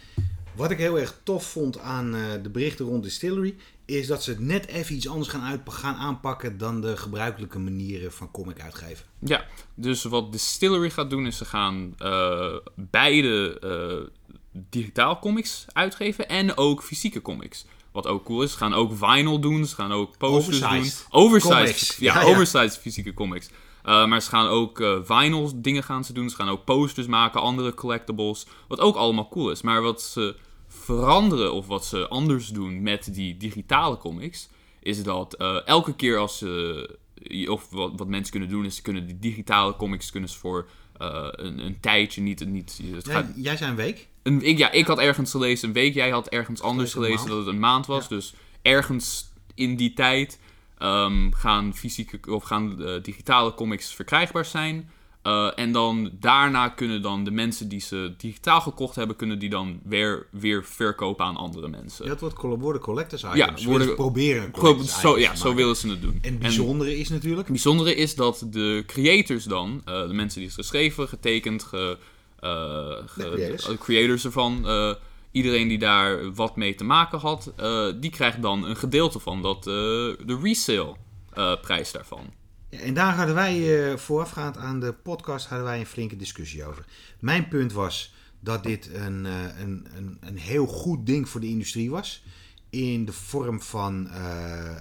Wat 0.54 0.70
ik 0.70 0.78
heel 0.78 0.98
erg 0.98 1.20
tof 1.22 1.44
vond 1.50 1.78
aan 1.78 2.12
de 2.42 2.50
berichten 2.50 2.84
rond 2.86 3.02
Distillery, 3.02 3.54
is 3.86 4.06
dat 4.06 4.22
ze 4.22 4.30
het 4.30 4.40
net 4.40 4.66
even 4.66 4.94
iets 4.94 5.08
anders 5.08 5.28
gaan, 5.28 5.42
uit, 5.42 5.60
gaan 5.64 5.94
aanpakken 5.94 6.58
dan 6.58 6.80
de 6.80 6.96
gebruikelijke 6.96 7.58
manieren 7.58 8.12
van 8.12 8.30
comic 8.30 8.60
uitgeven. 8.60 9.04
ja. 9.18 9.44
Dus 9.74 10.04
wat 10.04 10.32
Distillery 10.32 10.90
gaat 10.90 11.10
doen 11.10 11.26
is 11.26 11.36
ze 11.36 11.44
gaan 11.44 11.94
eh, 11.98 12.54
beide 12.74 13.58
eh, 13.60 14.30
digitaal 14.70 15.18
comics 15.18 15.66
uitgeven 15.72 16.28
en 16.28 16.56
ook 16.56 16.82
fysieke 16.82 17.22
comics. 17.22 17.64
Wat 17.92 18.06
ook 18.06 18.24
cool 18.24 18.42
is. 18.42 18.52
Ze 18.52 18.56
gaan 18.56 18.74
ook 18.74 18.92
vinyl 18.96 19.40
doen. 19.40 19.66
Ze 19.66 19.74
gaan 19.74 19.92
ook 19.92 20.18
posters 20.18 20.62
Oversized 20.62 21.06
doen. 21.10 21.20
Oversized. 21.20 21.96
Ja, 21.98 22.14
Ja, 22.14 22.20
ja. 22.20 22.26
oversized 22.26 22.78
fysieke 22.78 23.14
comics. 23.14 23.48
Uh, 23.84 24.06
maar 24.06 24.22
ze 24.22 24.28
gaan 24.28 24.46
ook 24.46 24.80
uh, 24.80 24.98
vinyls 25.02 25.52
dingen 25.54 25.82
gaan 25.82 26.04
ze 26.04 26.12
doen. 26.12 26.30
Ze 26.30 26.36
gaan 26.36 26.48
ook 26.48 26.64
posters 26.64 27.06
maken, 27.06 27.40
andere 27.40 27.74
collectibles. 27.74 28.46
Wat 28.68 28.80
ook 28.80 28.96
allemaal 28.96 29.28
cool 29.28 29.50
is. 29.50 29.62
Maar 29.62 29.82
wat 29.82 30.02
ze 30.02 30.36
veranderen 30.82 31.52
of 31.52 31.66
wat 31.66 31.84
ze 31.84 32.08
anders 32.08 32.48
doen 32.48 32.82
met 32.82 33.14
die 33.14 33.36
digitale 33.36 33.96
comics... 33.96 34.48
is 34.80 35.02
dat 35.02 35.34
uh, 35.40 35.66
elke 35.66 35.96
keer 35.96 36.18
als 36.18 36.38
ze... 36.38 36.98
of 37.48 37.70
wat, 37.70 37.92
wat 37.96 38.08
mensen 38.08 38.30
kunnen 38.30 38.48
doen 38.48 38.64
is... 38.64 38.76
ze 38.76 38.82
kunnen 38.82 39.06
die 39.06 39.18
digitale 39.18 39.76
comics 39.76 40.10
kunnen 40.10 40.30
ze 40.30 40.38
voor 40.38 40.68
uh, 41.00 41.28
een, 41.30 41.58
een 41.58 41.80
tijdje 41.80 42.20
niet... 42.20 42.46
niet 42.46 42.80
het 42.92 43.08
gaat, 43.08 43.32
jij 43.36 43.56
zei 43.56 43.70
een 43.70 43.76
week. 43.76 44.08
een, 44.22 44.42
ik, 44.42 44.58
ja, 44.58 44.70
ik 44.70 44.86
had 44.86 44.98
ergens 44.98 45.30
gelezen 45.30 45.68
een 45.68 45.74
week. 45.74 45.94
Jij 45.94 46.10
had 46.10 46.28
ergens 46.28 46.60
anders 46.60 46.92
gelezen 46.92 47.28
dat 47.28 47.38
het 47.38 47.46
een 47.46 47.58
maand 47.58 47.86
was. 47.86 48.02
Ja. 48.02 48.08
Dus 48.08 48.34
ergens 48.62 49.32
in 49.54 49.76
die 49.76 49.92
tijd 49.92 50.40
ehm, 50.78 51.30
gaan, 51.30 51.74
fysieke, 51.74 52.32
of 52.32 52.44
gaan 52.44 52.84
eh, 52.84 53.02
digitale 53.02 53.54
comics 53.54 53.94
verkrijgbaar 53.94 54.44
zijn. 54.44 54.90
Eh, 55.24 55.50
en 55.54 55.72
dan 55.72 56.10
daarna 56.20 56.68
kunnen 56.68 57.02
dan 57.02 57.24
de 57.24 57.30
mensen 57.30 57.68
die 57.68 57.80
ze 57.80 58.14
digitaal 58.18 58.60
gekocht 58.60 58.94
hebben, 58.96 59.16
kunnen 59.16 59.38
die 59.38 59.50
dan 59.50 59.80
weer, 59.84 60.26
weer 60.30 60.64
verkopen 60.64 61.24
aan 61.24 61.36
andere 61.36 61.68
mensen. 61.68 62.06
Dat 62.06 62.20
wordt 62.20 62.36
worden 62.40 62.82
collectors 62.82 63.22
items. 63.22 63.38
Ja, 63.38 63.46
Willen 63.54 63.68
worden- 63.68 63.88
ze 63.88 63.94
proberen 63.94 64.50
collectors 64.50 65.00
zo, 65.00 65.18
ja, 65.18 65.34
zo 65.34 65.54
willen 65.54 65.76
ze 65.76 65.88
het 65.88 66.02
doen. 66.02 66.18
En 66.22 66.30
het 66.32 66.38
bijzondere 66.38 66.98
is 66.98 67.08
natuurlijk... 67.08 67.40
Het 67.40 67.50
bijzondere 67.50 67.94
is 67.94 68.14
dat 68.14 68.46
de 68.50 68.82
creators 68.86 69.44
dan, 69.44 69.82
eh, 69.84 70.06
de 70.06 70.14
mensen 70.14 70.38
die 70.38 70.48
het 70.48 70.56
geschreven, 70.58 71.08
getekend, 71.08 71.62
ge, 71.62 71.98
eh, 72.40 72.48
ge- 73.06 73.22
De 73.22 73.30
creators. 73.34 73.64
de 73.66 73.78
creators 73.78 74.24
ervan, 74.24 74.66
iedereen 75.30 75.68
die 75.68 75.78
daar 75.78 76.32
wat 76.34 76.56
mee 76.56 76.74
te 76.74 76.84
maken 76.84 77.18
had, 77.18 77.52
die 78.00 78.10
krijgt 78.10 78.42
dan 78.42 78.64
een 78.64 78.76
gedeelte 78.76 79.18
van 79.18 79.42
dat, 79.42 79.62
de 79.64 80.38
resale 80.42 80.94
prijs 81.60 81.92
daarvan. 81.92 82.42
Ja, 82.74 82.80
en 82.80 82.94
daar 82.94 83.14
hadden 83.14 83.34
wij 83.34 83.88
eh, 83.90 83.96
voorafgaand 83.96 84.56
aan 84.56 84.80
de 84.80 84.92
podcast 84.92 85.46
hadden 85.46 85.66
wij 85.66 85.80
een 85.80 85.86
flinke 85.86 86.16
discussie 86.16 86.64
over. 86.64 86.84
Mijn 87.18 87.48
punt 87.48 87.72
was 87.72 88.14
dat 88.40 88.62
dit 88.62 88.90
een, 88.94 89.26
eh, 89.26 89.60
een, 89.60 89.86
een, 89.96 90.16
een 90.20 90.38
heel 90.38 90.66
goed 90.66 91.06
ding 91.06 91.28
voor 91.28 91.40
de 91.40 91.48
industrie 91.48 91.90
was. 91.90 92.22
In 92.70 93.04
de 93.04 93.12
vorm 93.12 93.60
van 93.60 94.10
eh, 94.10 94.76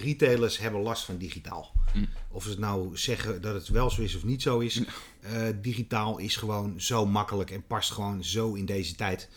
retailers 0.00 0.58
hebben 0.58 0.80
last 0.80 1.04
van 1.04 1.16
digitaal. 1.16 1.72
Mm. 1.94 2.08
Of 2.30 2.42
ze 2.42 2.48
het 2.48 2.58
nou 2.58 2.96
zeggen 2.96 3.40
dat 3.42 3.54
het 3.54 3.68
wel 3.68 3.90
zo 3.90 4.02
is 4.02 4.16
of 4.16 4.24
niet 4.24 4.42
zo 4.42 4.58
is. 4.58 4.82
eh, 5.20 5.42
digitaal 5.60 6.18
is 6.18 6.36
gewoon 6.36 6.80
zo 6.80 7.06
makkelijk 7.06 7.50
en 7.50 7.66
past 7.66 7.90
gewoon 7.90 8.24
zo 8.24 8.54
in 8.54 8.64
deze 8.64 8.94
tijd. 8.94 9.28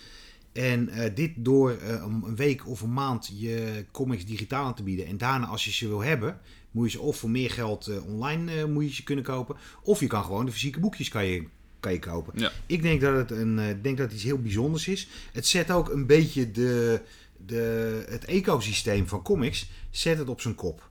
En 0.53 0.89
dit 1.16 1.32
door 1.36 1.78
een 1.82 2.36
week 2.36 2.68
of 2.68 2.82
een 2.82 2.93
maand 2.93 3.32
je 3.34 3.86
comics 3.91 4.26
digitaal 4.26 4.66
aan 4.66 4.76
te 4.76 4.84
bieden. 4.84 5.05
En 5.05 5.18
daarna 5.18 5.45
als 5.45 5.66
je 5.66 5.72
ze 5.72 5.88
wil 5.88 5.99
hebben, 6.03 6.39
moet 6.72 6.91
je 6.91 6.97
ze 6.97 7.03
of 7.03 7.17
voor 7.17 7.30
meer 7.30 7.51
geld 7.51 7.88
eh, 7.88 8.05
online 8.05 8.55
eh, 8.55 8.65
moet 8.65 8.88
je 8.88 8.93
ze 8.93 9.03
kunnen 9.03 9.24
kopen. 9.24 9.55
Of 9.84 9.99
je 9.99 10.07
kan 10.07 10.24
gewoon 10.24 10.45
de 10.45 10.51
fysieke 10.51 10.80
boekjes 10.80 11.09
kan 11.09 11.26
je, 11.26 11.43
kan 11.80 11.91
je 11.91 11.99
kopen. 11.99 12.39
Ja. 12.39 12.51
Ik 12.65 12.82
denk 12.82 13.01
dat 13.01 13.15
het 13.15 13.32
een, 13.32 13.59
eh, 13.59 13.76
denk 13.82 13.97
dat 13.97 14.05
het 14.05 14.15
iets 14.15 14.24
heel 14.24 14.41
bijzonders 14.41 14.88
is. 14.88 15.07
Het 15.32 15.47
zet 15.47 15.72
ook 15.72 15.89
een 15.89 16.05
beetje 16.05 16.51
de, 16.51 17.01
de, 17.45 18.05
het 18.09 18.26
ecosysteem 18.26 19.07
van 19.07 19.22
comics 19.22 19.70
zet 19.89 20.17
het 20.17 20.30
op 20.30 20.41
zijn 20.41 20.55
kop. 20.55 20.89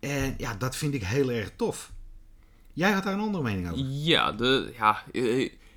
En 0.00 0.34
ja, 0.38 0.54
dat 0.54 0.76
vind 0.76 0.94
ik 0.94 1.04
heel 1.04 1.30
erg 1.30 1.52
tof. 1.56 1.92
Jij 2.72 2.92
had 2.92 3.04
daar 3.04 3.12
een 3.12 3.20
andere 3.20 3.42
mening 3.42 3.70
over. 3.70 3.84
Ja, 3.84 4.32
de, 4.32 4.72
ja 4.78 5.04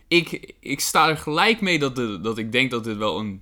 ik, 0.09 0.53
ik 0.59 0.79
sta 0.79 1.09
er 1.09 1.17
gelijk 1.17 1.61
mee 1.61 1.79
dat, 1.79 1.95
de, 1.95 2.19
dat 2.21 2.37
ik 2.37 2.51
denk 2.51 2.71
dat 2.71 2.83
dit 2.83 2.97
wel 2.97 3.19
een 3.19 3.41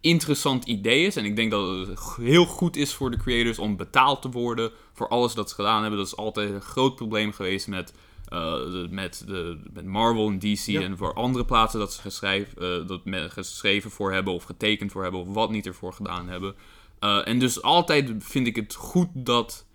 interessant 0.00 0.64
idee 0.64 1.06
is. 1.06 1.16
En 1.16 1.24
ik 1.24 1.36
denk 1.36 1.50
dat 1.50 1.86
het 1.88 2.00
heel 2.20 2.44
goed 2.44 2.76
is 2.76 2.92
voor 2.94 3.10
de 3.10 3.16
creators 3.16 3.58
om 3.58 3.76
betaald 3.76 4.22
te 4.22 4.30
worden 4.30 4.70
voor 4.92 5.08
alles 5.08 5.34
dat 5.34 5.48
ze 5.48 5.54
gedaan 5.54 5.80
hebben. 5.80 5.98
Dat 5.98 6.06
is 6.08 6.16
altijd 6.16 6.50
een 6.50 6.60
groot 6.60 6.94
probleem 6.96 7.32
geweest 7.32 7.68
met, 7.68 7.92
eh, 8.28 8.54
met, 8.90 9.22
de, 9.26 9.60
met 9.72 9.84
Marvel 9.84 10.28
en 10.28 10.38
DC 10.38 10.58
Ja. 10.66 10.80
en 10.80 10.96
voor 10.96 11.14
andere 11.14 11.44
plaatsen 11.44 11.80
dat 11.80 11.92
ze 11.92 12.00
geschrijf, 12.00 12.54
eh, 12.54 12.86
dat 12.86 13.04
me- 13.04 13.30
geschreven 13.30 13.90
voor 13.90 14.12
hebben 14.12 14.32
of 14.32 14.44
getekend 14.44 14.92
voor 14.92 15.02
hebben 15.02 15.20
of 15.20 15.28
wat 15.28 15.50
niet 15.50 15.66
ervoor 15.66 15.92
gedaan 15.92 16.28
hebben. 16.28 16.54
Eh, 16.98 17.28
en 17.28 17.38
dus 17.38 17.62
altijd 17.62 18.12
vind 18.18 18.46
ik 18.46 18.56
het 18.56 18.74
goed 18.74 19.08
dat, 19.14 19.66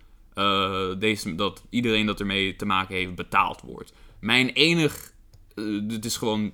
deze, 0.98 1.34
dat 1.34 1.62
iedereen 1.70 2.06
dat 2.06 2.20
ermee 2.20 2.56
te 2.56 2.64
maken 2.66 2.94
heeft 2.96 3.14
betaald 3.14 3.60
wordt. 3.60 3.92
Mijn 4.20 4.48
enig, 4.48 5.12
dit 5.82 6.04
is 6.04 6.16
gewoon 6.16 6.52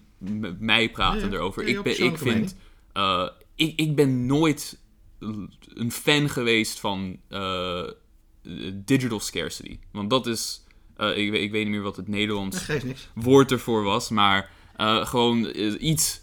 mij 0.59 0.91
praten 0.91 1.31
Ja, 1.31 1.37
erover. 1.37 1.63
ja, 1.69 1.77
ik, 1.79 1.83
ben, 1.83 2.05
ik 2.05 2.19
vind, 2.19 2.57
ik, 3.61 3.79
ik 3.79 3.95
ben 3.97 4.27
nooit 4.27 4.79
een 5.75 5.93
fan 5.93 6.29
geweest 6.29 6.81
van 6.81 7.21
eh, 7.29 7.83
digital 8.75 9.21
scarcity. 9.21 9.79
Want 9.93 10.11
dat 10.11 10.27
is, 10.27 10.65
eh, 10.97 11.17
ik, 11.19 11.31
weet- 11.31 11.43
ik 11.43 11.51
weet 11.51 11.63
niet 11.65 11.73
meer 11.73 11.83
wat 11.83 11.97
het 11.97 12.09
Nederlands 12.09 12.67
woord 13.15 13.51
ervoor 13.53 13.83
was, 13.83 14.09
maar 14.11 14.51
eh, 14.77 15.07
gewoon 15.07 15.51
iets 15.81 16.21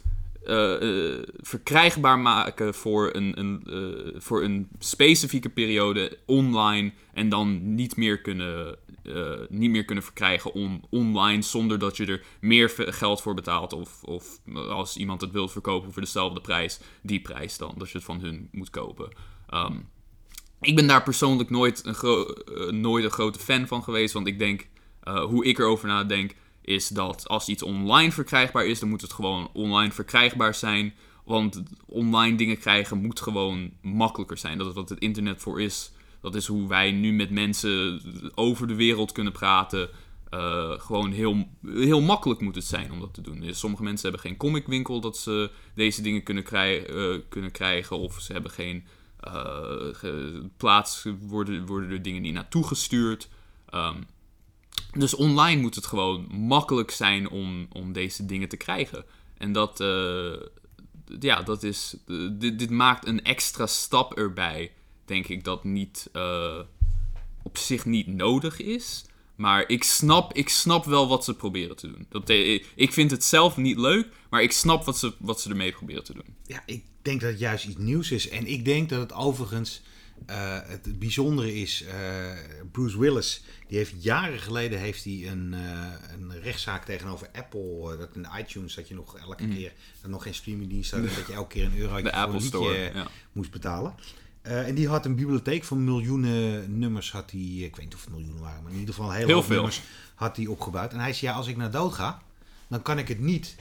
eh, 0.48 1.14
eh, 1.14 1.24
verkrijgbaar 1.38 2.20
maken 2.20 2.74
voor 2.74 3.10
een, 3.14 3.40
een, 3.40 3.64
eh, 3.66 4.22
voor 4.22 4.44
een 4.44 4.68
specifieke 4.80 5.50
periode 5.50 6.18
online 6.26 6.92
en 7.14 7.30
dan 7.30 7.76
niet 7.76 7.96
meer 7.98 8.22
kunnen, 8.22 8.78
niet 9.50 9.70
meer 9.70 9.86
kunnen 9.86 10.04
verkrijgen 10.04 10.54
on, 10.54 10.84
online 10.90 11.42
zonder 11.42 11.80
dat 11.80 11.98
je 11.98 12.06
er 12.06 12.26
meer 12.42 12.74
geld 12.76 13.22
voor 13.22 13.34
betaalt 13.34 13.74
of, 13.74 14.04
of 14.04 14.40
als 14.54 14.98
iemand 14.98 15.22
het 15.22 15.32
wil 15.32 15.48
verkopen 15.48 15.94
voor 15.94 16.02
dezelfde 16.02 16.42
prijs, 16.42 16.80
die 17.02 17.22
prijs 17.22 17.58
dan, 17.58 17.74
dat 17.78 17.90
je 17.90 17.98
het 17.98 18.06
van 18.06 18.20
hun 18.20 18.50
moet 18.52 18.70
kopen. 18.70 19.10
Ehm, 19.50 19.78
ik 20.62 20.76
ben 20.76 20.88
daar 20.88 21.04
persoonlijk 21.04 21.50
nooit 21.50 21.86
een, 21.86 22.82
nooit 22.82 23.04
een 23.04 23.12
grote 23.12 23.40
fan 23.40 23.68
van 23.68 23.84
geweest. 23.84 24.14
Want 24.14 24.28
ik 24.28 24.40
denk, 24.40 24.68
hoe 25.04 25.46
ik 25.46 25.60
erover 25.60 25.88
nadenk, 25.88 26.36
is 26.68 26.88
dat 26.88 27.28
als 27.28 27.48
iets 27.48 27.64
online 27.64 28.12
verkrijgbaar 28.12 28.66
is, 28.66 28.80
dan 28.80 28.90
moet 28.90 29.02
het 29.02 29.14
gewoon 29.14 29.50
online 29.54 29.92
verkrijgbaar 29.92 30.56
zijn. 30.56 30.94
Want 31.26 31.64
online 31.86 32.38
dingen 32.38 32.58
krijgen 32.58 32.98
moet 32.98 33.20
gewoon 33.20 33.72
makkelijker 33.82 34.38
zijn. 34.38 34.58
Dat 34.58 34.68
is 34.68 34.74
wat 34.74 34.90
het 34.90 35.00
internet 35.00 35.42
voor 35.42 35.62
is. 35.62 35.92
Dat 36.22 36.36
is 36.36 36.48
hoe 36.48 36.68
wij 36.68 36.92
nu 36.92 37.14
met 37.14 37.30
mensen 37.30 38.02
over 38.36 38.68
de 38.68 38.76
wereld 38.76 39.12
kunnen 39.12 39.34
praten. 39.34 39.90
Eh, 40.30 40.72
gewoon 40.72 41.12
heel, 41.12 41.48
heel 41.66 42.02
makkelijk 42.02 42.42
moet 42.42 42.56
het 42.56 42.66
zijn 42.66 42.92
om 42.92 43.00
dat 43.00 43.14
te 43.14 43.22
doen. 43.22 43.40
Dus 43.40 43.60
sommige 43.60 43.84
mensen 43.84 44.10
hebben 44.10 44.30
geen 44.30 44.38
comicwinkel 44.38 45.00
dat 45.00 45.18
ze 45.18 45.52
deze 45.76 46.02
dingen 46.02 46.24
kunnen, 46.24 46.44
krij- 46.44 46.86
eh, 46.86 47.20
kunnen 47.30 47.52
krijgen. 47.52 47.98
Of 47.98 48.20
ze 48.20 48.32
hebben 48.34 48.52
geen 48.52 48.84
eh, 49.20 50.12
plaats, 50.58 51.06
worden, 51.20 51.66
worden 51.66 51.90
er 51.90 52.02
dingen 52.02 52.22
niet 52.22 52.34
naartoe 52.34 52.68
gestuurd. 52.68 53.30
Ehm, 53.70 54.02
dus 55.00 55.16
online 55.16 55.62
moet 55.62 55.76
het 55.76 55.86
gewoon 55.86 56.28
makkelijk 56.32 56.92
zijn 56.92 57.30
om, 57.30 57.68
om 57.72 57.94
deze 57.94 58.26
dingen 58.26 58.50
te 58.50 58.58
krijgen. 58.58 59.06
En 59.38 59.52
dat, 59.52 59.80
eh, 59.80 60.34
ja, 61.20 61.42
dat 61.42 61.64
is, 61.64 61.96
eh, 62.08 62.28
dit, 62.32 62.60
dit 62.60 62.70
maakt 62.70 63.08
een 63.08 63.24
extra 63.24 63.68
stap 63.68 64.14
erbij, 64.14 64.72
denk 65.06 65.28
ik, 65.28 65.44
dat 65.44 65.64
niet 65.64 66.10
eh, 66.14 66.60
op 67.44 67.58
zich 67.58 67.86
niet 67.86 68.08
nodig 68.08 68.62
is. 68.62 69.06
Maar 69.36 69.70
ik 69.70 69.84
snap, 69.84 70.34
ik 70.34 70.50
snap 70.50 70.86
wel 70.86 71.08
wat 71.08 71.24
ze 71.24 71.36
proberen 71.36 71.76
te 71.76 71.88
doen. 71.88 72.06
Dat, 72.10 72.30
ik 72.76 72.94
vind 72.94 73.12
het 73.12 73.24
zelf 73.24 73.58
niet 73.58 73.78
leuk, 73.78 74.08
maar 74.30 74.42
ik 74.42 74.52
snap 74.52 74.86
wat 74.86 74.98
ze, 74.98 75.14
wat 75.20 75.42
ze 75.42 75.50
ermee 75.50 75.72
proberen 75.72 76.04
te 76.04 76.14
doen. 76.14 76.36
Ja, 76.46 76.64
ik 76.66 76.84
denk 77.02 77.22
dat 77.22 77.30
het 77.30 77.40
juist 77.40 77.66
iets 77.66 77.78
nieuws 77.78 78.12
is. 78.12 78.30
En 78.30 78.48
ik 78.48 78.66
denk 78.66 78.90
dat 78.90 79.00
het 79.00 79.14
overigens 79.14 79.82
eh, 80.26 80.60
het 80.64 81.00
bijzondere 81.00 81.56
is. 81.56 81.84
eh, 81.84 82.32
Bruce 82.72 83.00
Willis, 83.00 83.44
die 83.68 83.78
heeft 83.78 84.04
jaren 84.04 84.40
geleden 84.40 84.80
heeft 84.80 85.04
hij 85.04 85.28
een, 85.32 85.54
eh, 85.54 85.86
een 86.14 86.42
rechtszaak 86.42 86.86
tegenover 86.86 87.30
Apple. 87.34 87.98
dat 87.98 88.16
in 88.16 88.28
iTunes 88.40 88.74
dat 88.76 88.88
je 88.88 88.96
nog 88.96 89.18
elke 89.18 89.48
keer 89.48 89.74
dat 90.02 90.12
nog 90.12 90.24
geen 90.24 90.34
streamingdienst 90.34 90.92
had. 90.92 91.04
dat 91.04 91.28
je 91.28 91.34
elke 91.34 91.54
keer 91.54 91.66
een 91.66 91.78
euro 91.78 91.96
De 91.96 92.02
voor 92.02 92.12
Apple 92.12 92.36
een 92.36 92.42
Store. 92.42 92.92
Ja. 92.94 93.08
moest 93.32 93.52
betalen. 93.52 93.94
En 94.42 94.76
die 94.76 94.88
had 94.88 95.06
een 95.06 95.16
bibliotheek 95.16 95.64
van 95.64 95.84
miljoenen 95.84 96.80
nummers. 96.80 97.12
Had 97.12 97.32
hij, 97.32 97.40
ik 97.42 97.76
weet 97.76 97.86
niet 97.86 97.94
of 97.96 98.02
het 98.02 98.10
miljoenen 98.10 98.42
waren, 98.42 98.64
maar 98.64 98.72
in 98.72 98.80
ieder 98.80 98.94
geval 98.94 99.12
Heel 99.12 99.32
hoop 99.32 99.44
veel. 99.44 99.54
nummers 99.56 99.82
had 100.16 100.38
hij 100.38 100.46
opgebouwd. 100.48 100.94
En 100.94 101.00
hij 101.00 101.14
zei, 101.14 101.32
ja, 101.32 101.38
als 101.38 101.48
ik 101.48 101.58
naar 101.58 101.72
dood 101.72 101.94
ga, 101.94 102.22
dan 102.68 102.82
kan 102.82 102.98
ik 102.98 103.08
het 103.08 103.20
niet 103.20 103.56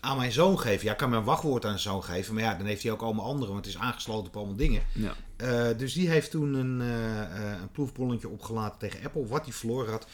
aan 0.00 0.16
mijn 0.16 0.32
zoon 0.32 0.60
geven. 0.60 0.84
Ja, 0.84 0.92
ik 0.92 0.98
kan 0.98 1.10
mijn 1.10 1.24
wachtwoord 1.24 1.64
aan 1.64 1.78
zijn 1.78 1.94
zoon 1.94 2.04
geven. 2.04 2.34
Maar 2.34 2.42
ja, 2.42 2.54
dan 2.54 2.66
heeft 2.66 2.82
hij 2.82 2.92
ook 2.92 3.02
allemaal 3.02 3.24
andere, 3.26 3.52
want 3.52 3.64
het 3.64 3.74
is 3.74 3.80
aangesloten 3.80 4.26
op 4.26 4.36
allemaal 4.36 4.56
dingen. 4.56 4.82
Ja. 4.94 5.14
Eh, 5.36 5.78
dus 5.78 5.92
die 5.92 6.08
heeft 6.08 6.30
toen 6.30 6.54
een, 6.54 6.80
eh, 6.80 7.60
een 7.60 7.70
opgelaten 8.28 8.78
tegen 8.78 9.04
Apple, 9.04 9.26
wat 9.26 9.44
hij 9.44 9.52
verloren 9.54 9.90
had. 9.90 10.06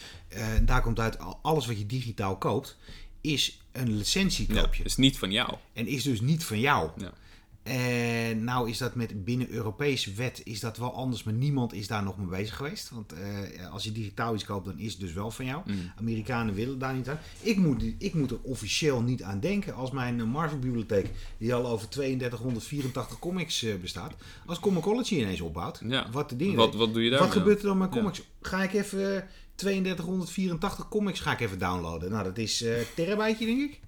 Daar 0.63 0.83
komt 0.83 1.01
uit, 1.01 1.19
al- 1.19 1.39
alles 1.43 1.67
wat 1.67 1.79
je 1.79 1.87
digitaal 1.87 2.37
koopt, 2.37 2.77
is 3.21 3.61
een 3.73 3.97
licentie 3.97 4.55
Ja, 4.55 4.85
is 4.85 4.97
niet 4.97 5.19
van 5.19 5.31
jou. 5.33 5.55
En 5.73 5.87
is 5.87 6.03
dus 6.03 6.21
niet 6.21 6.45
van 6.45 6.61
jou. 6.61 6.91
Ja. 6.97 7.13
En 7.67 8.45
nou 8.45 8.71
is 8.71 8.79
dat 8.79 8.95
met 8.95 9.25
binnen 9.25 9.51
Europese 9.51 10.13
wet 10.15 10.41
is 10.45 10.61
dat 10.61 10.77
wel 10.77 10.95
anders, 10.95 11.23
maar 11.23 11.35
niemand 11.35 11.73
is 11.73 11.87
daar 11.87 12.03
nog 12.03 12.19
mee 12.19 12.27
bezig 12.27 12.57
geweest. 12.57 12.91
Want 12.91 13.13
eh, 13.13 13.73
als 13.73 13.85
je 13.85 13.93
digitaal 13.93 14.35
iets 14.35 14.45
koopt, 14.45 14.65
dan 14.65 14.79
is 14.79 14.93
het 14.93 15.01
dus 15.01 15.13
wel 15.13 15.31
van 15.31 15.45
jou. 15.45 15.63
Mm. 15.67 15.93
Amerikanen 15.99 16.55
willen 16.55 16.79
daar 16.79 16.95
niet 16.95 17.09
aan. 17.09 17.19
Ik 17.41 17.57
moet, 17.57 17.83
ik 17.99 18.15
moet 18.15 18.31
er 18.31 18.39
officieel 18.43 19.03
niet 19.03 19.23
aan 19.23 19.41
denken 19.41 19.75
als 19.75 19.91
mijn 19.91 20.29
Marvel-bibliotheek, 20.29 21.11
die 21.39 21.55
al 21.55 21.67
over 21.67 21.89
3284 21.89 23.19
comics 23.19 23.63
eh, 23.63 23.75
bestaat, 23.81 24.15
als 24.47 24.61
Comicology 24.61 25.15
ineens 25.15 25.41
opbouwt. 25.41 25.81
Ja. 25.89 26.11
Wat 26.11 26.29
de 26.29 26.37
dingen 26.37 26.57
Wat, 26.57 26.75
wat 26.75 26.93
doe 26.95 27.03
je 27.05 27.11
daar? 27.11 27.19
wat 27.19 27.31
gebeurt 27.33 27.59
er 27.59 27.67
dan 27.67 27.79
met 27.79 27.95
Ja. 27.95 28.01
comics? 28.01 28.23
Ga 28.41 28.63
ik 28.63 28.73
even 28.73 29.17
eh, 29.17 29.23
3284 29.55 30.89
comics 30.89 31.21
ga 31.21 31.33
ik 31.33 31.41
even 31.41 31.59
downloaden. 31.59 32.11
Nou, 32.11 32.25
dat 32.25 32.39
is 32.39 32.63
eh 32.63 32.75
terabyte, 32.95 33.45
denk 33.45 33.61
ik. 33.61 33.81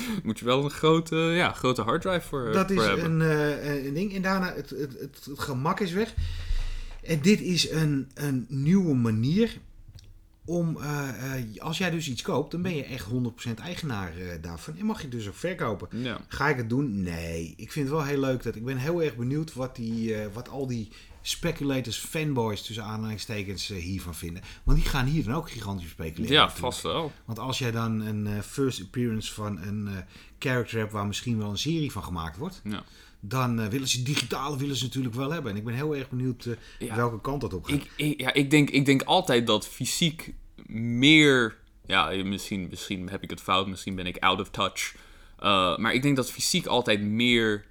Moet 0.24 0.38
je 0.38 0.44
wel 0.44 0.64
een 0.64 0.70
grote, 0.70 1.16
ja, 1.16 1.52
grote 1.52 1.82
harddrive 1.82 2.26
voor, 2.26 2.52
Dat 2.52 2.72
voor 2.72 2.82
is 2.82 2.86
hebben. 2.88 3.20
een, 3.20 3.60
eh, 3.60 3.84
een 3.84 3.94
ding. 3.94 4.14
En 4.14 4.22
daarna, 4.22 4.54
het, 4.54 4.70
het, 4.70 4.98
het, 5.00 5.24
het 5.24 5.40
gemak 5.40 5.80
is 5.80 5.92
weg. 5.92 6.14
En 7.02 7.20
dit 7.20 7.40
is 7.40 7.70
een, 7.70 8.10
een 8.14 8.46
nieuwe 8.48 8.94
manier 8.94 9.58
om, 10.44 10.76
eh, 10.80 11.38
eh, 11.38 11.44
als 11.58 11.78
jij 11.78 11.90
dus 11.90 12.08
iets 12.08 12.22
koopt, 12.22 12.50
dan 12.50 12.62
ben 12.62 12.76
je 12.76 12.84
echt 12.84 13.06
100% 13.06 13.60
eigenaar 13.60 14.16
eh, 14.16 14.26
daarvan. 14.40 14.76
En 14.78 14.84
mag 14.86 14.96
je 14.96 15.02
het 15.02 15.12
dus 15.12 15.28
ook 15.28 15.34
verkopen. 15.34 15.88
Ja. 15.90 16.20
Ga 16.28 16.48
ik 16.48 16.56
het 16.56 16.68
doen? 16.68 17.02
Nee. 17.02 17.54
Ik 17.56 17.72
vind 17.72 17.88
het 17.88 17.96
wel 17.96 18.06
heel 18.06 18.20
leuk 18.20 18.42
dat 18.42 18.54
ik 18.56 18.64
ben 18.64 18.76
heel 18.76 19.02
erg 19.02 19.16
benieuwd 19.16 19.54
wat, 19.54 19.76
die, 19.76 20.14
eh, 20.14 20.26
wat 20.32 20.48
al 20.48 20.66
die 20.66 20.88
speculators, 21.22 21.96
fanboys 21.98 22.62
tussen 22.62 22.84
aanhalingstekens 22.84 23.70
eh, 23.70 23.78
hiervan 23.82 24.14
vinden. 24.14 24.42
Want 24.64 24.78
die 24.78 24.88
gaan 24.88 25.06
hier 25.06 25.24
dan 25.24 25.34
ook 25.34 25.50
gigantisch 25.50 25.90
speculeren. 25.90 26.34
Ja, 26.34 26.40
natuurlijk. 26.44 26.72
vast 26.72 26.82
wel. 26.82 27.12
Want 27.24 27.38
als 27.38 27.58
jij 27.58 27.70
dan 27.70 28.00
een 28.00 28.26
eh, 28.26 28.40
first 28.40 28.80
appearance 28.82 29.32
van 29.34 29.62
een 29.62 29.88
eh, 29.88 29.94
character 30.38 30.78
hebt 30.78 30.92
waar 30.92 31.06
misschien 31.06 31.38
wel 31.38 31.50
een 31.50 31.58
serie 31.58 31.92
van 31.92 32.02
gemaakt 32.04 32.36
wordt, 32.36 32.60
Ja. 32.64 32.84
dan 33.20 33.70
willen 33.70 33.88
ze 33.88 34.02
digitale 34.02 34.56
willen 34.56 34.76
ze 34.76 34.84
natuurlijk 34.84 35.14
wel 35.14 35.30
hebben. 35.30 35.50
En 35.52 35.56
ik 35.58 35.64
ben 35.64 35.74
heel 35.74 35.96
erg 35.96 36.08
benieuwd 36.08 36.48
Ja. 36.78 36.96
welke 36.96 37.20
kant 37.20 37.40
dat 37.40 37.54
op 37.54 37.64
gaat. 37.64 37.74
Ik, 37.76 37.90
ik, 37.96 38.20
ja, 38.20 38.32
ik, 38.32 38.50
denk, 38.50 38.70
ik 38.70 38.84
denk 38.86 39.02
altijd 39.02 39.46
dat 39.46 39.68
fysiek 39.68 40.34
meer. 40.66 41.56
Ja, 41.86 42.10
misschien, 42.24 42.66
misschien 42.70 43.08
heb 43.08 43.22
ik 43.22 43.30
het 43.30 43.40
fout, 43.40 43.66
misschien 43.66 43.94
ben 43.94 44.06
ik 44.06 44.16
out 44.18 44.40
of 44.40 44.50
touch. 44.50 44.94
Uh, 45.40 45.76
maar 45.76 45.94
ik 45.94 46.02
denk 46.02 46.16
dat 46.16 46.30
fysiek 46.30 46.66
altijd 46.66 47.00
meer. 47.00 47.64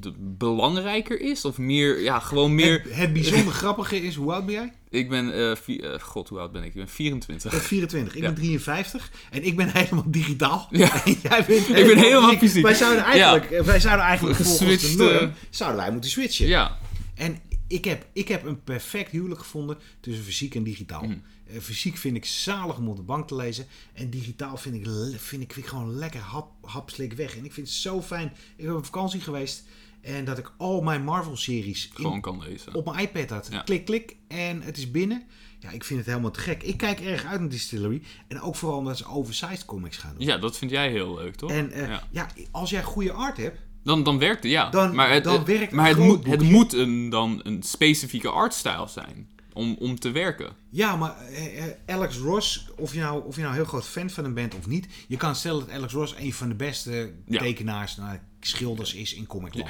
De, 0.00 0.12
belangrijker 0.18 1.20
is. 1.20 1.44
Of 1.44 1.58
meer. 1.58 2.00
Ja, 2.00 2.18
gewoon 2.18 2.54
meer. 2.54 2.82
Het, 2.82 2.94
het 2.96 3.12
bijzonder 3.12 3.52
grappige 3.62 4.02
is, 4.02 4.14
hoe 4.14 4.32
oud 4.32 4.46
ben 4.46 4.54
jij? 4.54 4.72
Ik 4.90 5.08
ben. 5.08 5.38
Uh, 5.38 5.56
vier, 5.56 6.00
God, 6.00 6.28
hoe 6.28 6.38
oud 6.38 6.52
ben 6.52 6.62
ik? 6.62 6.68
Ik 6.68 6.74
ben 6.74 6.88
24. 6.88 7.52
Ik 7.52 7.58
ben 7.58 7.68
24. 7.68 8.14
Ik 8.14 8.22
Ja. 8.22 8.26
ben 8.26 8.36
53. 8.36 9.10
En 9.30 9.44
ik 9.46 9.56
ben 9.56 9.68
helemaal 9.78 10.04
digitaal. 10.06 10.68
Ja. 10.70 10.94
En 11.04 11.16
jij 11.22 11.44
bent 11.48 11.68
Ik 11.68 11.86
ben 11.86 11.98
helemaal 11.98 12.36
fysiek. 12.36 12.62
Wij 12.62 12.74
zouden 12.74 13.04
eigenlijk, 13.04 13.64
wij 13.64 13.80
zouden 13.80 14.04
eigenlijk 14.04 14.36
volgens 14.36 14.90
de 14.90 14.94
norm, 14.96 15.16
eh. 15.16 15.28
zouden 15.50 15.80
wij 15.80 15.92
moeten 15.92 16.10
switchen. 16.10 16.46
Ja, 16.46 16.78
En 17.14 17.38
ik 17.68 17.84
heb, 17.84 18.06
ik 18.12 18.28
heb 18.28 18.44
een 18.44 18.62
perfect 18.64 19.10
huwelijk 19.10 19.40
gevonden 19.40 19.78
tussen 20.00 20.24
fysiek 20.24 20.54
en 20.54 20.62
digitaal. 20.62 21.02
Mhm. 21.02 21.16
Eh, 21.46 21.60
fysiek 21.60 21.96
vind 21.96 22.16
ik 22.16 22.24
zalig 22.24 22.76
om 22.78 22.88
op 22.88 22.96
de 22.96 23.02
bank 23.02 23.28
te 23.28 23.34
lezen. 23.36 23.66
En 23.92 24.10
digitaal 24.10 24.56
vind 24.56 24.74
ik, 24.74 24.86
vind 25.16 25.42
ik, 25.42 25.52
vind 25.52 25.66
ik 25.66 25.66
gewoon 25.66 25.94
lekker 25.94 26.20
hap, 26.20 26.50
hapslik 26.62 27.12
weg. 27.12 27.36
En 27.36 27.44
ik 27.44 27.52
vind 27.52 27.66
het 27.66 27.76
zo 27.76 28.02
fijn. 28.02 28.32
Ik 28.56 28.64
ben 28.66 28.76
op 28.76 28.84
vakantie 28.84 29.20
geweest. 29.20 29.64
En 30.00 30.24
dat 30.24 30.38
ik 30.38 30.52
al 30.56 30.80
mijn 30.82 31.04
Marvel-series 31.04 31.84
in- 31.88 31.94
gewoon 31.94 32.20
kan 32.20 32.38
lezen. 32.48 32.74
op 32.74 32.84
mijn 32.84 32.98
iPad 32.98 33.30
had. 33.30 33.48
Ja. 33.50 33.60
Klik, 33.62 33.84
klik. 33.84 34.16
En 34.28 34.62
het 34.62 34.76
is 34.76 34.90
binnen. 34.90 35.22
Ja, 35.58 35.70
ik 35.70 35.84
vind 35.84 35.98
het 35.98 36.08
helemaal 36.08 36.30
te 36.30 36.40
gek. 36.40 36.62
Ik 36.62 36.76
kijk 36.76 37.00
erg 37.00 37.24
uit 37.24 37.40
naar 37.40 37.48
Distillery. 37.48 38.02
En 38.28 38.40
ook 38.40 38.56
vooral 38.56 38.78
omdat 38.78 38.96
ze 38.96 39.06
oversized 39.08 39.64
comics 39.64 39.96
gaan 39.96 40.14
doen. 40.18 40.26
Ja, 40.26 40.38
dat 40.38 40.58
vind 40.58 40.70
jij 40.70 40.90
heel 40.90 41.14
leuk, 41.14 41.34
toch? 41.34 41.50
En 41.50 41.70
eh, 41.72 41.88
ja. 41.88 42.02
ja. 42.10 42.28
als 42.50 42.70
jij 42.70 42.82
goede 42.82 43.12
art 43.12 43.36
hebt, 43.36 43.58
Dan, 43.82 44.02
dan 44.02 44.18
werkt 44.18 44.42
het, 44.42 44.52
ja. 44.52 44.70
Dan- 44.70 44.94
maar 44.94 45.10
het, 45.12 45.24
dan 45.24 45.32
het- 45.38 45.46
werkt 45.46 45.70
een 45.70 45.76
maar 45.76 45.88
het 45.88 45.98
moet, 45.98 46.26
het 46.26 46.42
moet 46.42 46.72
een, 46.72 47.08
dan 47.10 47.40
een 47.42 47.62
specifieke 47.62 48.28
artstyle 48.28 48.86
zijn. 48.88 49.28
Om, 49.56 49.76
om 49.78 49.98
te 49.98 50.10
werken. 50.10 50.52
Ja, 50.70 50.96
maar 50.96 51.16
eh, 51.20 51.64
eh, 51.66 51.72
Alex 51.86 52.16
Ross, 52.16 52.68
of 52.76 52.92
je, 52.94 53.00
nou, 53.00 53.24
of 53.26 53.36
je 53.36 53.42
nou 53.42 53.54
heel 53.54 53.64
groot 53.64 53.86
fan 53.86 54.10
van 54.10 54.24
hem 54.24 54.34
bent 54.34 54.54
of 54.54 54.66
niet, 54.66 54.86
je 55.08 55.16
kan 55.16 55.34
stellen 55.36 55.60
dat 55.66 55.70
Alex 55.70 55.92
Ross 55.92 56.14
een 56.18 56.32
van 56.32 56.48
de 56.48 56.54
beste 56.54 57.12
Ja. 57.26 57.38
tekenaars, 57.38 57.96
nou, 57.96 58.18
schilders 58.40 58.94
is 58.94 59.14
in 59.14 59.26
Comicland. 59.26 59.68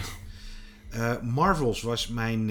Eh, 0.91 1.21
Marvels 1.23 1.83
was 1.83 2.09
mijn 2.09 2.51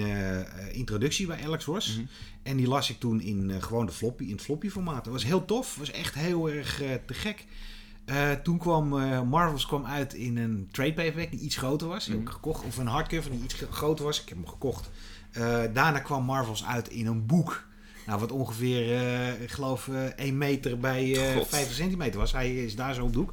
introductie 0.72 1.26
bij 1.26 1.44
Alex 1.44 1.64
Ross. 1.64 1.96
Mhm. 1.96 2.06
En 2.42 2.56
die 2.56 2.68
las 2.68 2.90
ik 2.90 2.98
toen 2.98 3.20
in 3.20 3.62
gewoon 3.62 3.86
de 3.86 3.92
floppy, 3.92 4.24
in 4.24 4.32
het 4.32 4.42
floppy 4.42 4.68
formaat. 4.68 5.04
Dat 5.04 5.12
was 5.12 5.24
heel 5.24 5.44
tof, 5.44 5.76
was 5.76 5.90
echt 5.90 6.14
heel 6.14 6.50
erg 6.50 6.82
te 7.06 7.14
gek. 7.14 7.44
Toen 8.42 8.58
kwam 8.58 8.88
Marvels 9.28 9.66
kwam 9.66 9.86
uit 9.86 10.14
in 10.14 10.36
een 10.36 10.68
trade 10.70 10.92
paperback 10.92 11.30
die 11.30 11.40
iets 11.40 11.56
groter 11.56 11.88
was. 11.88 12.04
Die 12.04 12.14
heb 12.14 12.22
ik 12.22 12.28
gekocht. 12.28 12.64
Of 12.64 12.76
een 12.76 12.86
hardcover 12.86 13.30
die 13.30 13.42
iets 13.42 13.54
groter 13.70 14.04
was. 14.04 14.22
Ik 14.22 14.28
heb 14.28 14.38
hem 14.38 14.46
gekocht. 14.48 14.90
Eh, 15.36 15.60
daarna 15.72 15.98
kwam 15.98 16.24
Marvels 16.24 16.64
uit 16.64 16.88
in 16.88 17.06
een 17.06 17.26
boek. 17.26 17.64
Nou, 18.06 18.20
wat 18.20 18.32
ongeveer, 18.32 18.94
eh, 18.96 19.42
ik 19.42 19.50
geloof, 19.50 19.88
eh 19.88 20.02
1 20.26 20.38
meter 20.38 20.78
bij 20.78 21.16
eh 21.28 21.36
God. 21.36 21.48
50 21.48 21.74
centimeter 21.76 22.18
was. 22.20 22.32
Hij 22.32 22.54
is 22.64 22.76
daar 22.76 22.94
zo 22.94 23.04
op 23.04 23.12
doek. 23.12 23.32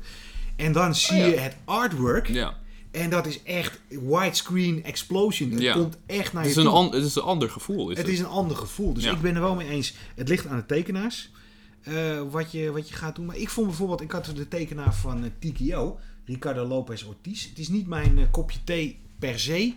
En 0.55 0.71
dan 0.71 0.95
zie 0.95 1.13
Oh 1.17 1.19
ja. 1.19 1.25
je 1.25 1.37
het 1.39 1.55
artwork. 1.65 2.27
Ja. 2.27 2.57
En 2.91 3.09
dat 3.09 3.25
is 3.25 3.43
echt 3.43 3.81
widescreen 3.89 4.83
explosion. 4.83 5.51
Het 5.51 5.61
Ja. 5.61 5.73
komt 5.73 5.97
echt 6.05 6.33
naar 6.33 6.43
Het 6.43 6.53
je 6.53 6.59
is, 6.59 6.65
een 6.65 6.71
toe. 6.71 6.79
an, 6.79 6.93
het 6.93 7.03
is 7.03 7.15
een 7.15 7.21
ander 7.21 7.49
gevoel. 7.49 7.89
Is 7.89 7.97
Het 7.97 8.05
het 8.05 8.15
is 8.15 8.19
een 8.21 8.25
ander 8.25 8.57
gevoel. 8.57 8.93
Dus 8.93 9.03
Ja. 9.03 9.11
ik 9.11 9.21
ben 9.21 9.35
er 9.35 9.41
wel 9.41 9.55
mee 9.55 9.69
eens. 9.69 9.93
Het 10.15 10.27
ligt 10.29 10.47
aan 10.47 10.57
de 10.57 10.65
tekenaars. 10.65 11.31
eh, 11.83 12.21
wat, 12.31 12.51
je, 12.51 12.71
wat 12.71 12.89
je 12.89 12.95
gaat 12.95 13.15
doen. 13.15 13.25
Maar 13.25 13.35
ik 13.37 13.49
vond 13.49 13.67
bijvoorbeeld, 13.67 14.01
ik 14.01 14.11
had 14.11 14.25
de 14.35 14.47
tekenaar 14.47 14.93
van 14.93 15.23
eh, 15.23 15.29
TKO, 15.51 15.99
Ricardo 16.25 16.65
Lopez 16.65 17.03
Ortiz. 17.03 17.47
Het 17.49 17.59
is 17.59 17.67
niet 17.67 17.87
mijn 17.87 18.17
eh, 18.17 18.23
kopje 18.31 18.59
thee 18.63 18.99
per 19.19 19.39
se. 19.39 19.73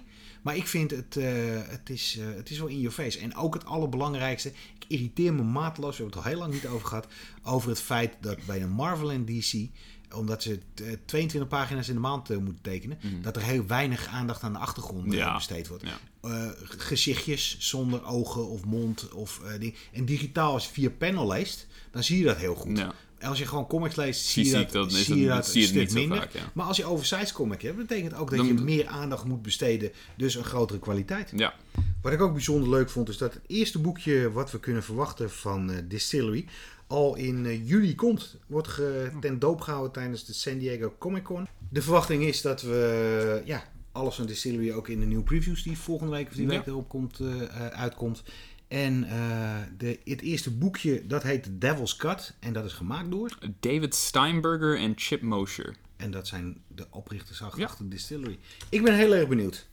Maar 0.46 0.56
ik 0.56 0.66
vind 0.66 0.90
het, 0.90 1.16
eh, 1.16 1.26
het, 1.68 1.90
is, 1.90 2.16
eh, 2.20 2.26
het 2.36 2.50
is 2.50 2.58
wel 2.58 2.68
in 2.68 2.80
your 2.80 2.94
face. 2.94 3.18
En 3.18 3.34
ook 3.36 3.54
het 3.54 3.64
allerbelangrijkste. 3.64 4.48
Ik 4.48 4.84
irriteer 4.88 5.34
me 5.34 5.42
mateloos, 5.42 5.96
we 5.96 6.02
hebben 6.02 6.16
het 6.22 6.24
al 6.26 6.32
heel 6.32 6.40
lang 6.40 6.52
niet 6.52 6.66
over 6.66 6.86
gehad. 6.86 7.06
Over 7.42 7.68
het 7.68 7.80
feit 7.80 8.16
dat 8.20 8.46
bij 8.46 8.62
een 8.62 8.70
Marvel 8.70 9.12
en 9.12 9.24
DC 9.24 9.68
omdat 10.14 10.42
ze 10.42 10.58
eh, 10.74 10.86
22 11.04 11.48
pagina's 11.50 11.88
in 11.88 11.94
de 11.94 12.00
maand 12.00 12.30
eh, 12.30 12.36
moeten 12.36 12.62
tekenen, 12.62 12.98
dat 13.22 13.36
er 13.36 13.42
heel 13.42 13.66
weinig 13.66 14.06
aandacht 14.06 14.42
aan 14.42 14.52
de 14.52 14.58
achtergrond 14.58 15.12
eh, 15.12 15.18
Ja. 15.18 15.34
besteed 15.34 15.68
wordt. 15.68 15.84
Ja. 15.86 15.98
Eh, 16.20 16.48
gezichtjes 16.78 17.56
zonder 17.58 18.04
ogen 18.04 18.48
of 18.48 18.64
mond 18.64 19.12
of 19.12 19.40
eh, 19.44 19.60
ding. 19.60 19.74
En 19.92 20.04
digitaal, 20.04 20.52
als 20.52 20.64
je 20.66 20.72
via 20.72 20.90
panel 20.90 21.26
leest, 21.26 21.66
dan 21.90 22.02
zie 22.04 22.18
je 22.18 22.24
dat 22.24 22.36
heel 22.36 22.54
goed. 22.54 22.78
Ja. 22.78 22.92
Als 23.26 23.38
je 23.38 23.46
gewoon 23.46 23.66
comics 23.66 23.96
leest, 23.96 24.24
zie 24.26 24.44
je 24.44 24.50
dat, 24.52 24.92
zie 24.92 24.98
het- 24.98 25.22
je 25.22 25.26
dat 25.28 25.46
zie 25.48 25.62
je 25.62 25.68
een 25.68 25.74
het 25.74 25.84
niet 25.84 25.94
minder. 25.94 26.18
vaak, 26.18 26.32
ja. 26.32 26.40
Maar 26.54 26.66
als 26.66 26.76
je 26.76 26.84
oversized 26.84 27.32
comic 27.32 27.62
hebt, 27.62 27.76
betekent 27.76 28.14
ook 28.14 28.28
dat 28.30 28.38
Dan- 28.38 28.46
je 28.46 28.54
meer 28.54 28.86
aandacht 28.86 29.24
moet 29.24 29.42
besteden, 29.42 29.92
dus 30.16 30.34
een 30.34 30.44
grotere 30.44 30.78
kwaliteit. 30.78 31.32
Ja. 31.36 31.54
Wat 32.02 32.12
ik 32.12 32.20
ook 32.20 32.32
bijzonder 32.32 32.70
leuk 32.70 32.90
vond, 32.90 33.08
is 33.08 33.16
dat 33.18 33.34
het 33.34 33.42
eerste 33.46 33.78
boekje 33.78 34.32
wat 34.32 34.50
we 34.50 34.60
kunnen 34.60 34.82
verwachten 34.82 35.30
van 35.30 35.70
eh, 35.70 35.76
Distillery 35.88 36.46
al 36.86 37.14
in 37.16 37.46
eh, 37.46 37.68
juli 37.68 37.94
komt. 37.94 38.36
Wordt 38.46 38.68
ge- 38.68 39.10
ten 39.20 39.38
doop 39.38 39.60
gehouden 39.60 39.92
tijdens 39.92 40.24
de 40.24 40.32
San 40.32 40.58
Diego 40.58 40.94
Comic 40.98 41.22
Con. 41.22 41.46
De 41.68 41.82
verwachting 41.82 42.24
is 42.24 42.42
dat 42.42 42.62
we 42.62 43.42
ja, 43.44 43.64
alles 43.92 44.14
van 44.14 44.26
Distillery 44.26 44.72
ook 44.72 44.88
in 44.88 45.00
de 45.00 45.06
nieuwe 45.06 45.22
previews 45.24 45.62
die 45.62 45.78
volgende 45.78 46.12
week 46.12 46.26
of 46.28 46.32
die 46.34 46.42
Ja. 46.46 46.48
week 46.48 46.66
erop 46.66 46.88
komt, 46.88 47.20
eh, 47.20 47.66
uitkomt. 47.66 48.22
En 48.68 49.04
eh, 49.04 49.56
de, 49.78 49.98
het 50.04 50.20
eerste 50.20 50.50
boekje, 50.50 51.06
dat 51.06 51.22
heet 51.22 51.42
The 51.42 51.58
Devil's 51.58 51.96
Cut. 51.96 52.34
En 52.40 52.52
dat 52.52 52.64
is 52.64 52.72
gemaakt 52.72 53.10
door. 53.10 53.38
David 53.60 53.94
Steinberger 53.94 54.78
en 54.78 54.92
Chip 54.96 55.22
Mosher. 55.22 55.76
En 55.96 56.10
dat 56.10 56.26
zijn 56.26 56.60
de 56.68 56.86
oprichters 56.90 57.42
achter 57.42 57.60
Ja. 57.60 57.66
achter 57.66 57.88
Distillery. 57.88 58.38
Ik 58.68 58.82
ben 58.82 58.94
heel 58.96 59.14
erg 59.14 59.28
benieuwd. 59.28 59.68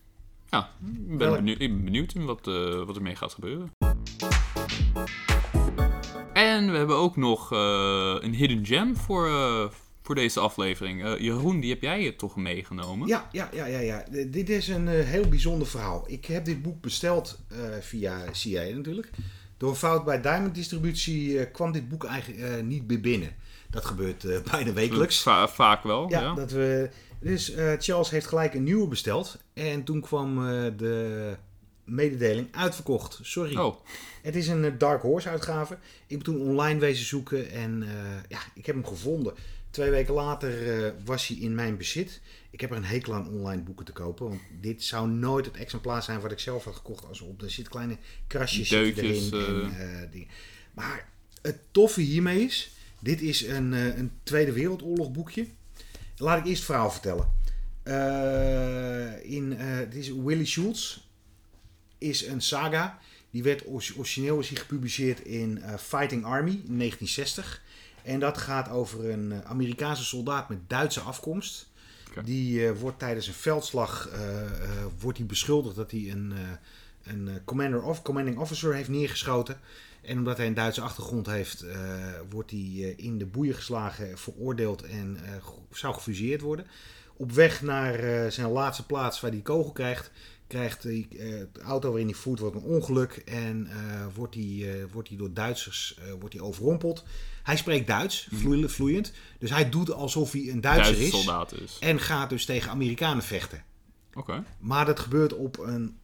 Ja, 0.49 0.69
ik 1.09 1.17
ben 1.17 1.31
benieuwd, 1.31 1.61
ik 1.61 1.69
ben 1.73 1.83
benieuwd 1.83 2.13
in 2.13 2.25
wat, 2.25 2.47
eh, 2.47 2.83
wat 2.85 2.95
er 2.95 3.01
mee 3.01 3.15
gaat 3.15 3.33
gebeuren. 3.33 3.71
En 6.33 6.71
we 6.71 6.77
hebben 6.77 6.95
ook 6.95 7.15
nog 7.17 7.51
eh, 7.51 8.15
een 8.19 8.33
hidden 8.33 8.65
gem 8.65 8.95
voor, 8.97 9.29
voor 10.03 10.15
deze 10.15 10.39
aflevering. 10.39 11.03
Eh, 11.03 11.19
Jeroen, 11.19 11.59
die 11.59 11.69
heb 11.69 11.81
jij 11.81 12.01
je 12.01 12.15
toch 12.15 12.35
meegenomen? 12.35 13.07
Ja, 13.07 13.29
ja, 13.31 13.49
ja, 13.53 13.65
ja, 13.65 13.79
ja. 13.79 14.03
D- 14.03 14.33
Dit 14.33 14.49
is 14.49 14.67
een 14.67 14.87
eh, 14.87 15.05
heel 15.05 15.27
bijzonder 15.29 15.67
verhaal. 15.67 16.03
Ik 16.07 16.25
heb 16.25 16.45
dit 16.45 16.61
boek 16.61 16.81
besteld 16.81 17.39
eh, 17.47 17.57
via 17.81 18.21
CIA 18.31 18.63
natuurlijk. 18.75 19.09
Door 19.57 19.69
een 19.69 19.75
fout 19.75 20.05
bij 20.05 20.21
Diamond 20.21 20.55
Distributie 20.55 21.45
kwam 21.51 21.71
dit 21.71 21.89
boek 21.89 22.03
eigenlijk 22.05 22.63
niet 22.63 22.87
meer 22.87 23.01
binnen. 23.01 23.35
Dat 23.69 23.85
gebeurt 23.85 24.25
bijna 24.51 24.73
wekelijks. 24.73 25.21
Va- 25.21 25.47
vaak 25.47 25.83
wel, 25.83 26.09
Ja, 26.09 26.19
ja. 26.21 26.33
dat 26.33 26.51
we. 26.51 26.89
Dus 27.19 27.53
Charles 27.77 28.09
heeft 28.09 28.25
gelijk 28.27 28.53
een 28.53 28.63
nieuwe 28.63 28.87
besteld. 28.87 29.37
En 29.53 29.83
toen 29.83 30.01
kwam 30.01 30.35
de 30.77 31.35
mededeling 31.85 32.47
uitverkocht. 32.51 33.19
Sorry. 33.21 33.57
Oh, 33.57 33.75
Het 34.21 34.35
is 34.35 34.47
een 34.47 34.77
Dark 34.77 35.01
Horse 35.01 35.29
uitgave. 35.29 35.73
Ik 36.07 36.23
ben 36.23 36.23
toen 36.23 36.41
online 36.47 36.79
wezen 36.79 37.05
zoeken 37.05 37.51
en 37.51 37.83
ja, 38.27 38.39
ik 38.53 38.65
heb 38.65 38.75
hem 38.75 38.85
gevonden. 38.85 39.33
Twee 39.73 39.89
weken 39.89 40.13
later 40.13 40.83
eh, 40.85 40.91
was 41.05 41.27
hij 41.27 41.37
in 41.37 41.55
mijn 41.55 41.77
bezit. 41.77 42.21
Ik 42.49 42.61
heb 42.61 42.71
er 42.71 42.77
een 42.77 42.83
hekel 42.83 43.13
aan 43.13 43.27
online 43.27 43.61
boeken 43.61 43.85
te 43.85 43.91
kopen. 43.91 44.27
Want 44.29 44.41
dit 44.61 44.83
zou 44.83 45.09
nooit 45.09 45.45
het 45.45 45.55
exemplaar 45.55 46.03
zijn 46.03 46.19
wat 46.19 46.31
ik 46.31 46.39
zelf 46.39 46.63
had 46.63 46.75
gekocht. 46.75 47.05
Als 47.05 47.21
op. 47.21 47.41
Er 47.41 47.51
zitten 47.51 47.73
kleine 47.73 47.97
krasjes 48.27 48.69
Deukjes, 48.69 49.31
erin. 49.31 49.73
En, 49.73 50.09
dingen. 50.11 50.27
Maar 50.73 51.09
het 51.41 51.57
toffe 51.71 52.01
hiermee 52.01 52.41
is... 52.41 52.71
Dit 52.99 53.21
is 53.21 53.41
een, 53.41 53.71
een 53.71 54.11
Tweede 54.23 54.51
Wereldoorlog 54.51 55.11
boekje. 55.11 55.47
Laat 56.17 56.39
ik 56.39 56.45
eerst 56.45 56.57
het 56.57 56.65
verhaal 56.65 56.91
vertellen. 56.91 57.31
In, 59.23 59.57
dit 59.89 59.95
is 59.95 60.09
Willy 60.09 60.45
Schultz. 60.45 60.99
Is 61.97 62.25
een 62.25 62.41
saga. 62.41 62.99
Die 63.29 63.43
werd 63.43 63.65
ori- 63.65 63.93
origineel 63.97 64.39
is 64.39 64.49
gepubliceerd 64.49 65.19
in 65.19 65.63
Fighting 65.79 66.25
Army 66.25 66.51
in 66.51 66.77
1960. 66.77 67.62
En 68.03 68.19
dat 68.19 68.37
gaat 68.37 68.69
over 68.69 69.09
een 69.09 69.31
eh, 69.31 69.39
Amerikaanse 69.41 70.03
soldaat 70.03 70.49
met 70.49 70.69
Duitse 70.69 70.99
afkomst. 70.99 71.71
Die 72.23 72.67
eh, 72.67 72.79
wordt 72.79 72.99
tijdens 72.99 73.27
een 73.27 73.33
veldslag 73.33 74.09
eh, 74.09 74.19
wordt 74.99 75.17
hij 75.17 75.27
beschuldigd 75.27 75.75
dat 75.75 75.91
hij 75.91 76.11
een, 76.11 76.33
een 77.03 77.41
commander 77.45 77.83
of, 77.83 78.01
commanding 78.01 78.37
officer 78.37 78.73
heeft 78.73 78.89
neergeschoten. 78.89 79.59
En 80.01 80.17
omdat 80.17 80.37
hij 80.37 80.47
een 80.47 80.53
Duitse 80.53 80.81
achtergrond 80.81 81.25
heeft, 81.25 81.65
wordt 82.29 82.51
hij 82.51 82.93
in 82.97 83.17
de 83.17 83.25
boeien 83.25 83.55
geslagen, 83.55 84.17
veroordeeld 84.17 84.83
en 84.83 85.17
zou 85.71 85.93
gefuseerd 85.93 86.41
worden. 86.41 86.67
Op 87.17 87.31
weg 87.31 87.61
naar 87.61 88.31
zijn 88.31 88.49
laatste 88.49 88.85
plaats 88.85 89.21
waar 89.21 89.31
hij 89.31 89.39
kogel 89.39 89.71
krijgt, 89.71 90.11
krijgt 90.53 90.83
hij, 90.83 91.07
eh, 91.09 91.17
de 91.51 91.61
auto 91.61 91.89
waarin 91.89 92.07
hij 92.07 92.15
voert 92.15 92.39
wordt 92.39 92.55
een 92.55 92.61
ongeluk 92.61 93.11
en 93.25 93.67
eh, 93.67 94.05
wordt, 94.15 94.35
hij, 94.35 94.59
eh, 94.81 94.85
wordt 94.91 95.09
hij 95.09 95.17
door 95.17 95.33
Duitsers 95.33 95.97
eh, 95.99 96.11
wordt 96.19 96.33
hij 96.35 96.43
overrompeld. 96.43 97.03
Hij 97.43 97.57
spreekt 97.57 97.87
Duits, 97.87 98.27
vloe- 98.31 98.69
vloeiend, 98.69 99.11
dus 99.39 99.49
hij 99.49 99.69
doet 99.69 99.91
alsof 99.91 100.31
hij 100.31 100.49
een 100.49 100.61
Duitser 100.61 100.83
Duitse 100.95 101.03
is 101.17 101.23
soldaat 101.23 101.53
is. 101.53 101.77
en 101.79 101.99
gaat 101.99 102.29
dus 102.29 102.45
tegen 102.45 102.71
Amerikanen 102.71 103.23
vechten. 103.23 103.63
Oké. 104.13 104.43
Maar 104.59 104.85
dat 104.85 104.99
gebeurt 104.99 105.33
op 105.33 105.57
een 105.59 105.97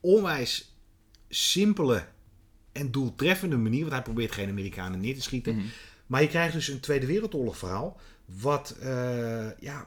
onwijs 0.00 0.76
simpele 1.28 2.06
en 2.72 2.90
doeltreffende 2.90 3.56
manier. 3.56 3.80
Want 3.80 3.92
hij 3.92 4.02
probeert 4.02 4.32
geen 4.32 4.48
Amerikanen 4.48 5.00
neer 5.00 5.14
te 5.14 5.22
schieten. 5.22 5.56
Mhm. 5.56 5.64
Maar 6.06 6.22
je 6.22 6.28
krijgt 6.28 6.52
dus 6.54 6.68
een 6.68 6.80
Tweede 6.80 7.06
Wereldoorlog 7.06 7.56
verhaal. 7.58 8.00
Wat, 8.24 8.70
eh, 8.80 9.58
ja, 9.60 9.86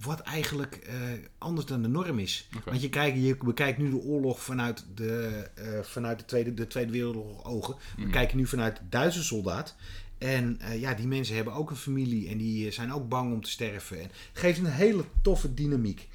wat 0.00 0.20
eigenlijk 0.20 0.74
eh, 0.76 0.94
anders 1.38 1.66
dan 1.66 1.82
de 1.82 1.88
norm 1.88 2.18
is. 2.18 2.48
Want 2.64 2.80
je, 2.80 2.88
kijkt, 2.88 3.18
je 3.24 3.36
bekijkt 3.36 3.78
nu 3.78 3.90
de 3.90 3.96
oorlog 4.02 4.42
vanuit 4.42 4.84
de, 4.94 5.26
eh, 5.54 5.80
vanuit 5.82 6.18
de, 6.18 6.24
tweede, 6.24 6.54
de 6.54 6.66
Tweede 6.66 6.92
Wereldoorlog 6.92 7.44
ogen. 7.44 7.74
We 7.96 8.02
Mhm. 8.02 8.10
kijken 8.10 8.36
nu 8.36 8.46
vanuit 8.46 8.76
de 8.76 8.82
Duitse 8.88 9.22
soldaat. 9.24 9.76
En 10.18 10.60
eh, 10.60 10.80
ja, 10.80 10.94
die 10.94 11.06
mensen 11.06 11.34
hebben 11.36 11.54
ook 11.54 11.70
een 11.70 11.76
familie 11.76 12.28
en 12.28 12.38
die 12.38 12.70
zijn 12.70 12.92
ook 12.92 13.08
bang 13.08 13.32
om 13.32 13.42
te 13.42 13.50
sterven. 13.50 13.96
En 14.00 14.02
het 14.04 14.12
geeft 14.32 14.58
een 14.58 14.66
hele 14.66 15.04
toffe 15.22 15.54
dynamiek. 15.54 16.08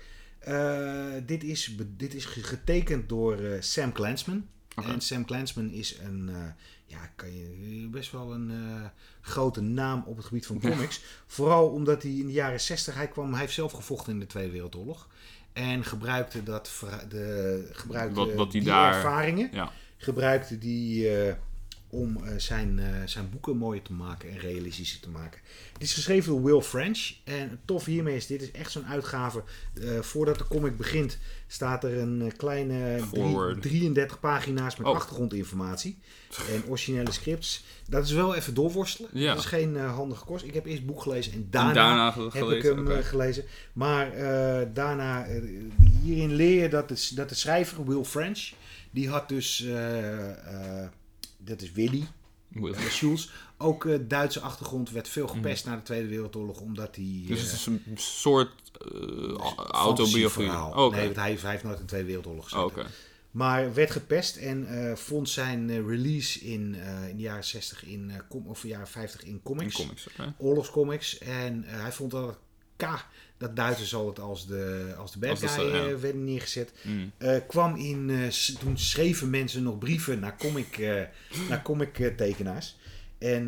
Dit, 1.25 1.43
is, 1.43 1.75
dit 1.97 2.13
is 2.13 2.25
ge- 2.25 2.43
getekend 2.43 3.09
door 3.09 3.39
Sam 3.59 3.91
Clansman. 3.91 4.45
En 4.87 5.01
Sam 5.01 5.25
Clansman 5.25 5.71
is 5.71 5.97
een, 5.99 6.29
ja, 6.93 7.11
kan 7.15 7.33
je, 7.37 7.87
best 7.91 8.11
wel 8.11 8.33
een 8.33 8.49
eh, 8.51 8.85
grote 9.21 9.61
naam 9.61 10.03
op 10.05 10.17
het 10.17 10.25
gebied 10.25 10.45
van 10.45 10.59
comics. 10.59 11.01
Vooral 11.27 11.67
omdat 11.69 12.03
hij 12.03 12.11
in 12.11 12.25
de 12.27 12.31
jaren 12.33 12.59
60, 12.61 12.95
hij, 12.95 13.07
kwam, 13.07 13.31
hij 13.31 13.39
heeft 13.39 13.53
zelf 13.53 13.71
gevochten 13.71 14.13
in 14.13 14.19
de 14.19 14.25
Tweede 14.25 14.51
Wereldoorlog. 14.51 15.07
En 15.53 15.83
gebruikte, 15.83 16.43
dat, 16.43 16.83
de, 17.09 17.69
gebruikte 17.71 18.35
Wat- 18.35 18.51
die 18.51 18.63
daar- 18.63 18.93
ervaringen 18.95 19.49
Ja. 19.51 19.71
gebruikte 19.97 20.57
die 20.57 21.09
eh, 21.17 21.33
om 21.93 22.17
eh, 22.23 22.33
zijn, 22.37 22.79
eh, 22.79 22.85
zijn 23.05 23.29
boeken 23.29 23.57
mooier 23.57 23.81
te 23.83 23.93
maken 23.93 24.29
en 24.29 24.37
realistischer 24.39 24.99
te 24.99 25.09
maken. 25.09 25.39
Het 25.73 25.81
is 25.81 25.93
geschreven 25.93 26.31
door 26.31 26.43
Will 26.43 26.61
French. 26.61 27.13
En 27.23 27.59
tof 27.65 27.85
hiermee 27.85 28.15
is, 28.15 28.27
dit 28.27 28.41
is 28.41 28.51
echt 28.51 28.71
zo'n 28.71 28.85
uitgave. 28.85 29.43
eh, 29.81 29.99
voordat 29.99 30.37
de 30.37 30.47
comic 30.47 30.77
begint, 30.77 31.17
staat 31.47 31.83
er 31.83 31.97
een 31.97 32.31
kleine 32.37 32.95
drie- 33.11 33.21
Forward. 33.21 33.61
33 33.61 34.19
pagina's 34.19 34.75
met 34.77 34.87
Oh. 34.87 34.95
achtergrondinformatie. 34.95 35.97
En 36.53 36.63
originele 36.67 37.11
scripts. 37.11 37.63
Dat 37.89 38.03
is 38.05 38.11
wel 38.11 38.35
even 38.35 38.53
doorworstelen. 38.53 39.09
Ja. 39.13 39.33
Dat 39.33 39.43
is 39.43 39.49
geen 39.49 39.75
handige 39.77 40.25
kost. 40.25 40.45
Ik 40.45 40.53
heb 40.53 40.65
eerst 40.65 40.77
het 40.77 40.87
boek 40.87 41.01
gelezen 41.01 41.33
en 41.33 41.47
daarna, 41.49 41.69
En 41.69 41.75
daarna 41.75 42.05
heb 42.21 42.31
gelezen, 42.31 42.57
ik 42.57 42.87
hem 42.87 43.03
gelezen. 43.03 43.43
Maar 43.73 44.11
daarna, 44.73 45.27
hierin 46.01 46.33
leer 46.33 46.61
je 46.61 46.69
dat 46.69 46.89
de, 46.89 47.09
dat 47.15 47.29
de 47.29 47.35
schrijver 47.35 47.85
Will 47.85 48.03
French, 48.03 48.51
die 48.91 49.09
had 49.09 49.29
dus, 49.29 49.65
dat 51.45 51.61
is 51.61 51.71
Willy 51.71 52.03
Will. 52.47 52.73
eh, 52.73 52.81
Schulz, 52.89 53.29
ook 53.57 53.85
eh, 53.85 53.99
Duitse 54.07 54.39
achtergrond, 54.39 54.91
werd 54.91 55.07
veel 55.09 55.27
gepest 55.27 55.65
na 55.65 55.75
de 55.75 55.81
Tweede 55.81 56.07
Wereldoorlog, 56.07 56.59
omdat 56.59 56.95
hij... 56.95 57.23
Dus 57.27 57.39
eh, 57.39 57.45
het 57.45 57.53
is 57.53 57.65
een 57.65 57.81
soort 57.95 58.51
autobiografie. 59.71 60.51
Oh. 60.51 60.91
Nee, 60.91 61.03
want 61.03 61.15
hij, 61.15 61.37
hij 61.41 61.51
heeft 61.51 61.63
nooit 61.63 61.79
een 61.79 61.85
Tweede 61.85 62.05
Wereldoorlog 62.07 62.49
gezeten. 62.49 62.85
Maar 63.31 63.73
werd 63.73 63.91
gepest 63.91 64.35
en 64.35 64.67
eh, 64.89 64.95
vond 64.95 65.29
zijn 65.29 65.69
eh, 65.69 65.75
release 65.87 66.39
in, 66.39 66.75
eh, 66.75 67.07
in 67.09 67.15
de 67.15 67.21
jaren 67.21 67.43
60 67.43 67.85
in, 67.85 68.11
eh, 68.29 68.47
of 68.49 68.63
jaren 68.63 68.87
50 68.87 69.23
in 69.23 69.27
In 69.27 69.41
comics. 69.43 69.75
comics, 69.75 70.07
oké. 70.07 70.33
Oorlogscomics. 70.37 71.17
En 71.17 71.63
eh, 71.63 71.81
hij 71.81 71.91
vond 71.91 72.11
dat 72.11 72.37
K, 72.75 73.05
dat 73.43 73.55
Duitsers 73.55 73.95
altijd 73.95 74.19
als 74.27 74.47
de, 74.47 74.93
als 74.97 75.11
de 75.11 75.19
bad 75.19 75.29
Als 75.29 75.39
de 75.39 75.47
guy 75.47 75.67
sta- 75.69 75.77
ja. 75.77 75.87
eh, 75.87 75.95
werden 75.95 76.23
neergezet. 76.23 76.71
Mm. 76.81 77.11
Eh, 77.17 77.37
kwam 77.47 77.75
in, 77.75 78.09
eh, 78.09 78.27
toen 78.59 78.77
schreven 78.77 79.29
mensen 79.29 79.63
nog 79.63 79.77
brieven 79.77 80.19
naar 80.19 80.37
comic, 80.37 80.77
naar 81.49 81.61
comic 81.61 81.93
tekenaars. 82.17 82.75
En 83.19 83.47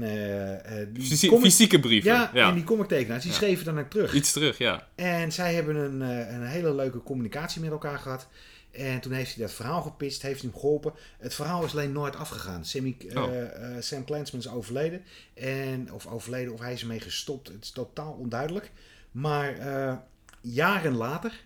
die 0.93 1.03
Fysi- 1.05 1.27
comic- 1.27 1.43
fysieke 1.45 1.79
brieven. 1.79 2.11
ja, 2.11 2.31
Ja, 2.33 2.49
en 2.49 2.55
die 2.55 2.63
comic 2.63 2.87
tekenaars, 2.87 3.23
die 3.23 3.31
Ja. 3.31 3.37
schreven 3.37 3.65
dan 3.65 3.79
ook 3.79 3.89
terug. 3.89 4.13
Iets 4.13 4.31
terug, 4.31 4.57
ja. 4.57 4.87
En 4.95 5.31
zij 5.31 5.53
hebben 5.53 5.75
een, 5.75 6.01
een 6.33 6.45
hele 6.45 6.73
leuke 6.75 7.03
communicatie 7.03 7.61
met 7.61 7.71
elkaar 7.71 7.99
gehad. 7.99 8.27
En 8.71 8.99
toen 8.99 9.11
heeft 9.11 9.35
hij 9.35 9.45
dat 9.45 9.53
verhaal 9.55 9.81
gepitcht, 9.81 10.21
heeft 10.21 10.41
hem 10.41 10.53
geholpen. 10.53 10.93
Het 11.19 11.33
verhaal 11.33 11.63
is 11.65 11.71
alleen 11.71 11.91
nooit 11.91 12.15
afgegaan. 12.15 12.65
Sammy, 12.65 12.95
Oh. 13.15 13.35
eh, 13.37 13.49
Sam 13.79 14.05
Clansman 14.05 14.41
is 14.41 14.49
overleden. 14.49 15.01
En, 15.33 15.93
of 15.93 16.07
overleden, 16.07 16.53
of 16.53 16.59
hij 16.59 16.73
is 16.73 16.81
ermee 16.81 16.99
gestopt. 16.99 17.47
Het 17.47 17.63
is 17.63 17.69
totaal 17.71 18.11
onduidelijk. 18.11 18.71
Maar 19.15 19.57
eh, 19.57 19.95
jaren 20.41 20.95
later, 20.95 21.43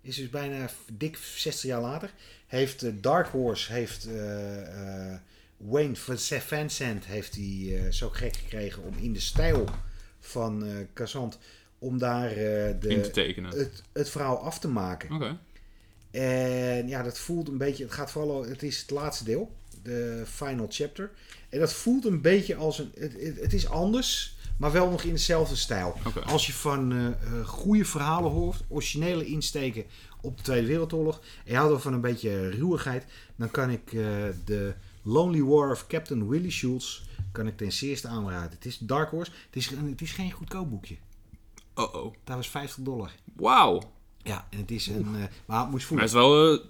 is 0.00 0.16
dus 0.16 0.30
bijna 0.30 0.68
dik 0.92 1.16
60 1.16 1.70
jaar 1.70 1.80
later, 1.80 2.10
heeft 2.46 2.82
eh, 2.82 2.92
Dark 3.00 3.26
Horse, 3.26 3.72
heeft 3.72 4.06
eh, 4.06 5.14
Wayne 5.56 5.94
Sant, 6.66 7.04
heeft 7.06 7.36
eh, 7.36 7.90
zo 7.90 8.08
gek 8.08 8.36
gekregen 8.36 8.82
om 8.82 8.94
in 8.98 9.12
de 9.12 9.20
stijl 9.20 9.68
van 10.20 10.64
eh 10.64 10.76
Kazant, 10.92 11.38
om 11.78 11.98
daar 11.98 12.30
In 12.30 12.78
te 12.80 12.88
de, 12.88 13.10
tekenen. 13.10 13.58
het, 13.58 13.82
het 13.92 14.10
verhaal 14.10 14.38
af 14.38 14.58
te 14.58 14.68
maken. 14.68 15.14
Oké. 15.14 15.38
En 16.10 16.88
ja, 16.88 17.02
dat 17.02 17.18
voelt 17.18 17.48
een 17.48 17.58
beetje. 17.58 17.84
Het 17.84 17.92
gaat 17.92 18.10
vooral. 18.10 18.44
Het 18.44 18.62
is 18.62 18.80
het 18.80 18.90
laatste 18.90 19.24
deel, 19.24 19.56
de 19.82 20.22
final 20.26 20.66
chapter. 20.70 21.10
En 21.48 21.58
dat 21.58 21.72
voelt 21.72 22.04
een 22.04 22.20
beetje 22.20 22.54
als 22.54 22.78
een. 22.78 22.92
Het, 22.94 23.12
het, 23.20 23.40
het 23.40 23.52
is 23.52 23.68
anders, 23.68 24.36
maar 24.62 24.72
wel 24.72 24.90
nog 24.90 25.02
in 25.02 25.10
dezelfde 25.12 25.56
stijl. 25.56 25.96
Als 26.26 26.46
je 26.46 26.52
van 26.52 26.92
eh, 26.92 27.46
goede 27.46 27.84
verhalen 27.84 28.30
hoort, 28.30 28.62
originele 28.68 29.24
insteken 29.26 29.84
op 30.20 30.36
de 30.36 30.42
Tweede 30.42 30.66
Wereldoorlog. 30.66 31.16
En 31.44 31.50
je 31.50 31.54
houdt 31.54 31.70
wel 31.70 31.80
van 31.80 31.92
een 31.92 32.00
beetje 32.00 32.48
ruwigheid, 32.50 33.04
dan 33.36 33.50
kan 33.50 33.70
ik 33.70 33.92
eh, 33.92 34.02
de 34.44 34.74
Lonely 35.02 35.42
War 35.42 35.70
of 35.70 35.86
Captain 35.86 36.28
Willie 36.28 36.50
Schultz. 36.50 37.02
Kan 37.32 37.46
ik 37.46 37.56
ten 37.56 37.72
zeerste 37.72 38.08
aanraden. 38.08 38.50
Het 38.50 38.64
is 38.64 38.78
Dark 38.78 39.10
Horse. 39.10 39.30
Het 39.46 39.56
is, 39.56 39.70
het 39.70 40.00
is 40.00 40.12
geen 40.12 40.30
goedkoop 40.30 40.70
boekje. 40.70 40.96
Oh-oh. 41.74 42.14
Dat 42.24 42.36
was 42.36 42.48
50 42.50 42.84
dollar. 42.84 43.10
Wauw. 43.36 43.82
Ja, 44.22 44.46
en 44.50 44.58
het 44.58 44.70
is 44.70 44.86
een. 44.86 45.10
maar 45.10 45.20
je 45.20 45.28
Maar 45.46 45.80
voelen. 45.80 45.88
het 45.90 46.02
is 46.06 46.12
wel, 46.12 46.52
eh, 46.52 46.60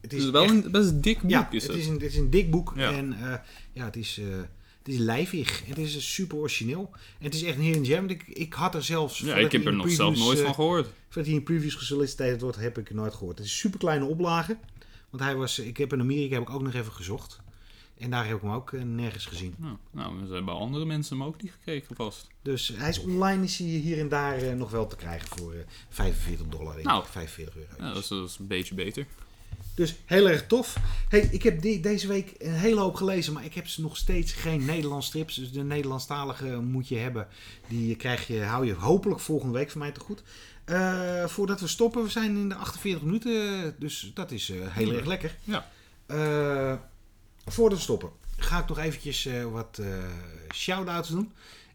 Het 0.00 0.12
het 0.12 0.12
is 0.12 0.30
wel 0.30 0.42
echt- 0.42 0.52
een 0.64 0.70
best 0.70 1.02
dik 1.02 1.20
boek. 1.20 1.30
Ja, 1.30 1.50
is 1.50 1.62
het 1.62 1.72
het. 1.72 1.80
is, 1.80 1.86
een, 1.86 1.92
het 1.92 2.02
is 2.02 2.16
een 2.16 2.30
dik 2.30 2.50
boek. 2.50 2.72
Ja. 2.76 2.92
En 2.92 3.16
ja, 3.72 3.84
het 3.84 3.96
is, 3.96 4.20
het 4.84 4.88
is 4.94 4.98
lijvig. 4.98 5.62
Het 5.66 5.78
is 5.78 6.14
super 6.14 6.36
origineel. 6.38 6.90
En 7.18 7.24
het 7.24 7.34
is 7.34 7.42
echt 7.42 7.56
een 7.56 7.62
hidden 7.62 7.86
gem. 7.86 8.08
Ik, 8.08 8.22
ik 8.26 8.52
had 8.52 8.74
er 8.74 8.82
zelfs... 8.84 9.18
ja, 9.18 9.36
ik 9.36 9.52
heb 9.52 9.66
er 9.66 9.74
nog 9.74 9.90
zelf 9.90 10.18
nooit 10.18 10.38
eh, 10.38 10.44
van 10.44 10.54
gehoord. 10.54 10.86
Voordat 11.08 11.26
hij 11.26 11.34
in 11.34 11.42
previews 11.42 11.74
gesolliciteerd 11.74 12.40
wordt, 12.40 12.56
heb 12.56 12.78
ik 12.78 12.94
nooit 12.94 13.14
gehoord. 13.14 13.38
Het 13.38 13.46
is 13.46 13.52
een 13.52 13.58
super 13.58 13.78
kleine 13.78 14.04
oplage. 14.04 14.56
Want 15.10 15.22
hij 15.22 15.36
was... 15.36 15.58
Ik 15.58 15.76
heb 15.76 15.92
in 15.92 16.00
Amerika 16.00 16.34
heb 16.34 16.42
ik 16.42 16.50
ook 16.50 16.62
nog 16.62 16.74
even 16.74 16.92
gezocht. 16.92 17.40
En 17.98 18.10
daar 18.10 18.26
heb 18.26 18.36
ik 18.36 18.42
hem 18.42 18.50
ook 18.50 18.72
eh, 18.72 18.82
nergens 18.82 19.26
gezien. 19.26 19.54
Nou, 19.58 19.76
nou, 19.90 20.26
ze 20.26 20.32
hebben 20.32 20.54
andere 20.54 20.84
mensen 20.84 21.16
hem 21.18 21.26
ook 21.26 21.42
niet 21.42 21.52
gekregen 21.52 21.96
vast. 21.96 22.26
Dus 22.42 22.72
hij 22.76 22.88
is 22.88 23.00
online 23.00 23.44
is 23.44 23.58
hij 23.58 23.66
hier 23.66 23.98
en 23.98 24.08
daar 24.08 24.36
eh, 24.38 24.54
nog 24.54 24.70
wel 24.70 24.86
te 24.86 24.96
krijgen 24.96 25.28
voor 25.38 25.52
eh 25.52 25.58
45 25.88 26.46
dollar. 26.46 26.74
Denk 26.74 26.86
Nou. 26.86 27.02
ik. 27.02 27.08
45 27.08 27.56
euro. 27.56 27.68
Ja, 27.78 27.92
dat 27.92 28.02
is, 28.02 28.08
dat 28.08 28.28
is 28.28 28.36
een 28.38 28.46
beetje 28.46 28.74
beter. 28.74 29.06
Dus 29.74 29.94
heel 30.04 30.28
erg 30.28 30.46
tof. 30.46 30.76
Hey, 31.08 31.20
ik 31.30 31.42
heb 31.42 31.62
die- 31.62 31.80
deze 31.80 32.06
week 32.08 32.34
een 32.38 32.52
hele 32.54 32.80
hoop 32.80 32.94
gelezen, 32.94 33.32
maar 33.32 33.44
ik 33.44 33.54
heb 33.54 33.66
nog 33.76 33.96
steeds 33.96 34.32
geen 34.32 34.64
Nederlands 34.64 35.06
strips. 35.06 35.34
Dus 35.34 35.52
de 35.52 35.62
Nederlandstalige 35.62 36.46
moet 36.60 36.88
je 36.88 36.96
hebben. 36.96 37.28
Die 37.68 37.96
krijg 37.96 38.26
je, 38.26 38.42
hou 38.42 38.66
je 38.66 38.74
hopelijk 38.74 39.20
volgende 39.20 39.58
week 39.58 39.70
van 39.70 39.80
mij 39.80 39.92
te 39.92 40.00
goed. 40.00 40.22
Eh, 40.64 41.26
voordat 41.26 41.60
we 41.60 41.66
stoppen, 41.66 42.02
we 42.02 42.08
zijn 42.10 42.36
in 42.36 42.48
de 42.48 42.54
48 42.54 43.02
minuten, 43.02 43.74
dus 43.78 44.10
dat 44.14 44.30
is 44.30 44.50
eh, 44.50 44.56
heel 44.68 44.92
erg 44.92 45.06
lekker. 45.06 45.36
Ja. 45.44 45.68
Eh, 46.06 46.74
voordat 47.44 47.78
we 47.78 47.84
stoppen, 47.84 48.10
ga 48.36 48.58
ik 48.58 48.68
nog 48.68 48.78
eventjes 48.78 49.28
wat 49.52 49.80
shout-outs 50.54 51.08
doen. 51.08 51.32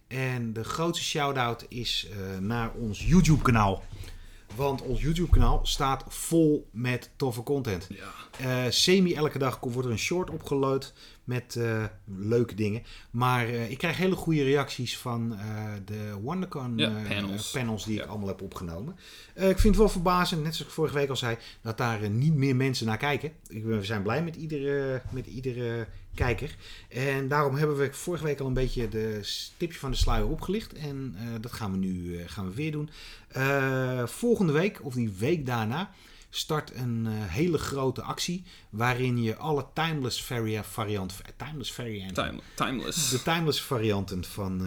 En 0.08 0.54
de 0.54 0.64
grootste 0.64 1.04
shout-out 1.06 1.66
is 1.70 2.08
naar 2.40 2.72
ons 2.74 3.06
YouTube-kanaal. 3.06 3.84
Want 4.58 4.82
ons 4.82 5.02
YouTube-kanaal 5.02 5.60
staat 5.64 6.04
vol 6.08 6.70
met 6.72 7.10
toffe 7.16 7.44
content. 7.44 7.88
Ja. 7.90 8.66
Eh, 8.66 8.72
semi 8.72 9.14
elke 9.14 9.38
dag 9.38 9.60
wordt 9.62 9.86
er 9.86 9.92
een 9.92 9.98
short 10.00 10.30
opgeload 10.30 10.94
met 11.24 11.56
eh, 11.56 11.84
leuke 12.06 12.56
dingen. 12.56 12.84
Maar 13.12 13.48
eh, 13.48 13.72
ik 13.72 13.78
krijg 13.78 13.98
hele 13.98 14.16
goede 14.16 14.44
reacties 14.44 14.98
van 14.98 15.38
de 15.86 16.14
WonderCon 16.22 16.78
Ja, 16.78 16.92
panels. 17.08 17.52
panels 17.52 17.86
die 17.86 18.02
ik 18.02 18.06
allemaal 18.08 18.28
heb 18.28 18.42
opgenomen. 18.42 18.96
Ik 19.36 19.60
vind 19.60 19.64
het 19.64 19.76
wel 19.76 19.90
verbazend, 19.90 20.44
net 20.44 20.56
zoals 20.56 20.70
ik 20.70 20.76
vorige 20.76 20.96
week 20.96 21.10
al 21.10 21.16
zei, 21.16 21.38
dat 21.62 21.78
daar 21.78 22.10
niet 22.10 22.34
meer 22.34 22.56
mensen 22.56 22.86
naar 22.86 22.98
kijken. 22.98 23.32
Ik, 23.48 23.64
we 23.64 23.84
zijn 23.84 24.02
blij 24.04 24.24
met 24.24 24.36
iedere, 24.36 25.02
met 25.12 25.28
iedere 25.28 25.88
kijker. 26.18 26.56
En 26.90 27.28
daarom 27.28 27.56
hebben 27.56 27.78
we 27.78 27.94
vorige 27.94 28.24
week 28.24 28.40
al 28.40 28.48
een 28.48 28.54
beetje 28.54 28.88
de 28.90 29.20
tipje 29.58 29.80
van 29.80 29.92
de 29.92 29.98
sluier 29.98 30.28
opgelicht. 30.28 30.74
En 30.74 31.16
eh, 31.18 31.24
dat 31.42 31.52
gaan 31.52 31.72
we 31.72 31.78
nu 31.78 32.18
eh, 32.18 32.24
gaan 32.28 32.46
we 32.50 32.54
weer 32.56 32.72
doen. 32.72 32.90
Eh, 33.28 34.06
volgende 34.08 34.54
week, 34.54 34.80
of 34.86 34.94
die 34.94 35.14
week 35.18 35.46
daarna, 35.46 35.92
start 36.30 36.72
een 36.76 37.08
hele 37.10 37.58
grote 37.58 38.02
actie. 38.02 38.44
Waarin 38.70 39.22
je 39.24 39.36
alle 39.36 39.66
timeless 39.74 40.24
varia- 40.24 40.64
variant, 40.64 41.14
timeless 41.38 41.74
variant, 41.74 42.14
Time, 42.14 42.40
timeless. 42.56 43.10
de 43.10 43.22
timeless 43.24 43.62
varianten 43.62 44.24
van 44.24 44.62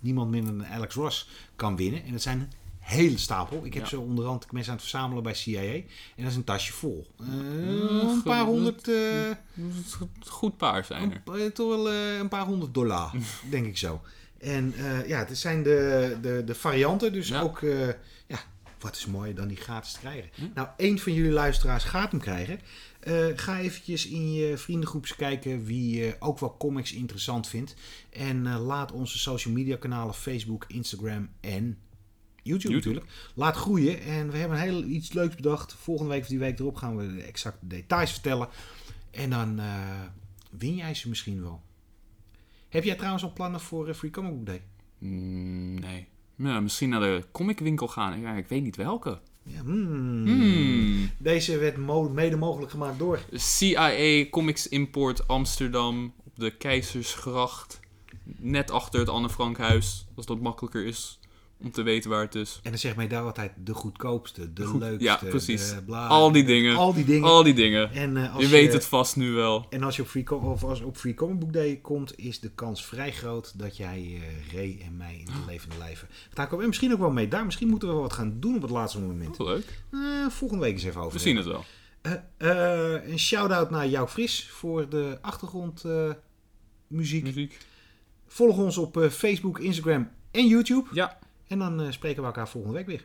niemand 0.00 0.30
minder 0.30 0.56
dan 0.58 0.66
Alex 0.66 0.94
Ross 0.94 1.28
kan 1.56 1.76
winnen. 1.76 2.04
En 2.04 2.12
dat 2.12 2.22
zijn 2.22 2.52
hele 2.90 3.18
stapel. 3.18 3.64
Ik 3.64 3.74
heb 3.74 3.86
ze 3.86 4.00
onderhand 4.00 4.52
mensen 4.52 4.72
aan 4.72 4.78
het 4.78 4.88
verzamelen 4.88 5.22
bij 5.22 5.34
CIA. 5.34 5.60
En 5.62 5.84
dat 6.16 6.30
is 6.30 6.36
een 6.36 6.44
tasje 6.44 6.72
vol. 6.72 7.06
Eh, 7.20 7.26
Mm, 7.26 8.00
een 8.00 8.22
paar 8.22 8.44
honderd... 8.44 8.88
eh, 8.88 9.30
Goed 10.26 10.56
paar 10.56 10.84
zijn 10.84 11.12
er. 11.24 11.40
eh, 11.40 11.46
toch 11.46 11.68
wel 11.68 11.92
een 11.92 12.28
paar 12.28 12.44
honderd 12.46 12.74
dollar, 12.74 13.12
denk 13.50 13.66
ik 13.66 13.78
zo. 13.78 14.00
En 14.38 14.74
ja, 15.06 15.18
het 15.18 15.38
zijn 15.38 15.62
de, 15.62 16.16
de, 16.22 16.42
de 16.46 16.54
varianten. 16.54 17.12
Dus 17.12 17.28
Ja. 17.28 17.40
ook, 17.40 17.60
ja, 18.26 18.38
wat 18.80 18.96
is 18.96 19.06
mooier 19.06 19.34
dan 19.34 19.48
die 19.48 19.56
gratis 19.56 19.92
te 19.92 19.98
krijgen. 19.98 20.30
Nou, 20.54 20.68
één 20.76 20.98
van 20.98 21.12
jullie 21.12 21.30
luisteraars 21.32 21.84
gaat 21.84 22.10
hem 22.10 22.20
krijgen. 22.20 22.60
Ga 23.34 23.58
eventjes 23.60 24.06
in 24.06 24.32
je 24.32 24.56
vriendengroeps 24.58 25.16
kijken 25.16 25.64
wie 25.64 26.14
ook 26.18 26.38
wel 26.38 26.56
comics 26.58 26.92
interessant 26.92 27.46
vindt. 27.48 27.74
En 28.10 28.56
laat 28.58 28.92
onze 28.92 29.18
social 29.18 29.54
media 29.54 29.76
kanalen 29.76 30.14
Facebook, 30.14 30.64
Instagram 30.68 31.28
en 31.40 31.78
YouTube, 32.50 32.72
YouTube. 32.72 32.94
natuurlijk. 32.94 33.32
Laat 33.34 33.56
groeien. 33.56 34.00
En 34.00 34.30
we 34.30 34.36
hebben 34.38 34.58
een 34.58 34.64
heel 34.64 34.84
iets 34.84 35.12
leuks 35.12 35.34
bedacht. 35.34 35.74
Volgende 35.74 36.12
week 36.12 36.22
of 36.22 36.28
die 36.28 36.38
week 36.38 36.58
erop 36.58 36.76
gaan 36.76 36.96
we 36.96 37.14
de 37.14 37.22
exacte 37.22 37.66
details 37.66 38.12
vertellen. 38.12 38.48
En 39.10 39.30
dan 39.30 39.58
eh, 39.58 40.00
win 40.50 40.74
jij 40.74 40.94
ze 40.94 41.08
misschien 41.08 41.42
wel. 41.42 41.60
Heb 42.68 42.84
jij 42.84 42.94
trouwens 42.94 43.22
al 43.22 43.32
plannen 43.32 43.60
voor 43.60 43.88
eh, 43.88 43.94
Free 43.94 44.10
Comic 44.10 44.30
Book 44.34 44.46
Day? 44.46 44.62
Mm, 44.98 45.80
nee. 45.80 46.08
Misschien 46.36 46.88
naar 46.88 47.00
de 47.00 47.24
comicwinkel 47.32 47.88
gaan. 47.88 48.20
Ja, 48.20 48.34
ik 48.34 48.48
weet 48.48 48.62
niet 48.62 48.76
welke. 48.76 49.20
Ja, 49.42 49.60
hmm. 49.60 50.26
Hmm. 50.26 51.10
Deze 51.18 51.58
werd 51.58 51.76
mo- 51.76 52.08
mede 52.08 52.36
mogelijk 52.36 52.70
gemaakt 52.70 52.98
door. 52.98 53.20
CIA 53.32 54.26
Comics 54.30 54.68
Import 54.68 55.28
Amsterdam 55.28 56.14
op 56.24 56.32
de 56.36 56.56
Keizersgracht. 56.56 57.80
Net 58.24 58.70
achter 58.70 59.00
het 59.00 59.08
Anne 59.08 59.30
Frankhuis. 59.30 60.06
Als 60.16 60.26
dat 60.26 60.40
makkelijker 60.40 60.86
is 60.86 61.19
om 61.62 61.70
te 61.70 61.82
weten 61.82 62.10
waar 62.10 62.20
het 62.22 62.34
is. 62.34 62.60
En 62.62 62.70
dan 62.70 62.78
zeg 62.78 62.96
mij 62.96 63.08
daar 63.08 63.22
altijd 63.22 63.52
de 63.64 63.74
goedkoopste, 63.74 64.52
de 64.52 64.64
Goed- 64.64 64.80
leukste. 64.80 65.04
ja, 65.04 65.16
precies. 65.16 65.74
bla- 65.86 66.06
Al 66.06 66.32
die 66.32 66.44
dingen. 66.44 66.76
Al 66.76 66.94
die 66.94 67.04
dingen. 67.04 67.28
Al 67.28 67.42
die 67.42 67.54
dingen. 67.54 67.92
En, 67.92 68.16
eh, 68.16 68.34
als 68.34 68.42
Je 68.44 68.48
weet 68.50 68.72
het 68.72 68.84
vast 68.84 69.16
nu 69.16 69.30
wel. 69.32 69.66
En 69.70 69.82
als 69.82 69.96
je 69.96 70.02
op 70.02 70.08
Free, 70.08 70.30
of 70.42 70.64
als 70.64 70.80
op 70.80 70.96
Free 70.96 71.14
Comic 71.14 71.38
Book 71.38 71.52
Day 71.52 71.76
komt, 71.76 72.18
is 72.18 72.40
de 72.40 72.50
kans 72.50 72.84
vrij 72.84 73.12
groot 73.12 73.58
dat 73.58 73.76
jij 73.76 74.20
eh 74.20 74.54
Ray 74.54 74.80
en 74.84 74.96
mij 74.96 75.14
in 75.18 75.24
de 75.24 75.32
levende 75.46 75.78
lijven 75.78 76.08
gaat 76.34 76.44
komen. 76.46 76.60
En 76.62 76.68
misschien 76.68 76.92
ook 76.92 76.98
wel 76.98 77.10
mee 77.10 77.28
daar. 77.28 77.44
Misschien 77.44 77.68
moeten 77.68 77.88
we 77.88 77.94
wel 77.94 78.02
wat 78.02 78.12
gaan 78.12 78.36
doen 78.40 78.54
op 78.56 78.62
het 78.62 78.70
laatste 78.70 79.00
moment. 79.00 79.36
Wel 79.36 79.46
leuk. 79.46 79.82
Eh, 79.92 80.00
volgende 80.28 80.64
week 80.64 80.72
eens 80.74 80.84
even 80.84 81.00
over. 81.00 81.12
We 81.12 81.18
zien 81.18 81.36
het 81.36 81.46
wel. 81.46 81.64
Een 82.38 83.18
shout-out 83.18 83.70
naar 83.70 83.88
jou 83.88 84.08
Fris 84.08 84.48
voor 84.50 84.88
de 84.88 85.18
achtergrondmuziek. 85.20 86.16
muziek. 86.86 87.24
Muziek. 87.24 87.58
Volg 88.26 88.56
ons 88.58 88.76
op 88.78 89.06
Facebook, 89.10 89.58
Instagram 89.58 90.10
en 90.30 90.46
YouTube. 90.46 90.88
Ja. 90.92 91.18
En 91.50 91.58
dan 91.58 91.80
eh, 91.80 91.90
spreken 91.90 92.20
we 92.20 92.26
elkaar 92.26 92.48
volgende 92.48 92.76
week 92.76 92.86
weer. 92.86 93.04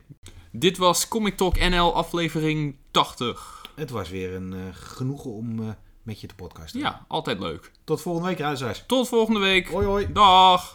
Dit 0.50 0.76
was 0.76 1.08
Comic 1.08 1.36
Talk 1.36 1.58
NL 1.58 1.94
aflevering 1.94 2.76
80. 2.90 3.66
Het 3.74 3.90
was 3.90 4.08
weer 4.08 4.34
een 4.34 4.52
eh, 4.52 4.58
genoegen 4.70 5.30
om 5.30 5.60
eh, 5.60 5.68
met 6.02 6.20
je 6.20 6.26
te 6.26 6.34
podcasten. 6.34 6.80
Ja, 6.80 7.04
altijd 7.08 7.38
leuk. 7.38 7.70
Tot 7.84 8.00
volgende 8.00 8.28
week, 8.28 8.38
luisteraars. 8.38 8.84
Tot 8.86 9.08
volgende 9.08 9.40
week. 9.40 9.68
Hoi 9.68 9.86
hoi. 9.86 10.12
Dag. 10.12 10.74